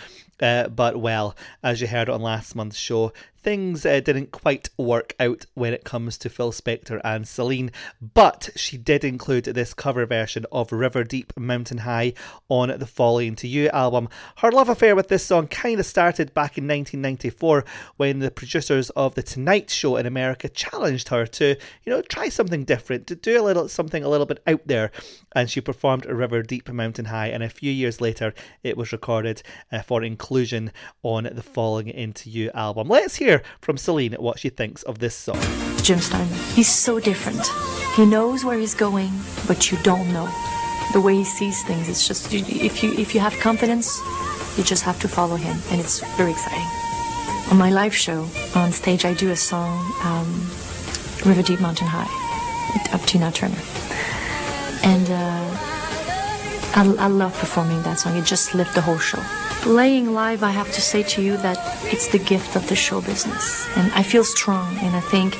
Uh, 0.40 0.68
but 0.68 0.96
well, 0.96 1.36
as 1.62 1.82
you 1.82 1.86
heard 1.86 2.08
on 2.08 2.22
last 2.22 2.54
month's 2.54 2.78
show, 2.78 3.12
things 3.42 3.86
uh, 3.86 4.00
didn't 4.00 4.32
quite 4.32 4.68
work 4.76 5.14
out 5.20 5.46
when 5.54 5.72
it 5.72 5.84
comes 5.84 6.18
to 6.18 6.28
Phil 6.28 6.52
Spector 6.52 7.00
and 7.04 7.26
Celine, 7.26 7.70
but 8.14 8.50
she 8.56 8.76
did 8.76 9.04
include 9.04 9.44
this 9.44 9.74
cover 9.74 10.04
version 10.06 10.44
of 10.50 10.72
River 10.72 11.04
Deep 11.04 11.32
Mountain 11.36 11.78
High 11.78 12.14
on 12.48 12.76
the 12.78 12.86
Falling 12.86 13.36
to 13.36 13.48
You 13.48 13.68
album. 13.70 14.08
Her 14.38 14.50
love 14.50 14.68
affair 14.68 14.96
with 14.96 15.08
this 15.08 15.24
song 15.24 15.46
kind 15.46 15.78
of 15.78 15.86
started 15.86 16.34
back 16.34 16.58
in 16.58 16.64
1994 16.64 17.64
when 17.96 18.18
the 18.18 18.30
producers 18.30 18.90
of 18.90 19.14
The 19.14 19.22
Tonight 19.22 19.70
Show 19.70 19.96
in 19.96 20.06
America 20.06 20.48
challenged 20.48 21.08
her 21.08 21.26
to, 21.26 21.56
you 21.84 21.92
know, 21.92 22.02
try 22.02 22.28
something 22.28 22.64
different, 22.64 23.06
to 23.06 23.14
do 23.14 23.40
a 23.40 23.44
little 23.44 23.68
something 23.68 24.02
a 24.02 24.08
little 24.08 24.26
bit 24.26 24.42
out 24.46 24.66
there, 24.66 24.90
and 25.32 25.48
she 25.48 25.60
performed 25.60 26.06
River 26.06 26.42
Deep 26.42 26.68
Mountain 26.68 27.06
High, 27.06 27.28
and 27.28 27.42
a 27.42 27.48
few 27.48 27.70
years 27.70 28.00
later 28.00 28.34
it 28.62 28.76
was 28.76 28.92
recorded 28.92 29.42
uh, 29.70 29.82
for 29.82 30.02
inclusion 30.02 30.72
on 31.02 31.24
the 31.24 31.42
Falling 31.42 31.88
Into 31.88 32.30
You 32.30 32.50
album. 32.52 32.88
Let's 32.88 33.16
hear 33.16 33.27
from 33.60 33.76
Celine 33.76 34.14
what 34.14 34.38
she 34.38 34.48
thinks 34.48 34.82
of 34.84 34.98
this 34.98 35.14
song. 35.14 35.40
Jim 35.82 35.98
Steinman. 35.98 36.38
He's 36.54 36.68
so 36.68 37.00
different. 37.00 37.46
He 37.96 38.04
knows 38.04 38.44
where 38.44 38.58
he's 38.58 38.74
going, 38.74 39.10
but 39.46 39.70
you 39.70 39.78
don't 39.82 40.12
know. 40.12 40.28
The 40.92 41.00
way 41.00 41.16
he 41.16 41.24
sees 41.24 41.62
things, 41.64 41.88
it's 41.88 42.06
just 42.08 42.32
if 42.32 42.82
you 42.82 42.92
if 42.94 43.14
you 43.14 43.20
have 43.20 43.34
confidence, 43.40 43.98
you 44.56 44.64
just 44.64 44.82
have 44.84 44.98
to 45.00 45.08
follow 45.08 45.36
him, 45.36 45.56
and 45.70 45.80
it's 45.80 46.00
very 46.16 46.30
exciting. 46.30 46.66
On 47.50 47.58
my 47.58 47.70
live 47.70 47.94
show 47.94 48.28
on 48.54 48.72
stage, 48.72 49.04
I 49.04 49.14
do 49.14 49.30
a 49.30 49.36
song, 49.36 49.78
um, 50.04 50.28
River 51.24 51.42
Deep 51.42 51.60
Mountain 51.60 51.88
High, 51.90 52.10
of 52.94 53.04
Tina 53.06 53.30
Turner, 53.32 53.62
and 54.82 55.06
uh, 55.10 55.77
I, 56.74 56.84
I 56.98 57.06
love 57.08 57.36
performing 57.38 57.82
that 57.82 57.98
song. 57.98 58.16
It 58.16 58.24
just 58.24 58.54
lifts 58.54 58.74
the 58.74 58.80
whole 58.80 58.98
show. 58.98 59.20
Playing 59.62 60.12
live, 60.12 60.42
I 60.42 60.50
have 60.50 60.70
to 60.72 60.80
say 60.80 61.02
to 61.02 61.22
you 61.22 61.36
that 61.38 61.58
it's 61.84 62.08
the 62.08 62.18
gift 62.18 62.56
of 62.56 62.68
the 62.68 62.76
show 62.76 63.00
business, 63.00 63.66
and 63.76 63.92
I 63.92 64.02
feel 64.02 64.24
strong, 64.24 64.76
and 64.78 64.94
I 64.94 65.00
think 65.00 65.34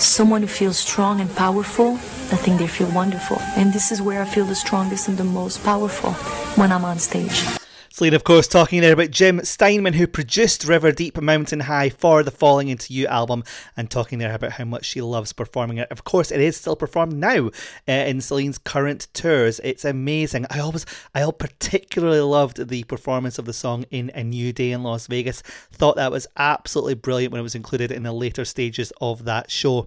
someone 0.00 0.42
who 0.42 0.48
feels 0.48 0.78
strong 0.78 1.20
and 1.20 1.34
powerful, 1.36 1.94
I 2.32 2.36
think 2.36 2.58
they 2.58 2.66
feel 2.66 2.90
wonderful. 2.92 3.38
And 3.56 3.72
this 3.72 3.92
is 3.92 4.00
where 4.00 4.22
I 4.22 4.24
feel 4.24 4.44
the 4.44 4.54
strongest 4.54 5.08
and 5.08 5.16
the 5.18 5.24
most 5.24 5.62
powerful 5.62 6.12
when 6.56 6.72
I'm 6.72 6.84
on 6.84 6.98
stage. 6.98 7.59
Celine, 8.00 8.14
of 8.14 8.24
course, 8.24 8.48
talking 8.48 8.80
there 8.80 8.94
about 8.94 9.10
Jim 9.10 9.44
Steinman, 9.44 9.92
who 9.92 10.06
produced 10.06 10.66
River 10.66 10.90
Deep 10.90 11.20
Mountain 11.20 11.60
High 11.60 11.90
for 11.90 12.22
the 12.22 12.30
Falling 12.30 12.68
Into 12.68 12.94
You 12.94 13.06
album, 13.08 13.44
and 13.76 13.90
talking 13.90 14.18
there 14.18 14.34
about 14.34 14.52
how 14.52 14.64
much 14.64 14.86
she 14.86 15.02
loves 15.02 15.34
performing 15.34 15.76
it. 15.76 15.90
Of 15.90 16.02
course, 16.04 16.30
it 16.30 16.40
is 16.40 16.56
still 16.56 16.76
performed 16.76 17.12
now 17.12 17.48
uh, 17.86 17.92
in 17.92 18.22
Celine's 18.22 18.56
current 18.56 19.08
tours. 19.12 19.60
It's 19.62 19.84
amazing. 19.84 20.46
I 20.48 20.60
always, 20.60 20.86
I 21.14 21.30
particularly 21.30 22.20
loved 22.20 22.68
the 22.68 22.84
performance 22.84 23.38
of 23.38 23.44
the 23.44 23.52
song 23.52 23.84
in 23.90 24.10
A 24.14 24.24
New 24.24 24.54
Day 24.54 24.72
in 24.72 24.82
Las 24.82 25.06
Vegas. 25.06 25.42
Thought 25.70 25.96
that 25.96 26.10
was 26.10 26.26
absolutely 26.38 26.94
brilliant 26.94 27.32
when 27.32 27.40
it 27.40 27.42
was 27.42 27.54
included 27.54 27.92
in 27.92 28.02
the 28.02 28.12
later 28.12 28.46
stages 28.46 28.94
of 29.02 29.26
that 29.26 29.50
show. 29.50 29.86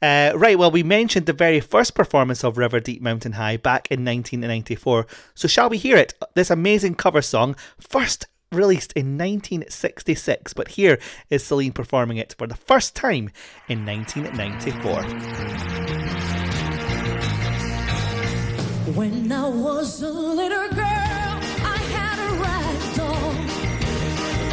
Uh, 0.00 0.30
right, 0.36 0.56
well, 0.56 0.70
we 0.70 0.84
mentioned 0.84 1.26
the 1.26 1.32
very 1.32 1.58
first 1.58 1.96
performance 1.96 2.44
of 2.44 2.56
River 2.56 2.78
Deep 2.78 3.02
Mountain 3.02 3.32
High 3.32 3.56
back 3.56 3.88
in 3.90 4.04
1994. 4.04 5.08
So, 5.34 5.48
shall 5.48 5.68
we 5.68 5.78
hear 5.78 5.96
it? 5.96 6.14
This 6.34 6.50
amazing 6.50 6.94
cover 6.94 7.20
song 7.20 7.47
song, 7.48 7.56
first 7.78 8.26
released 8.50 8.92
in 8.94 9.18
1966, 9.18 10.54
but 10.54 10.68
here 10.68 10.98
is 11.30 11.44
Celine 11.44 11.72
performing 11.72 12.16
it 12.16 12.34
for 12.38 12.46
the 12.46 12.54
first 12.54 12.94
time 12.96 13.30
in 13.68 13.84
1994. 13.84 15.02
When 18.94 19.30
I 19.30 19.48
was 19.48 20.02
a 20.02 20.10
little 20.10 20.68
girl, 20.70 20.80
I 20.80 21.76
had 21.92 22.18
a 22.18 22.30
rag 22.40 22.96
doll, 22.96 23.34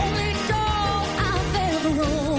only 0.03 0.33
doll 0.49 1.05
I've 1.17 1.55
ever 1.55 2.03
owned. 2.03 2.34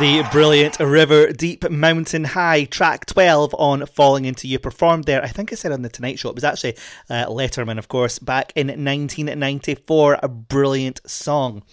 The 0.00 0.24
brilliant 0.30 0.78
River 0.78 1.32
Deep 1.32 1.68
Mountain 1.68 2.22
High, 2.22 2.66
track 2.66 3.04
12 3.06 3.52
on 3.58 3.84
Falling 3.86 4.26
Into 4.26 4.46
You, 4.46 4.60
performed 4.60 5.06
there, 5.06 5.20
I 5.24 5.26
think 5.26 5.52
I 5.52 5.56
said 5.56 5.72
on 5.72 5.82
The 5.82 5.88
Tonight 5.88 6.20
Show. 6.20 6.28
It 6.28 6.36
was 6.36 6.44
actually 6.44 6.76
uh, 7.10 7.26
Letterman, 7.26 7.78
of 7.78 7.88
course, 7.88 8.20
back 8.20 8.52
in 8.54 8.68
1994. 8.68 10.20
A 10.22 10.28
brilliant 10.28 11.00
song. 11.04 11.64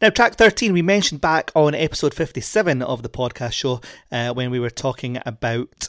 Now, 0.00 0.10
track 0.10 0.36
13, 0.36 0.72
we 0.72 0.82
mentioned 0.82 1.20
back 1.20 1.50
on 1.56 1.74
episode 1.74 2.14
57 2.14 2.80
of 2.80 3.02
the 3.02 3.08
podcast 3.08 3.54
show 3.54 3.80
uh, 4.12 4.32
when 4.32 4.52
we 4.52 4.60
were 4.60 4.70
talking 4.70 5.18
about 5.26 5.88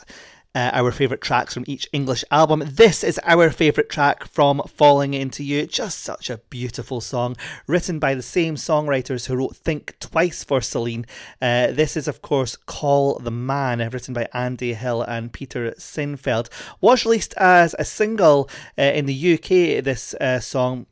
uh, 0.56 0.72
our 0.74 0.92
favourite 0.92 1.22
tracks 1.22 1.54
from 1.54 1.64
each 1.68 1.88
English 1.94 2.24
album. 2.32 2.64
This 2.66 3.04
is 3.04 3.20
our 3.24 3.50
favourite 3.50 3.90
track 3.90 4.28
from 4.28 4.62
Falling 4.68 5.14
Into 5.14 5.44
You. 5.44 5.68
Just 5.68 6.00
such 6.00 6.30
a 6.30 6.38
beautiful 6.50 7.02
song, 7.02 7.36
written 7.68 8.00
by 8.00 8.16
the 8.16 8.22
same 8.22 8.56
songwriters 8.56 9.28
who 9.28 9.36
wrote 9.36 9.56
Think 9.56 9.96
Twice 10.00 10.44
for 10.44 10.62
Celine. 10.62 11.06
Uh, 11.42 11.68
this 11.68 11.96
is, 11.96 12.08
of 12.08 12.22
course, 12.22 12.56
Call 12.56 13.20
the 13.20 13.32
Man, 13.32 13.88
written 13.90 14.14
by 14.14 14.28
Andy 14.34 14.74
Hill 14.74 15.02
and 15.04 15.32
Peter 15.32 15.72
Sinfield. 15.78 16.50
Was 16.82 17.06
released 17.06 17.34
as 17.38 17.76
a 17.78 17.86
single 17.86 18.50
uh, 18.78 18.82
in 18.82 19.06
the 19.06 19.34
UK, 19.34 19.84
this 19.84 20.14
uh, 20.16 20.40
song 20.40 20.88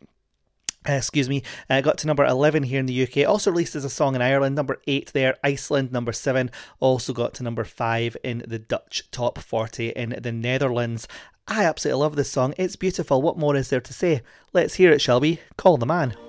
uh, 0.88 0.94
excuse 0.94 1.30
me, 1.30 1.44
uh, 1.70 1.82
got 1.82 1.98
to 2.00 2.08
number 2.08 2.26
11 2.26 2.64
here 2.64 2.80
in 2.80 2.86
the 2.86 3.04
UK. 3.04 3.28
Also 3.28 3.52
released 3.52 3.76
as 3.76 3.86
a 3.86 3.90
song 3.90 4.16
in 4.16 4.22
Ireland, 4.22 4.56
number 4.56 4.80
8 4.88 5.12
there. 5.14 5.38
Iceland, 5.44 5.92
number 5.92 6.14
7. 6.14 6.50
Also 6.80 7.14
got 7.14 7.34
to 7.36 7.44
number 7.44 7.64
5 7.64 8.18
in 8.24 8.44
the 8.48 8.60
Dutch 8.60 9.10
top 9.12 9.38
40 9.38 9.90
in 9.90 10.18
the 10.22 10.32
Netherlands. 10.32 11.08
I 11.48 11.64
absolutely 11.64 12.02
love 12.02 12.16
this 12.16 12.32
song. 12.32 12.54
It's 12.58 12.76
beautiful. 12.76 13.22
What 13.22 13.38
more 13.38 13.56
is 13.56 13.70
there 13.70 13.82
to 13.82 13.94
say? 13.94 14.22
Let's 14.54 14.76
hear 14.76 14.92
it, 14.92 15.02
shall 15.02 15.20
we? 15.20 15.40
Call 15.56 15.78
the 15.78 15.86
man. 15.86 16.27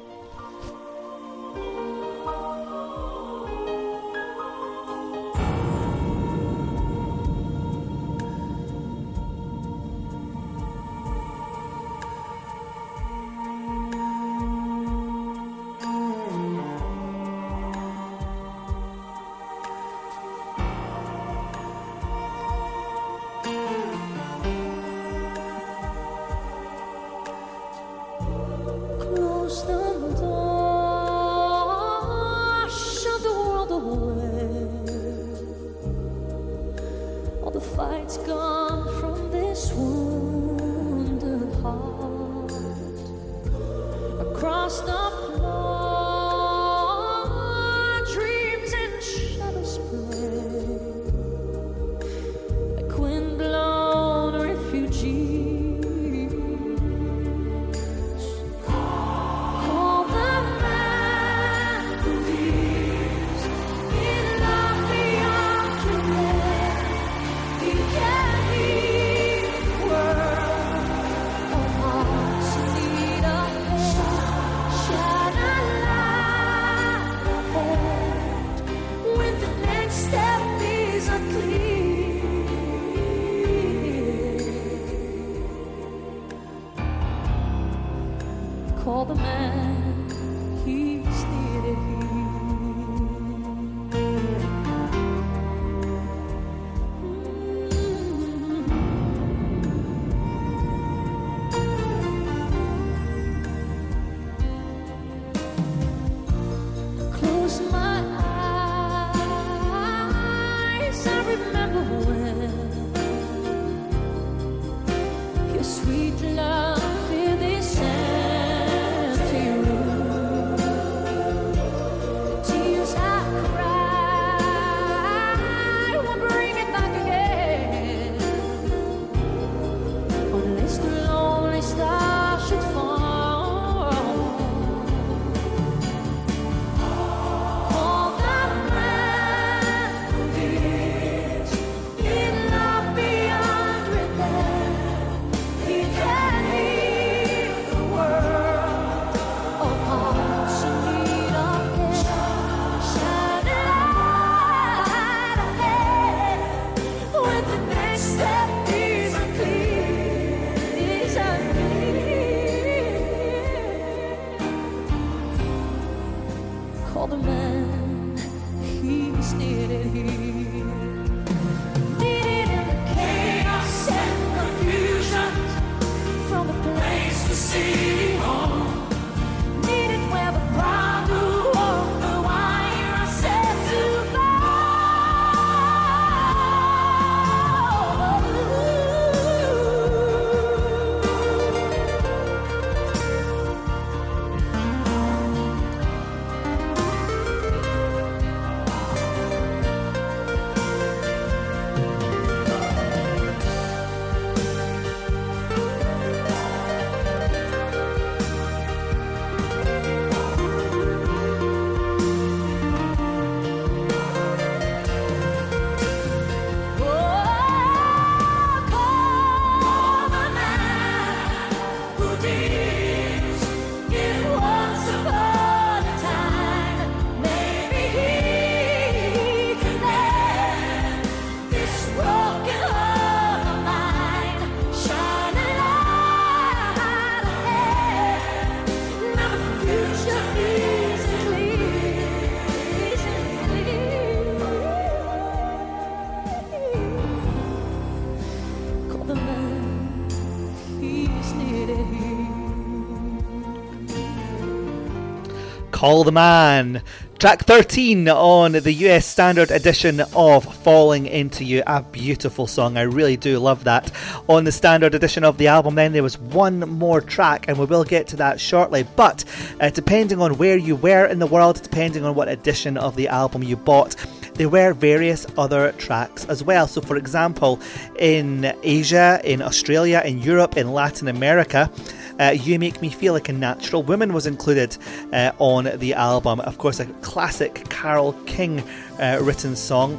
Call 255.78 256.02
the 256.02 256.10
Man. 256.10 256.82
Track 257.20 257.44
13 257.44 258.08
on 258.08 258.50
the 258.50 258.72
US 258.72 259.06
Standard 259.06 259.52
Edition 259.52 260.00
of 260.12 260.56
Falling 260.64 261.06
Into 261.06 261.44
You. 261.44 261.62
A 261.68 261.82
beautiful 261.82 262.48
song. 262.48 262.76
I 262.76 262.80
really 262.80 263.16
do 263.16 263.38
love 263.38 263.62
that. 263.62 263.92
On 264.26 264.42
the 264.42 264.50
Standard 264.50 264.96
Edition 264.96 265.22
of 265.22 265.38
the 265.38 265.46
album, 265.46 265.76
then 265.76 265.92
there 265.92 266.02
was 266.02 266.18
one 266.18 266.58
more 266.68 267.00
track, 267.00 267.46
and 267.46 267.56
we 267.56 267.64
will 267.64 267.84
get 267.84 268.08
to 268.08 268.16
that 268.16 268.40
shortly. 268.40 268.86
But 268.96 269.24
uh, 269.60 269.70
depending 269.70 270.20
on 270.20 270.36
where 270.36 270.56
you 270.56 270.74
were 270.74 271.06
in 271.06 271.20
the 271.20 271.28
world, 271.28 271.62
depending 271.62 272.04
on 272.04 272.16
what 272.16 272.26
edition 272.26 272.76
of 272.76 272.96
the 272.96 273.06
album 273.06 273.44
you 273.44 273.54
bought, 273.54 273.94
there 274.34 274.48
were 274.48 274.72
various 274.72 275.28
other 275.36 275.70
tracks 275.78 276.24
as 276.24 276.42
well. 276.42 276.66
So, 276.66 276.80
for 276.80 276.96
example, 276.96 277.60
in 278.00 278.52
Asia, 278.64 279.20
in 279.22 279.42
Australia, 279.42 280.02
in 280.04 280.18
Europe, 280.18 280.56
in 280.56 280.72
Latin 280.72 281.06
America, 281.06 281.70
uh, 282.18 282.30
You 282.30 282.58
Make 282.58 282.80
Me 282.82 282.90
Feel 282.90 283.12
Like 283.12 283.28
a 283.28 283.32
Natural 283.32 283.82
Woman 283.82 284.12
was 284.12 284.26
included 284.26 284.76
uh, 285.12 285.32
on 285.38 285.70
the 285.78 285.94
album. 285.94 286.40
Of 286.40 286.58
course, 286.58 286.80
a 286.80 286.86
classic 287.02 287.68
Carole 287.70 288.14
King 288.26 288.60
uh, 289.00 289.18
written 289.22 289.56
song. 289.56 289.98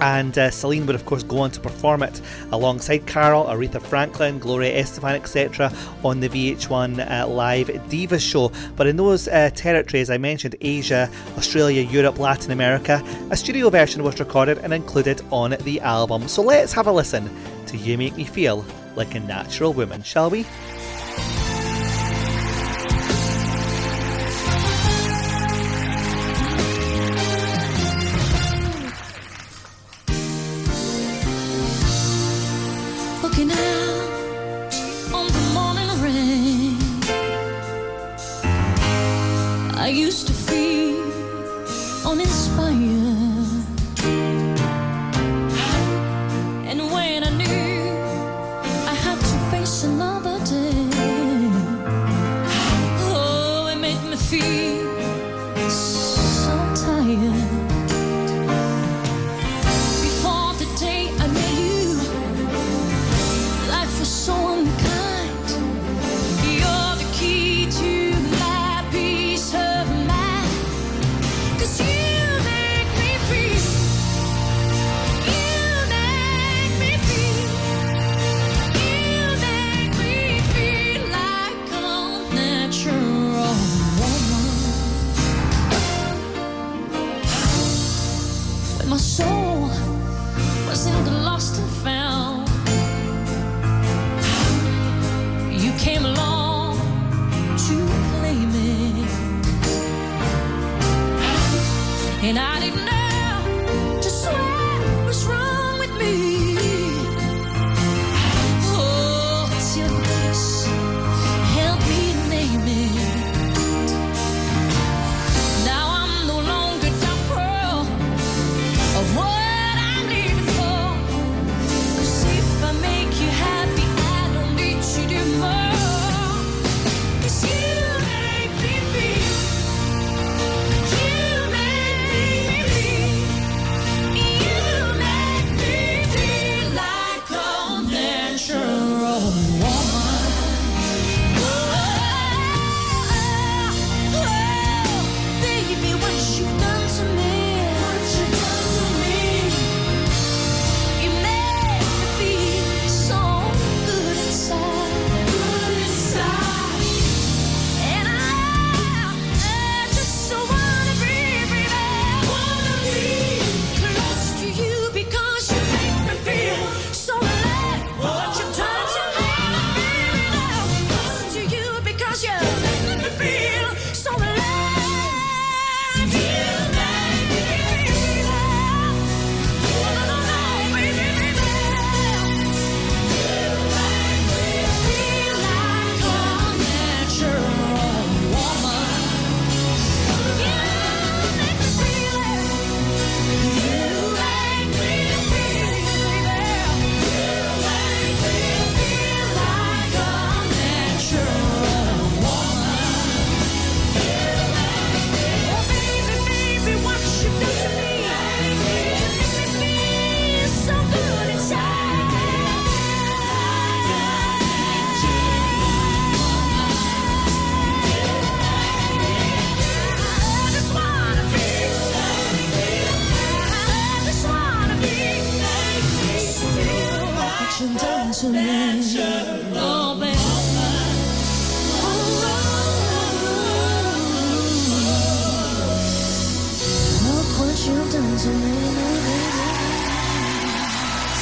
And 0.00 0.36
uh, 0.36 0.50
Celine 0.50 0.84
would, 0.86 0.94
of 0.94 1.06
course, 1.06 1.22
go 1.22 1.38
on 1.38 1.50
to 1.52 1.60
perform 1.60 2.02
it 2.02 2.20
alongside 2.52 3.06
Carole, 3.06 3.46
Aretha 3.46 3.80
Franklin, 3.80 4.38
Gloria 4.38 4.82
Estefan, 4.82 5.14
etc., 5.14 5.72
on 6.04 6.20
the 6.20 6.28
VH1 6.28 7.10
uh, 7.10 7.26
Live 7.26 7.68
Divas 7.68 8.20
show. 8.20 8.52
But 8.76 8.86
in 8.86 8.96
those 8.96 9.26
uh, 9.28 9.50
territories 9.54 10.10
I 10.10 10.18
mentioned 10.18 10.54
Asia, 10.60 11.10
Australia, 11.38 11.80
Europe, 11.80 12.18
Latin 12.18 12.52
America 12.52 13.02
a 13.30 13.36
studio 13.36 13.70
version 13.70 14.02
was 14.02 14.20
recorded 14.20 14.58
and 14.58 14.72
included 14.74 15.22
on 15.30 15.56
the 15.62 15.80
album. 15.80 16.28
So 16.28 16.42
let's 16.42 16.72
have 16.74 16.86
a 16.86 16.92
listen 16.92 17.30
to 17.66 17.76
You 17.76 17.96
Make 17.96 18.16
Me 18.16 18.24
Feel 18.24 18.64
Like 18.96 19.14
a 19.14 19.20
Natural 19.20 19.72
Woman, 19.72 20.02
shall 20.02 20.28
we? 20.28 20.44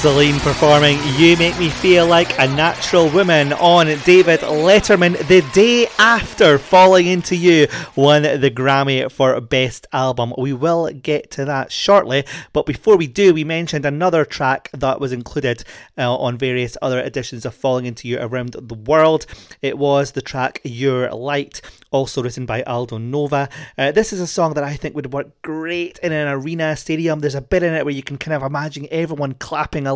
Celine 0.04 0.38
performing 0.40 0.98
You 1.16 1.34
Make 1.38 1.58
Me 1.58 1.70
Feel 1.70 2.06
Like 2.06 2.38
a 2.38 2.46
Natural 2.46 3.08
Woman 3.08 3.54
on 3.54 3.86
David 4.04 4.40
Letterman 4.40 5.16
the 5.28 5.40
day 5.54 5.86
after 5.98 6.58
Falling 6.58 7.06
Into 7.06 7.34
You 7.34 7.68
won 7.96 8.20
the 8.24 8.50
Grammy 8.50 9.10
for 9.10 9.40
Best 9.40 9.86
Album. 9.94 10.34
We 10.36 10.52
will 10.52 10.90
get 10.90 11.30
to 11.30 11.46
that 11.46 11.72
shortly, 11.72 12.26
but 12.52 12.66
before 12.66 12.98
we 12.98 13.06
do, 13.06 13.32
we 13.32 13.44
mentioned 13.44 13.86
another 13.86 14.26
track 14.26 14.68
that 14.74 15.00
was 15.00 15.10
included 15.10 15.64
uh, 15.96 16.14
on 16.14 16.36
various 16.36 16.76
other 16.82 17.00
editions 17.00 17.46
of 17.46 17.54
Falling 17.54 17.86
Into 17.86 18.06
You 18.06 18.18
around 18.20 18.56
the 18.60 18.74
world. 18.74 19.24
It 19.62 19.78
was 19.78 20.12
the 20.12 20.20
track 20.20 20.60
Your 20.64 21.10
Light 21.12 21.62
also 21.94 22.22
written 22.22 22.44
by 22.44 22.60
Aldo 22.64 22.98
Nova. 22.98 23.48
Uh, 23.78 23.92
this 23.92 24.12
is 24.12 24.20
a 24.20 24.26
song 24.26 24.54
that 24.54 24.64
I 24.64 24.74
think 24.74 24.96
would 24.96 25.12
work 25.12 25.40
great 25.42 25.98
in 26.00 26.12
an 26.12 26.26
arena 26.26 26.76
stadium. 26.76 27.20
There's 27.20 27.36
a 27.36 27.40
bit 27.40 27.62
in 27.62 27.72
it 27.72 27.84
where 27.84 27.94
you 27.94 28.02
can 28.02 28.18
kind 28.18 28.34
of 28.34 28.42
imagine 28.42 28.88
everyone 28.90 29.34
clapping 29.34 29.86
along. 29.86 29.93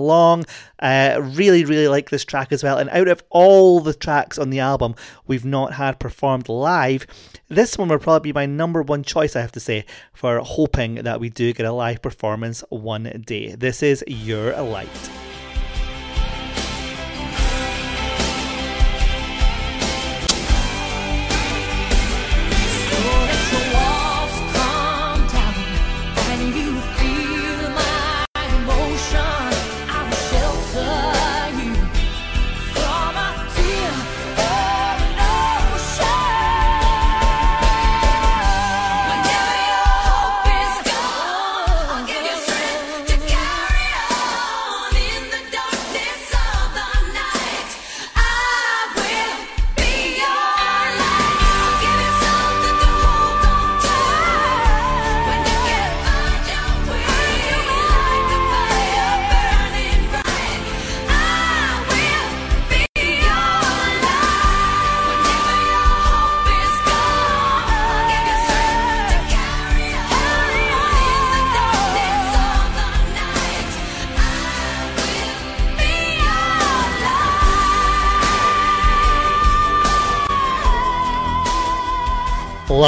Uh, 0.80 1.20
really, 1.34 1.64
really 1.64 1.88
like 1.88 2.10
this 2.10 2.24
track 2.24 2.52
as 2.52 2.62
well. 2.62 2.78
And 2.78 2.90
out 2.90 3.08
of 3.08 3.22
all 3.30 3.80
the 3.80 3.94
tracks 3.94 4.38
on 4.38 4.50
the 4.50 4.60
album 4.60 4.94
we've 5.26 5.44
not 5.44 5.74
had 5.74 5.98
performed 5.98 6.48
live, 6.48 7.06
this 7.48 7.76
one 7.76 7.88
would 7.88 8.02
probably 8.02 8.30
be 8.30 8.34
my 8.34 8.46
number 8.46 8.82
one 8.82 9.02
choice, 9.02 9.34
I 9.36 9.40
have 9.40 9.52
to 9.52 9.60
say, 9.60 9.84
for 10.12 10.38
hoping 10.38 10.96
that 10.96 11.20
we 11.20 11.30
do 11.30 11.52
get 11.52 11.66
a 11.66 11.72
live 11.72 12.02
performance 12.02 12.62
one 12.68 13.22
day. 13.26 13.54
This 13.54 13.82
is 13.82 14.04
Your 14.06 14.52
Light. 14.60 15.27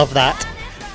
Love 0.00 0.14
that. 0.14 0.48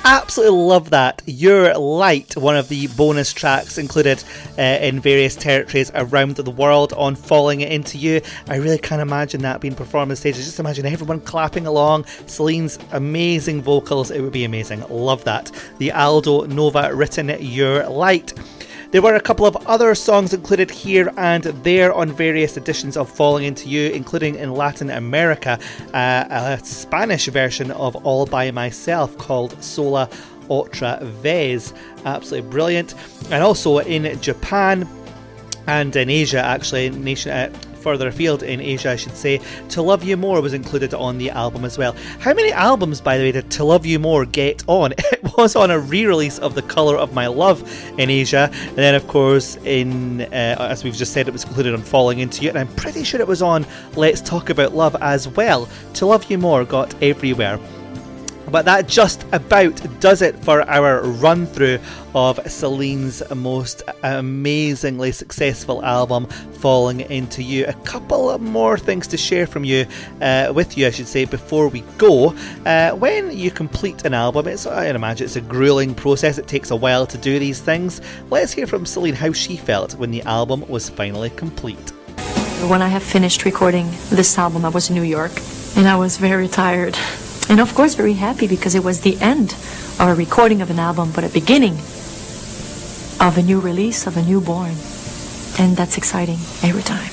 Absolutely 0.04 0.58
love 0.58 0.90
that. 0.90 1.22
Your 1.26 1.72
Light, 1.78 2.36
one 2.36 2.56
of 2.56 2.68
the 2.68 2.88
bonus 2.88 3.32
tracks 3.32 3.78
included 3.78 4.20
uh, 4.58 4.62
in 4.62 4.98
various 4.98 5.36
territories 5.36 5.92
around 5.94 6.34
the 6.34 6.50
world 6.50 6.92
on 6.94 7.14
Falling 7.14 7.60
Into 7.60 7.98
You. 7.98 8.20
I 8.48 8.56
really 8.56 8.78
can't 8.78 9.00
imagine 9.00 9.42
that 9.42 9.60
being 9.60 9.76
performed 9.76 10.10
on 10.10 10.16
stage. 10.16 10.34
Just 10.34 10.58
imagine 10.58 10.86
everyone 10.86 11.20
clapping 11.20 11.68
along. 11.68 12.04
Celine's 12.26 12.80
amazing 12.90 13.62
vocals. 13.62 14.10
It 14.10 14.22
would 14.22 14.32
be 14.32 14.42
amazing. 14.42 14.80
Love 14.90 15.22
that. 15.22 15.52
The 15.78 15.92
Aldo 15.92 16.46
Nova 16.46 16.92
written 16.92 17.28
Your 17.38 17.88
Light. 17.88 18.32
There 18.92 19.02
were 19.02 19.16
a 19.16 19.20
couple 19.20 19.46
of 19.46 19.56
other 19.66 19.94
songs 19.96 20.32
included 20.32 20.70
here 20.70 21.12
and 21.16 21.42
there 21.42 21.92
on 21.92 22.12
various 22.12 22.56
editions 22.56 22.96
of 22.96 23.10
Falling 23.10 23.44
Into 23.44 23.68
You, 23.68 23.90
including 23.90 24.36
in 24.36 24.52
Latin 24.52 24.90
America, 24.90 25.58
uh, 25.92 26.24
a 26.30 26.64
Spanish 26.64 27.26
version 27.26 27.72
of 27.72 27.96
All 28.06 28.26
By 28.26 28.52
Myself 28.52 29.18
called 29.18 29.60
Sola 29.62 30.08
Otra 30.48 31.02
Vez. 31.02 31.74
Absolutely 32.04 32.48
brilliant. 32.48 32.94
And 33.30 33.42
also 33.42 33.78
in 33.78 34.20
Japan, 34.20 34.88
and 35.66 35.94
in 35.96 36.08
Asia, 36.08 36.38
actually, 36.38 36.90
nation, 36.90 37.32
uh, 37.32 37.52
further 37.86 38.08
afield 38.08 38.42
in 38.42 38.60
Asia, 38.60 38.90
I 38.90 38.96
should 38.96 39.16
say, 39.16 39.40
To 39.68 39.80
Love 39.80 40.02
You 40.02 40.16
More 40.16 40.40
was 40.40 40.54
included 40.54 40.92
on 40.92 41.18
the 41.18 41.30
album 41.30 41.64
as 41.64 41.78
well. 41.78 41.94
How 42.18 42.34
many 42.34 42.50
albums, 42.50 43.00
by 43.00 43.16
the 43.16 43.22
way, 43.22 43.30
did 43.30 43.48
To 43.52 43.62
Love 43.62 43.86
You 43.86 44.00
More 44.00 44.24
get 44.24 44.64
on? 44.66 44.92
It 45.12 45.36
was 45.36 45.54
on 45.54 45.70
a 45.70 45.78
re 45.78 46.06
release 46.06 46.38
of 46.38 46.54
The 46.54 46.62
Colour 46.62 46.96
of 46.96 47.12
My 47.12 47.26
Love 47.26 47.62
in 47.98 48.10
Asia, 48.10 48.50
and 48.52 48.76
then, 48.76 48.94
of 48.94 49.06
course, 49.06 49.56
in 49.64 50.22
uh, 50.22 50.56
as 50.58 50.82
we've 50.82 50.96
just 50.96 51.12
said, 51.12 51.28
it 51.28 51.32
was 51.32 51.44
included 51.44 51.74
on 51.74 51.82
Falling 51.82 52.18
Into 52.18 52.42
You, 52.42 52.48
and 52.48 52.58
I'm 52.58 52.74
pretty 52.74 53.04
sure 53.04 53.20
it 53.20 53.28
was 53.28 53.42
on 53.42 53.66
Let's 53.94 54.20
Talk 54.20 54.50
About 54.50 54.74
Love 54.74 54.96
as 55.00 55.28
well. 55.28 55.68
To 55.94 56.06
Love 56.06 56.28
You 56.30 56.38
More 56.38 56.64
got 56.64 57.00
everywhere. 57.02 57.58
But 58.50 58.64
that 58.66 58.86
just 58.86 59.24
about 59.32 59.80
does 60.00 60.22
it 60.22 60.36
for 60.44 60.62
our 60.68 61.02
run 61.02 61.46
through 61.46 61.78
of 62.14 62.40
Celine's 62.50 63.22
most 63.34 63.82
amazingly 64.02 65.12
successful 65.12 65.84
album, 65.84 66.26
Falling 66.26 67.00
Into 67.00 67.42
You. 67.42 67.66
A 67.66 67.72
couple 67.72 68.30
of 68.30 68.40
more 68.40 68.78
things 68.78 69.06
to 69.08 69.16
share 69.16 69.46
from 69.46 69.64
you, 69.64 69.84
uh, 70.20 70.52
with 70.54 70.78
you, 70.78 70.86
I 70.86 70.90
should 70.90 71.08
say, 71.08 71.24
before 71.24 71.68
we 71.68 71.80
go. 71.98 72.34
Uh, 72.64 72.92
when 72.92 73.36
you 73.36 73.50
complete 73.50 74.04
an 74.04 74.14
album, 74.14 74.46
it's 74.46 74.66
I 74.66 74.86
imagine 74.86 75.24
it's 75.24 75.36
a 75.36 75.40
grueling 75.40 75.94
process. 75.94 76.38
It 76.38 76.46
takes 76.46 76.70
a 76.70 76.76
while 76.76 77.06
to 77.06 77.18
do 77.18 77.38
these 77.38 77.60
things. 77.60 78.00
Let's 78.30 78.52
hear 78.52 78.66
from 78.66 78.86
Celine 78.86 79.14
how 79.14 79.32
she 79.32 79.56
felt 79.56 79.94
when 79.96 80.10
the 80.10 80.22
album 80.22 80.66
was 80.68 80.88
finally 80.88 81.30
complete. 81.30 81.92
When 82.68 82.80
I 82.80 82.88
have 82.88 83.02
finished 83.02 83.44
recording 83.44 83.90
this 84.08 84.38
album, 84.38 84.64
I 84.64 84.70
was 84.70 84.88
in 84.88 84.94
New 84.94 85.02
York 85.02 85.32
and 85.76 85.86
I 85.86 85.96
was 85.96 86.16
very 86.16 86.48
tired. 86.48 86.96
And 87.48 87.60
of 87.60 87.74
course, 87.74 87.94
very 87.94 88.14
happy 88.14 88.48
because 88.48 88.74
it 88.74 88.82
was 88.82 89.00
the 89.00 89.16
end 89.20 89.52
of 89.98 90.08
a 90.08 90.14
recording 90.14 90.62
of 90.62 90.70
an 90.70 90.78
album, 90.78 91.12
but 91.14 91.24
a 91.24 91.28
beginning 91.28 91.74
of 93.20 93.38
a 93.38 93.42
new 93.42 93.60
release, 93.60 94.06
of 94.06 94.16
a 94.16 94.22
newborn. 94.22 94.74
And 95.58 95.76
that's 95.76 95.96
exciting 95.96 96.38
every 96.62 96.82
time. 96.82 97.10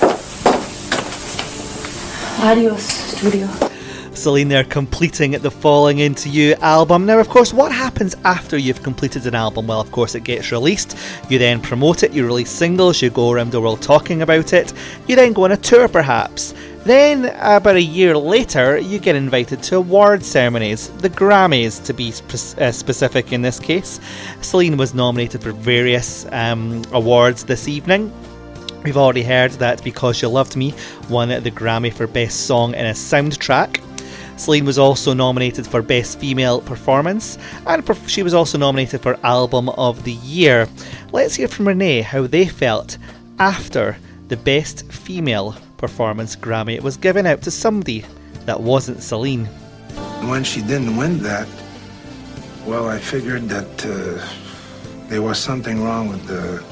Adios, 2.41 2.83
studio. 2.83 3.47
Celine 4.13 4.47
there 4.47 4.63
completing 4.63 5.31
the 5.31 5.49
Falling 5.49 5.99
Into 5.99 6.29
You 6.29 6.55
album. 6.61 7.05
Now, 7.05 7.19
of 7.19 7.29
course, 7.29 7.53
what 7.53 7.71
happens 7.71 8.15
after 8.25 8.57
you've 8.57 8.83
completed 8.83 9.25
an 9.25 9.33
album? 9.33 9.67
Well, 9.67 9.81
of 9.81 9.91
course, 9.91 10.13
it 10.13 10.23
gets 10.23 10.51
released. 10.51 10.97
You 11.29 11.39
then 11.39 11.61
promote 11.61 12.03
it, 12.03 12.11
you 12.11 12.25
release 12.25 12.51
singles, 12.51 13.01
you 13.01 13.09
go 13.09 13.31
around 13.31 13.51
the 13.51 13.61
world 13.61 13.81
talking 13.81 14.21
about 14.21 14.53
it. 14.53 14.71
You 15.07 15.15
then 15.15 15.33
go 15.33 15.45
on 15.45 15.51
a 15.53 15.57
tour, 15.57 15.87
perhaps. 15.87 16.53
Then, 16.85 17.33
about 17.39 17.77
a 17.77 17.81
year 17.81 18.17
later, 18.17 18.77
you 18.77 18.99
get 18.99 19.15
invited 19.15 19.63
to 19.63 19.77
award 19.77 20.21
ceremonies, 20.21 20.89
the 20.89 21.09
Grammys 21.09 21.81
to 21.85 21.93
be 21.93 22.09
uh, 22.61 22.73
specific 22.73 23.31
in 23.31 23.41
this 23.41 23.57
case. 23.57 24.01
Celine 24.41 24.75
was 24.75 24.93
nominated 24.93 25.43
for 25.43 25.53
various 25.53 26.25
um, 26.33 26.83
awards 26.91 27.45
this 27.45 27.69
evening. 27.69 28.11
We've 28.83 28.97
already 28.97 29.23
heard 29.23 29.51
that 29.53 29.81
Because 29.81 30.21
You 30.21 30.27
Loved 30.27 30.57
Me 30.57 30.73
won 31.09 31.29
the 31.29 31.51
Grammy 31.51 31.93
for 31.93 32.05
Best 32.05 32.47
Song 32.47 32.73
in 32.73 32.85
a 32.85 32.91
Soundtrack. 32.91 33.81
Celine 34.35 34.65
was 34.65 34.77
also 34.77 35.13
nominated 35.13 35.65
for 35.65 35.81
Best 35.81 36.19
Female 36.19 36.59
Performance, 36.59 37.37
and 37.65 37.89
she 38.07 38.23
was 38.23 38.33
also 38.33 38.57
nominated 38.57 38.99
for 38.99 39.17
Album 39.23 39.69
of 39.69 40.03
the 40.03 40.11
Year. 40.11 40.67
Let's 41.13 41.35
hear 41.35 41.47
from 41.47 41.69
Renee 41.69 42.01
how 42.01 42.27
they 42.27 42.45
felt 42.45 42.97
after 43.39 43.95
the 44.27 44.35
Best 44.35 44.91
Female 44.91 45.55
Performance 45.83 46.37
Grammy 46.37 46.75
It 46.75 46.81
was 46.81 46.95
given 46.95 47.25
out 47.25 47.41
to 47.41 47.51
somebody 47.51 48.05
that 48.45 48.61
wasn't 48.61 49.03
Celine. 49.03 49.47
When 50.31 50.45
she 50.45 50.61
didn't 50.61 50.95
win 50.95 51.17
that, 51.23 51.45
well, 52.65 52.87
I 52.87 52.99
figured 52.99 53.49
that 53.49 53.85
uh, 53.85 54.25
there 55.09 55.21
was 55.21 55.37
something 55.37 55.83
wrong 55.83 56.07
with 56.07 56.25
the 56.25 56.63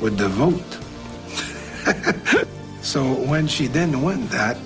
with 0.00 0.16
the 0.16 0.30
vote. 0.30 0.72
so 2.82 3.12
when 3.28 3.46
she 3.46 3.68
didn't 3.68 4.00
win 4.00 4.26
that, 4.28 4.56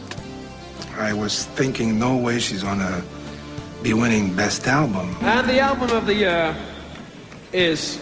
I 0.96 1.12
was 1.12 1.46
thinking, 1.58 1.98
no 1.98 2.16
way 2.16 2.38
she's 2.38 2.62
gonna 2.62 3.02
be 3.82 3.92
winning 3.92 4.36
Best 4.36 4.68
Album. 4.68 5.16
And 5.22 5.48
the 5.48 5.58
album 5.58 5.90
of 5.90 6.06
the 6.06 6.14
year 6.14 6.56
is 7.52 7.98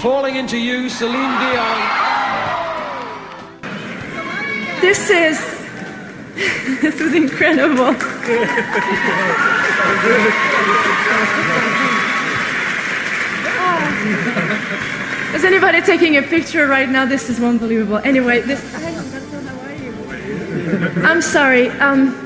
Falling 0.00 0.36
Into 0.36 0.56
You, 0.56 0.88
Celine 0.88 1.36
Dion. 1.44 2.00
This 4.80 5.10
is 5.10 5.38
this 6.80 7.00
is 7.00 7.14
incredible. 7.14 7.90
Is 15.34 15.44
anybody 15.44 15.82
taking 15.82 16.16
a 16.16 16.22
picture 16.22 16.66
right 16.66 16.88
now? 16.88 17.04
This 17.04 17.28
is 17.28 17.42
unbelievable. 17.42 17.98
Anyway, 17.98 18.40
this. 18.40 18.64
I'm 21.04 21.20
sorry. 21.20 21.68
Um, 21.68 22.16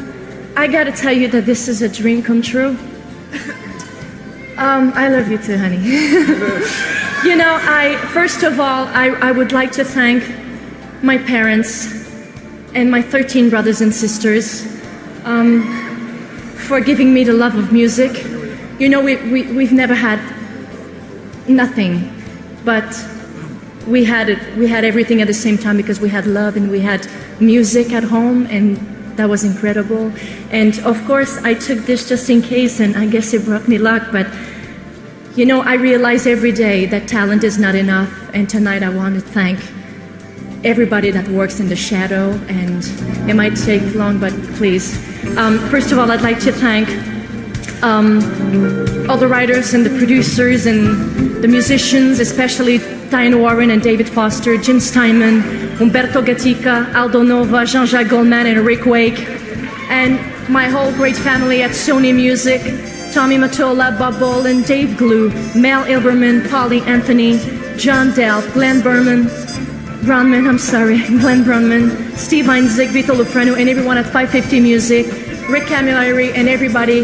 I 0.57 0.69
gotta 0.69 0.93
tell 0.93 1.13
you 1.13 1.27
that 1.29 1.47
this 1.47 1.67
is 1.67 1.83
a 1.83 1.89
dream 1.89 2.23
come 2.23 2.41
true. 2.41 2.79
Um, 4.57 4.93
I 4.95 5.09
love 5.09 5.29
you 5.29 5.39
too, 5.39 5.59
honey. 5.59 5.79
you 7.29 7.35
know, 7.35 7.59
I 7.61 7.97
first 8.13 8.45
of 8.45 8.61
all, 8.61 8.87
I, 8.87 9.09
I 9.21 9.33
would 9.33 9.51
like 9.51 9.73
to 9.73 9.85
thank 9.85 10.23
my 11.03 11.19
parents 11.19 12.04
and 12.75 12.91
my 12.91 13.01
13 13.01 13.51
brothers 13.51 13.81
and 13.81 13.95
sisters 13.95 14.67
um, 15.25 15.63
for 16.67 16.81
giving 16.81 17.15
me 17.15 17.25
the 17.25 17.33
love 17.33 17.55
of 17.55 17.73
music. 17.73 18.25
You 18.79 18.89
know, 18.89 19.01
we, 19.01 19.17
we, 19.31 19.53
we've 19.53 19.73
never 19.73 19.95
had 19.95 20.19
nothing, 21.49 22.13
but 22.65 22.85
we 23.87 24.05
had 24.05 24.29
it. 24.29 24.57
We 24.57 24.67
had 24.67 24.85
everything 24.85 25.21
at 25.21 25.29
the 25.29 25.35
same 25.35 25.57
time 25.57 25.77
because 25.77 26.01
we 26.01 26.09
had 26.09 26.27
love 26.27 26.57
and 26.57 26.71
we 26.71 26.81
had 26.81 27.07
music 27.39 27.93
at 27.93 28.03
home, 28.03 28.47
and 28.47 28.77
that 29.17 29.29
was 29.29 29.45
incredible. 29.45 30.13
And 30.51 30.77
of 30.81 31.05
course, 31.07 31.37
I 31.45 31.55
took 31.55 31.79
this 31.81 32.09
just 32.09 32.29
in 32.29 32.43
case, 32.43 32.81
and 32.81 32.97
I 32.97 33.07
guess 33.07 33.33
it 33.35 33.45
brought 33.45 33.69
me 33.69 33.79
luck. 33.79 34.09
But 34.11 34.27
you 35.37 35.47
know, 35.47 35.63
I 35.63 35.75
realize 35.75 36.27
every 36.27 36.53
day 36.53 36.87
that 36.87 37.07
talent 37.07 37.45
is 37.45 37.57
not 37.59 37.75
enough, 37.77 38.31
and 38.35 38.49
tonight 38.49 38.83
I 38.83 38.89
want 38.89 39.15
to 39.15 39.21
thank 39.21 39.61
everybody 40.65 41.11
that 41.11 41.29
works 41.29 41.61
in 41.61 41.69
the 41.69 41.77
shadow. 41.77 42.31
And 42.49 42.85
it 43.29 43.35
might 43.35 43.57
take 43.57 43.95
long, 43.95 44.19
but 44.19 44.33
please. 44.57 44.97
Um, 45.37 45.59
first 45.71 45.93
of 45.93 45.99
all, 45.99 46.11
I'd 46.11 46.23
like 46.23 46.41
to 46.41 46.53
thank 46.53 46.89
um, 47.83 48.19
all 49.09 49.19
the 49.19 49.29
writers 49.29 49.75
and 49.75 49.85
the 49.85 49.97
producers 49.99 50.67
and 50.67 51.43
the 51.43 51.49
musicians, 51.49 52.19
especially 52.19 52.79
Diane 53.11 53.39
Warren 53.39 53.71
and 53.71 53.83
David 53.83 54.09
Foster, 54.09 54.57
Jim 54.57 54.81
Steinman, 54.81 55.43
Humberto 55.79 56.25
Gatica, 56.25 56.93
Aldo 56.95 57.23
Nova, 57.23 57.67
Jean-Jacques 57.67 58.09
Goldman, 58.09 58.47
and 58.47 58.67
Rick 58.67 58.87
Wake, 58.87 59.21
and 59.91 60.19
my 60.49 60.65
whole 60.65 60.93
great 60.93 61.17
family 61.17 61.63
at 61.63 61.71
Sony 61.71 62.15
Music, 62.15 62.61
Tommy 63.13 63.37
Mottola, 63.37 63.97
Bob 63.99 64.19
Boland, 64.19 64.65
Dave 64.65 64.97
Glew, 64.97 65.29
Mel 65.55 65.85
Ilberman, 65.85 66.49
Polly 66.51 66.81
Anthony, 66.83 67.39
John 67.77 68.13
Dell, 68.15 68.41
Glenn 68.53 68.81
Berman, 68.81 69.29
Brunman, 70.05 70.47
I'm 70.47 70.59
sorry, 70.59 70.99
Glenn 71.07 71.45
Brownman, 71.45 72.15
Steve 72.15 72.45
Einzig, 72.45 72.89
Vito 72.89 73.15
Luprano, 73.15 73.55
and 73.55 73.71
everyone 73.71 73.97
at 73.97 74.05
550 74.05 74.61
Music, 74.61 75.07
Rick 75.49 75.65
Camilleri, 75.65 76.31
and 76.35 76.47
everybody 76.47 77.01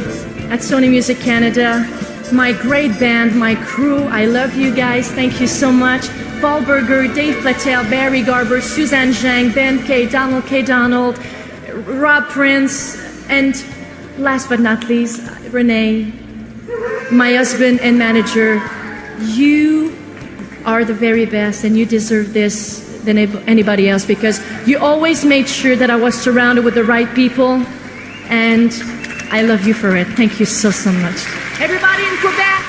at 0.51 0.61
Sony 0.61 0.91
Music 0.91 1.19
Canada, 1.19 1.87
my 2.31 2.53
great 2.53 3.01
band, 3.01 3.35
my 3.35 3.55
crew. 3.55 4.03
I 4.05 4.27
love 4.27 4.55
you 4.55 4.75
guys. 4.75 5.11
Thank 5.11 5.41
you 5.41 5.47
so 5.47 5.73
much. 5.73 6.09
Paul 6.43 6.63
Berger, 6.63 7.13
Dave 7.15 7.37
Platel, 7.37 7.89
Barry 7.89 8.23
Garber, 8.23 8.61
Suzanne 8.61 9.13
Gingue, 9.13 9.55
Ben 9.55 9.83
K, 9.85 10.07
Donald 10.07 10.45
K. 10.45 10.61
Donald, 10.61 11.19
Rob 11.87 12.29
Prince, 12.29 12.99
and 13.31 13.65
last 14.19 14.51
but 14.51 14.61
not 14.61 14.85
least, 14.85 15.23
Renee, 15.51 16.13
my 17.11 17.33
husband 17.33 17.81
and 17.81 17.99
manager. 17.99 18.61
You 19.21 19.97
are 20.67 20.85
the 20.85 20.93
very 20.93 21.25
best, 21.25 21.65
and 21.65 21.79
you 21.79 21.87
deserve 21.87 22.35
this 22.35 22.90
than 23.05 23.19
anybody 23.19 23.89
else 23.89 24.05
because 24.05 24.41
you 24.67 24.79
always 24.79 25.25
made 25.25 25.49
sure 25.49 25.77
that 25.77 25.91
I 25.91 25.97
was 25.97 26.15
surrounded 26.15 26.65
with 26.65 26.75
the 26.75 26.85
right 26.85 27.13
people, 27.15 27.65
and 28.29 28.73
I 29.31 29.43
love 29.43 29.67
you 29.67 29.75
for 29.75 29.97
it. 29.97 30.07
Thank 30.09 30.41
you 30.41 30.47
so, 30.47 30.71
so 30.71 30.93
much. 30.93 31.27
Everybody 31.61 32.05
in 32.05 32.17
Quebec! 32.19 32.61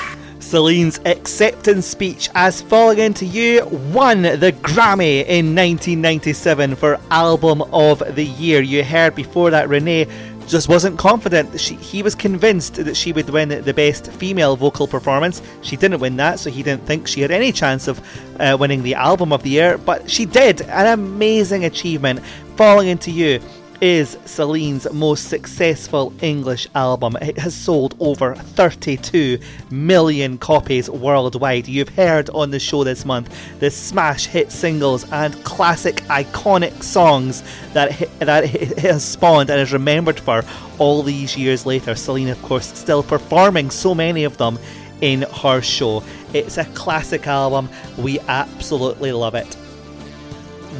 Celine's 0.52 1.00
acceptance 1.06 1.86
speech 1.86 2.28
as 2.34 2.60
Falling 2.60 2.98
Into 2.98 3.24
You 3.24 3.64
won 3.94 4.20
the 4.20 4.54
Grammy 4.60 5.24
in 5.24 5.54
1997 5.56 6.76
for 6.76 7.00
Album 7.10 7.62
of 7.72 8.02
the 8.14 8.26
Year. 8.26 8.60
You 8.60 8.84
heard 8.84 9.14
before 9.14 9.48
that 9.48 9.70
Renee 9.70 10.06
just 10.52 10.68
wasn't 10.68 10.98
confident. 10.98 11.50
That 11.50 11.58
she, 11.58 11.74
he 11.76 12.02
was 12.02 12.14
convinced 12.14 12.74
that 12.74 12.96
she 12.96 13.12
would 13.12 13.28
win 13.30 13.48
the 13.48 13.74
best 13.74 14.12
female 14.12 14.54
vocal 14.54 14.86
performance. 14.86 15.42
She 15.62 15.76
didn't 15.76 15.98
win 15.98 16.16
that, 16.18 16.38
so 16.38 16.50
he 16.50 16.62
didn't 16.62 16.86
think 16.86 17.08
she 17.08 17.22
had 17.22 17.32
any 17.32 17.50
chance 17.50 17.88
of 17.88 18.00
uh, 18.38 18.56
winning 18.60 18.82
the 18.82 18.94
album 18.94 19.32
of 19.32 19.42
the 19.42 19.50
year, 19.50 19.78
but 19.78 20.08
she 20.08 20.26
did. 20.26 20.60
An 20.62 20.86
amazing 20.86 21.64
achievement. 21.64 22.20
Falling 22.56 22.88
Into 22.88 23.10
You 23.10 23.40
is 23.82 24.16
Celine's 24.26 24.90
most 24.92 25.28
successful 25.28 26.14
English 26.22 26.68
album. 26.72 27.16
It 27.20 27.36
has 27.38 27.52
sold 27.52 27.96
over 27.98 28.36
32 28.36 29.40
million 29.70 30.38
copies 30.38 30.88
worldwide. 30.88 31.66
You've 31.66 31.88
heard 31.88 32.30
on 32.30 32.52
the 32.52 32.60
show 32.60 32.84
this 32.84 33.04
month 33.04 33.34
the 33.58 33.72
smash 33.72 34.26
hit 34.26 34.52
singles 34.52 35.10
and 35.10 35.34
classic 35.42 35.96
iconic 36.02 36.80
songs 36.84 37.42
that 37.72 37.98
that 38.20 38.44
it 38.54 38.78
has 38.78 39.02
spawned 39.02 39.50
and 39.50 39.60
is 39.60 39.72
remembered 39.72 40.20
for 40.20 40.44
all 40.78 41.02
these 41.02 41.36
years 41.36 41.66
later. 41.66 41.96
Celine, 41.96 42.28
of 42.28 42.40
course, 42.42 42.78
still 42.78 43.02
performing 43.02 43.68
so 43.68 43.96
many 43.96 44.22
of 44.22 44.36
them 44.36 44.60
in 45.00 45.22
her 45.22 45.60
show. 45.60 46.04
It's 46.32 46.56
a 46.56 46.64
classic 46.66 47.26
album. 47.26 47.68
We 47.98 48.20
absolutely 48.20 49.10
love 49.10 49.34
it. 49.34 49.56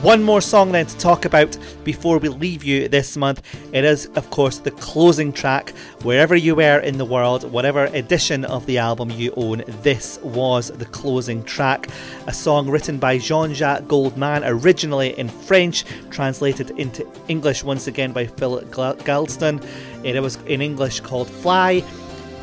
One 0.00 0.22
more 0.24 0.40
song 0.40 0.72
then 0.72 0.86
to 0.86 0.98
talk 0.98 1.26
about 1.26 1.56
before 1.84 2.18
we 2.18 2.28
leave 2.28 2.64
you 2.64 2.88
this 2.88 3.16
month. 3.16 3.40
It 3.72 3.84
is, 3.84 4.06
of 4.16 4.30
course, 4.30 4.58
the 4.58 4.72
closing 4.72 5.32
track. 5.32 5.70
Wherever 6.02 6.34
you 6.34 6.56
were 6.56 6.80
in 6.80 6.98
the 6.98 7.04
world, 7.04 7.48
whatever 7.52 7.84
edition 7.84 8.44
of 8.44 8.66
the 8.66 8.78
album 8.78 9.10
you 9.10 9.32
own, 9.36 9.62
this 9.82 10.18
was 10.22 10.70
the 10.70 10.86
closing 10.86 11.44
track. 11.44 11.88
A 12.26 12.32
song 12.32 12.68
written 12.68 12.98
by 12.98 13.18
Jean 13.18 13.54
Jacques 13.54 13.86
Goldman, 13.86 14.42
originally 14.44 15.16
in 15.16 15.28
French, 15.28 15.84
translated 16.10 16.70
into 16.70 17.06
English 17.28 17.62
once 17.62 17.86
again 17.86 18.12
by 18.12 18.26
Philip 18.26 18.70
Galdston. 18.70 19.64
It 20.02 20.20
was 20.20 20.36
in 20.46 20.62
English 20.62 21.00
called 21.00 21.30
Fly, 21.30 21.84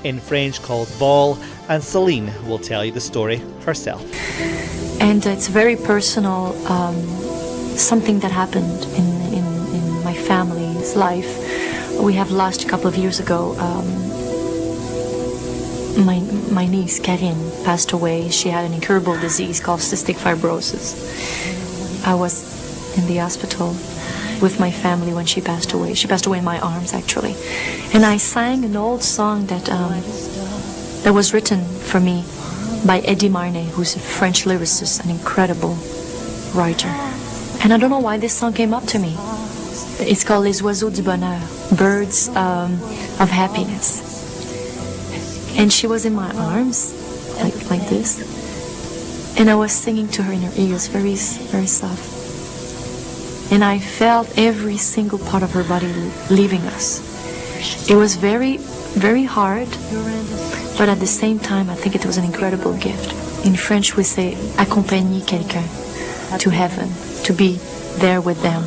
in 0.06 0.20
French 0.20 0.62
called 0.62 0.88
Vol, 0.92 1.38
and 1.68 1.84
Celine 1.84 2.32
will 2.48 2.60
tell 2.60 2.86
you 2.86 2.92
the 2.94 3.02
story 3.02 3.42
herself. 3.66 4.02
And 5.02 5.26
it's 5.26 5.48
very 5.48 5.76
personal. 5.76 6.56
Um, 6.72 7.39
something 7.80 8.20
that 8.20 8.32
happened 8.32 8.84
in, 8.96 9.34
in, 9.34 9.46
in 9.76 10.04
my 10.04 10.14
family's 10.14 10.96
life. 10.96 11.38
We 12.00 12.14
have 12.14 12.32
lost 12.32 12.64
a 12.64 12.68
couple 12.68 12.88
of 12.88 12.96
years 12.96 13.20
ago. 13.20 13.56
Um, 13.60 13.86
my, 16.06 16.20
my 16.52 16.66
niece, 16.66 17.00
Karine, 17.00 17.64
passed 17.64 17.92
away. 17.92 18.30
She 18.30 18.50
had 18.50 18.66
an 18.66 18.74
incurable 18.74 19.20
disease 19.20 19.60
called 19.60 19.80
cystic 19.80 20.16
fibrosis. 20.16 20.96
I 22.06 22.16
was 22.16 22.98
in 22.98 23.08
the 23.08 23.18
hospital 23.18 23.70
with 24.42 24.60
my 24.60 24.72
family 24.72 25.14
when 25.14 25.26
she 25.26 25.42
passed 25.42 25.74
away. 25.74 25.94
She 25.94 26.08
passed 26.08 26.26
away 26.26 26.38
in 26.40 26.44
my 26.44 26.60
arms, 26.60 26.94
actually. 26.94 27.36
And 27.94 28.06
I 28.06 28.18
sang 28.18 28.64
an 28.64 28.76
old 28.76 29.04
song 29.04 29.48
that, 29.48 29.70
um, 29.70 30.02
that 31.04 31.14
was 31.14 31.34
written 31.34 31.64
for 31.64 32.00
me 32.00 32.24
by 32.86 33.00
Eddie 33.00 33.30
Marnay, 33.30 33.66
who's 33.66 33.96
a 33.96 34.00
French 34.00 34.46
lyricist, 34.46 35.04
an 35.04 35.10
incredible 35.10 35.76
writer. 36.54 36.90
And 37.62 37.74
I 37.74 37.78
don't 37.78 37.90
know 37.90 38.00
why 38.00 38.18
this 38.18 38.34
song 38.34 38.54
came 38.54 38.74
up 38.74 38.86
to 38.88 39.00
me. 39.00 39.16
It's 40.00 40.24
called 40.24 40.46
Les 40.46 40.62
Oiseaux 40.64 40.90
du 40.90 41.04
Bonheur, 41.04 41.42
Birds 41.78 42.30
um, 42.30 42.74
of 43.20 43.30
Happiness. 43.30 44.08
And 45.58 45.72
she 45.72 45.86
was 45.86 46.06
in 46.06 46.14
my 46.14 46.32
arms, 46.38 46.94
like, 47.42 47.70
like 47.70 47.90
this. 47.90 49.38
And 49.38 49.50
I 49.50 49.56
was 49.56 49.74
singing 49.74 50.08
to 50.10 50.24
her 50.24 50.32
in 50.32 50.42
her 50.42 50.54
ears, 50.56 50.88
very, 50.88 51.16
very 51.52 51.68
soft. 51.68 52.18
And 53.52 53.62
I 53.64 53.80
felt 53.80 54.38
every 54.38 54.78
single 54.78 55.20
part 55.20 55.44
of 55.44 55.52
her 55.52 55.64
body 55.66 55.88
leaving 56.30 56.62
us. 56.62 57.90
It 57.90 57.96
was 57.96 58.16
very, 58.16 58.58
very 58.96 59.26
hard, 59.26 59.68
but 60.78 60.88
at 60.88 61.00
the 61.00 61.08
same 61.08 61.40
time, 61.40 61.70
I 61.70 61.76
think 61.76 61.94
it 61.94 62.06
was 62.06 62.18
an 62.18 62.24
incredible 62.24 62.78
gift. 62.78 63.12
In 63.46 63.56
French, 63.56 63.98
we 63.98 64.04
say 64.04 64.36
accompagner 64.58 65.20
quelqu'un 65.20 65.68
to 66.40 66.50
heaven 66.52 67.09
to 67.30 67.34
be 67.34 67.60
there 68.02 68.22
with 68.22 68.42
them. 68.42 68.64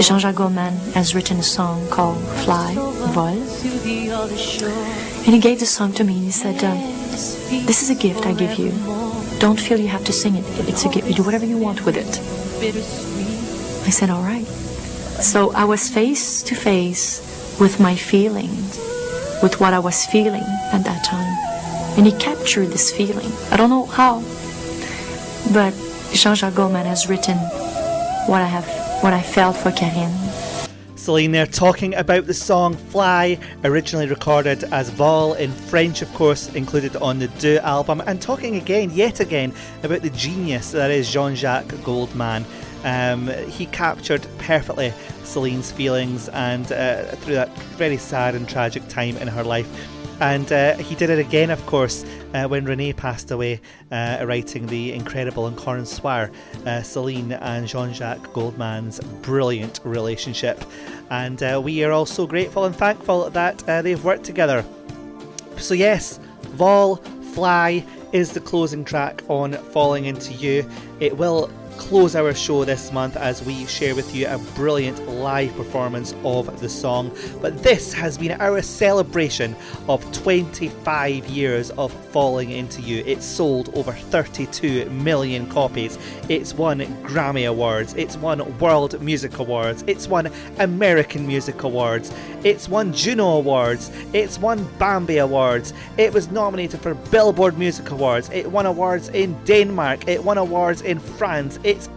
Jean-Jacques 0.00 0.36
Goldman 0.36 0.74
has 0.94 1.16
written 1.16 1.38
a 1.38 1.42
song 1.42 1.88
called 1.88 2.22
Fly, 2.44 2.74
Vol. 3.10 3.26
And 5.26 5.34
he 5.34 5.40
gave 5.40 5.58
the 5.58 5.66
song 5.66 5.92
to 5.94 6.04
me 6.04 6.14
and 6.14 6.24
he 6.26 6.30
said, 6.30 6.62
uh, 6.62 6.74
this 7.66 7.82
is 7.82 7.90
a 7.90 7.96
gift 7.96 8.24
I 8.24 8.34
give 8.34 8.54
you. 8.56 8.70
Don't 9.40 9.58
feel 9.58 9.80
you 9.80 9.88
have 9.88 10.04
to 10.04 10.12
sing 10.12 10.36
it. 10.36 10.44
It's 10.68 10.84
a 10.84 10.88
gift. 10.88 11.08
You 11.08 11.14
do 11.14 11.24
whatever 11.24 11.44
you 11.44 11.58
want 11.58 11.84
with 11.84 11.96
it. 11.96 12.12
I 13.84 13.90
said, 13.90 14.10
all 14.10 14.22
right. 14.22 14.46
So 14.46 15.50
I 15.54 15.64
was 15.64 15.88
face 15.88 16.40
to 16.44 16.54
face 16.54 17.20
with 17.58 17.80
my 17.80 17.96
feelings, 17.96 18.78
with 19.42 19.58
what 19.60 19.74
I 19.74 19.80
was 19.80 20.06
feeling 20.06 20.46
at 20.72 20.84
that 20.84 21.04
time. 21.04 21.34
And 21.98 22.06
he 22.06 22.12
captured 22.12 22.66
this 22.66 22.92
feeling. 22.92 23.32
I 23.50 23.56
don't 23.56 23.70
know 23.70 23.86
how, 23.86 24.22
but 25.52 25.74
Jean-Jacques 26.14 26.54
Goldman 26.54 26.86
has 26.86 27.08
written 27.08 27.36
what 28.28 28.40
I 28.40 28.46
have, 28.46 28.66
what 29.02 29.12
I 29.12 29.20
felt 29.20 29.56
for 29.56 29.72
Karine. 29.72 30.12
Celine 30.96 31.32
there 31.32 31.46
talking 31.46 31.94
about 31.96 32.26
the 32.26 32.32
song 32.32 32.74
Fly, 32.74 33.38
originally 33.64 34.06
recorded 34.06 34.64
as 34.72 34.90
Vol 34.90 35.34
in 35.34 35.50
French, 35.50 36.02
of 36.02 36.14
course, 36.14 36.48
included 36.54 36.96
on 36.96 37.18
the 37.18 37.28
D'eux 37.28 37.58
album, 37.58 38.00
and 38.06 38.22
talking 38.22 38.56
again, 38.56 38.90
yet 38.90 39.20
again, 39.20 39.52
about 39.82 40.02
the 40.02 40.10
genius 40.10 40.70
that 40.70 40.90
is 40.90 41.12
Jean 41.12 41.34
Jacques 41.34 41.74
Goldman. 41.82 42.44
Um, 42.84 43.28
he 43.48 43.66
captured 43.66 44.26
perfectly 44.38 44.92
Celine's 45.24 45.72
feelings 45.72 46.28
and 46.28 46.70
uh, 46.70 47.04
through 47.16 47.34
that 47.34 47.54
very 47.76 47.96
sad 47.96 48.34
and 48.34 48.48
tragic 48.48 48.86
time 48.88 49.16
in 49.16 49.26
her 49.28 49.42
life. 49.42 49.68
And 50.20 50.50
uh, 50.52 50.76
he 50.76 50.94
did 50.94 51.10
it 51.10 51.18
again, 51.18 51.50
of 51.50 51.64
course, 51.66 52.04
uh, 52.34 52.46
when 52.46 52.64
Renee 52.64 52.92
passed 52.92 53.30
away, 53.30 53.60
uh, 53.90 54.24
writing 54.26 54.66
the 54.66 54.92
incredible 54.92 55.44
Encore 55.44 55.84
Soir, 55.84 56.30
uh, 56.66 56.82
Celine 56.82 57.32
and 57.32 57.66
Jean 57.66 57.92
Jacques 57.92 58.32
Goldman's 58.32 59.00
brilliant 59.22 59.80
relationship. 59.84 60.64
And 61.10 61.42
uh, 61.42 61.60
we 61.62 61.82
are 61.84 61.92
all 61.92 62.06
so 62.06 62.26
grateful 62.26 62.64
and 62.64 62.74
thankful 62.74 63.30
that 63.30 63.68
uh, 63.68 63.82
they've 63.82 64.02
worked 64.02 64.24
together. 64.24 64.64
So, 65.56 65.74
yes, 65.74 66.18
Vol 66.54 66.96
Fly 67.34 67.84
is 68.12 68.30
the 68.32 68.40
closing 68.40 68.84
track 68.84 69.22
on 69.28 69.52
Falling 69.52 70.04
Into 70.04 70.32
You. 70.34 70.68
It 71.00 71.16
will 71.16 71.50
close 71.76 72.16
our 72.16 72.34
show 72.34 72.64
this 72.64 72.92
month 72.92 73.16
as 73.16 73.42
we 73.42 73.66
share 73.66 73.94
with 73.94 74.14
you 74.14 74.26
a 74.26 74.38
brilliant 74.54 75.06
live 75.08 75.54
performance 75.56 76.14
of 76.24 76.60
the 76.60 76.68
song. 76.68 77.10
But 77.40 77.62
this 77.62 77.92
has 77.92 78.18
been 78.18 78.32
our 78.40 78.62
celebration 78.62 79.56
of 79.88 80.10
25 80.12 81.26
years 81.26 81.70
of 81.72 81.92
Falling 82.12 82.50
Into 82.50 82.80
You. 82.80 83.02
It's 83.06 83.24
sold 83.24 83.76
over 83.76 83.92
32 83.92 84.88
million 84.90 85.48
copies. 85.48 85.98
It's 86.28 86.54
won 86.54 86.80
Grammy 87.02 87.48
Awards. 87.48 87.94
It's 87.94 88.16
won 88.16 88.58
World 88.58 89.00
Music 89.02 89.38
Awards. 89.38 89.84
It's 89.86 90.08
won 90.08 90.30
American 90.58 91.26
Music 91.26 91.62
Awards. 91.62 92.12
It's 92.44 92.68
won 92.68 92.92
Juno 92.92 93.38
Awards. 93.38 93.90
It's 94.12 94.38
won 94.38 94.64
Bambi 94.78 95.18
Awards. 95.18 95.72
It 95.96 96.12
was 96.12 96.30
nominated 96.30 96.80
for 96.80 96.94
Billboard 96.94 97.58
Music 97.58 97.90
Awards. 97.90 98.28
It 98.30 98.50
won 98.50 98.66
awards 98.66 99.08
in 99.08 99.36
Denmark. 99.44 100.08
It 100.08 100.22
won 100.22 100.38
awards 100.38 100.82
in 100.82 100.98
France. 100.98 101.58
It's 101.64 101.88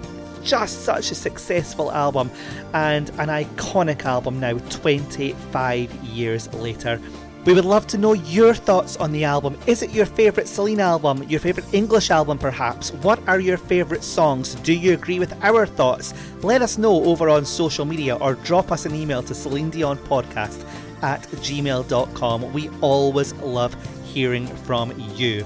just 0.43 0.83
such 0.83 1.11
a 1.11 1.15
successful 1.15 1.91
album 1.91 2.31
and 2.73 3.09
an 3.19 3.27
iconic 3.27 4.05
album 4.05 4.39
now, 4.39 4.57
25 4.57 5.93
years 6.03 6.51
later. 6.53 6.99
We 7.45 7.53
would 7.53 7.65
love 7.65 7.87
to 7.87 7.97
know 7.97 8.11
your 8.11 8.53
thoughts 8.53 8.97
on 8.97 9.13
the 9.13 9.23
album. 9.23 9.57
Is 9.67 9.81
it 9.81 9.91
your 9.91 10.05
favourite 10.05 10.49
Celine 10.49 10.81
album? 10.81 11.23
Your 11.29 11.39
favourite 11.39 11.73
English 11.73 12.11
album, 12.11 12.37
perhaps? 12.37 12.91
What 12.91 13.25
are 13.25 13.39
your 13.39 13.57
favourite 13.57 14.03
songs? 14.03 14.55
Do 14.55 14.73
you 14.73 14.93
agree 14.93 15.17
with 15.17 15.33
our 15.41 15.65
thoughts? 15.65 16.13
Let 16.43 16.61
us 16.61 16.77
know 16.77 17.05
over 17.05 17.29
on 17.29 17.45
social 17.45 17.85
media 17.85 18.17
or 18.17 18.35
drop 18.35 18.71
us 18.71 18.85
an 18.85 18.93
email 18.93 19.23
to 19.23 19.33
Celine 19.33 19.69
Dion 19.69 19.97
Podcast 19.97 20.65
at 21.01 21.21
gmail.com. 21.21 22.51
We 22.51 22.69
always 22.81 23.33
love 23.35 23.75
hearing 24.03 24.47
from 24.47 24.91
you. 25.15 25.45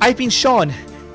I've 0.00 0.16
been 0.16 0.30
Sean. 0.30 0.72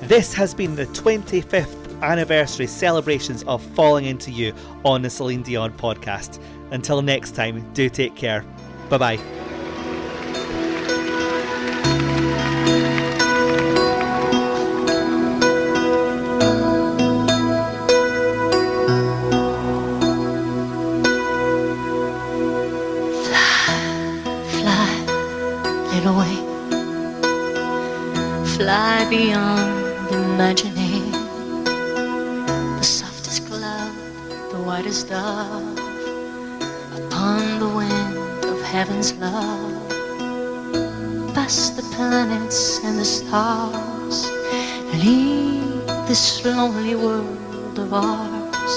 This 0.07 0.33
has 0.33 0.53
been 0.53 0.75
the 0.75 0.85
25th 0.87 2.01
anniversary 2.01 2.67
celebrations 2.67 3.41
of 3.43 3.63
Falling 3.63 4.03
Into 4.03 4.31
You 4.31 4.53
on 4.83 5.01
the 5.01 5.09
Celine 5.09 5.43
Dion 5.43 5.71
podcast. 5.71 6.43
Until 6.71 7.01
next 7.01 7.31
time, 7.31 7.71
do 7.73 7.89
take 7.89 8.13
care. 8.13 8.43
Bye 8.89 8.97
bye. 8.97 9.17
Fly, 24.51 24.89
little 25.93 26.17
wing. 26.17 26.43
Fly 28.57 29.07
beyond 29.09 29.62
dove 35.03 35.79
upon 36.97 37.59
the 37.59 37.67
wind 37.67 38.45
of 38.45 38.61
heaven's 38.61 39.13
love. 39.13 39.89
Past 41.33 41.75
the 41.75 41.83
planets 41.95 42.79
and 42.83 42.97
the 42.99 43.05
stars, 43.05 44.31
leave 45.03 45.85
this 46.07 46.45
lonely 46.45 46.95
world 46.95 47.79
of 47.79 47.93
ours. 47.93 48.73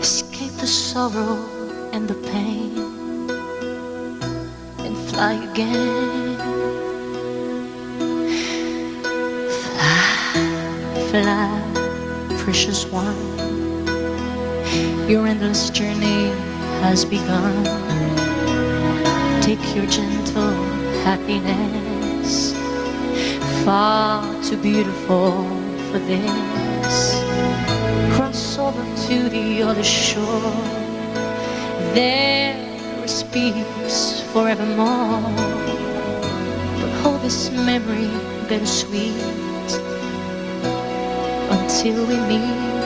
Escape 0.00 0.52
the 0.60 0.66
sorrow 0.66 1.36
and 1.92 2.08
the 2.08 2.18
pain 2.32 2.78
and 4.86 4.96
fly 5.10 5.34
again. 5.50 6.36
Fly, 9.62 11.08
fly, 11.10 12.36
precious 12.38 12.86
one. 12.86 13.37
Your 15.08 15.26
endless 15.26 15.70
journey 15.70 16.30
has 16.82 17.04
begun. 17.04 17.64
Take 19.42 19.74
your 19.74 19.86
gentle 19.86 20.52
happiness, 21.04 22.52
far 23.64 24.22
too 24.42 24.58
beautiful 24.58 25.44
for 25.90 25.98
this. 25.98 27.22
Cross 28.14 28.58
over 28.58 28.84
to 29.08 29.28
the 29.30 29.62
other 29.62 29.82
shore. 29.84 30.52
There 31.94 32.56
is 33.04 33.22
peace 33.24 34.20
forevermore. 34.32 35.22
But 36.80 36.92
hold 37.02 37.22
this 37.22 37.50
memory 37.50 38.10
bittersweet 38.48 39.14
until 41.50 42.06
we 42.06 42.16
meet. 42.28 42.77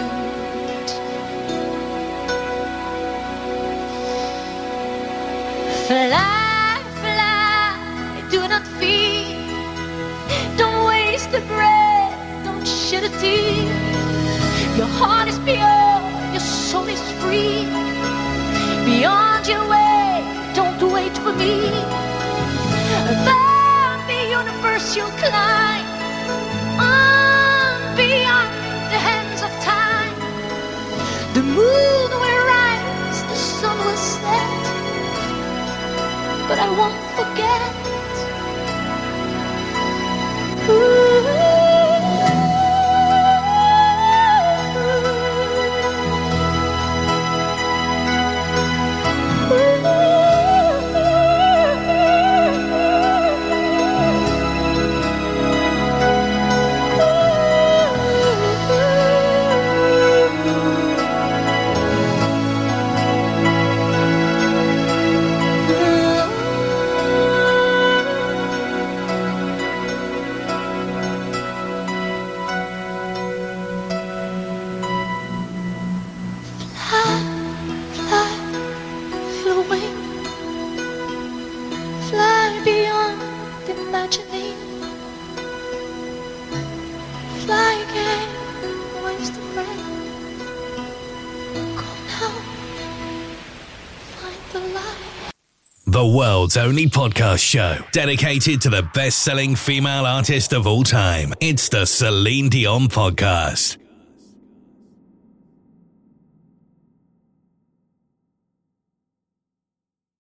World's 96.43 96.56
only 96.56 96.86
podcast 96.86 97.39
show 97.39 97.77
dedicated 97.93 98.60
to 98.60 98.69
the 98.69 98.82
best 98.94 99.23
selling 99.23 99.55
female 99.55 100.05
artist 100.05 100.52
of 100.52 100.66
all 100.66 100.82
time. 100.82 101.32
It's 101.39 101.69
the 101.69 101.85
Celine 101.85 102.48
Dion 102.48 102.89
Podcast. 102.89 103.82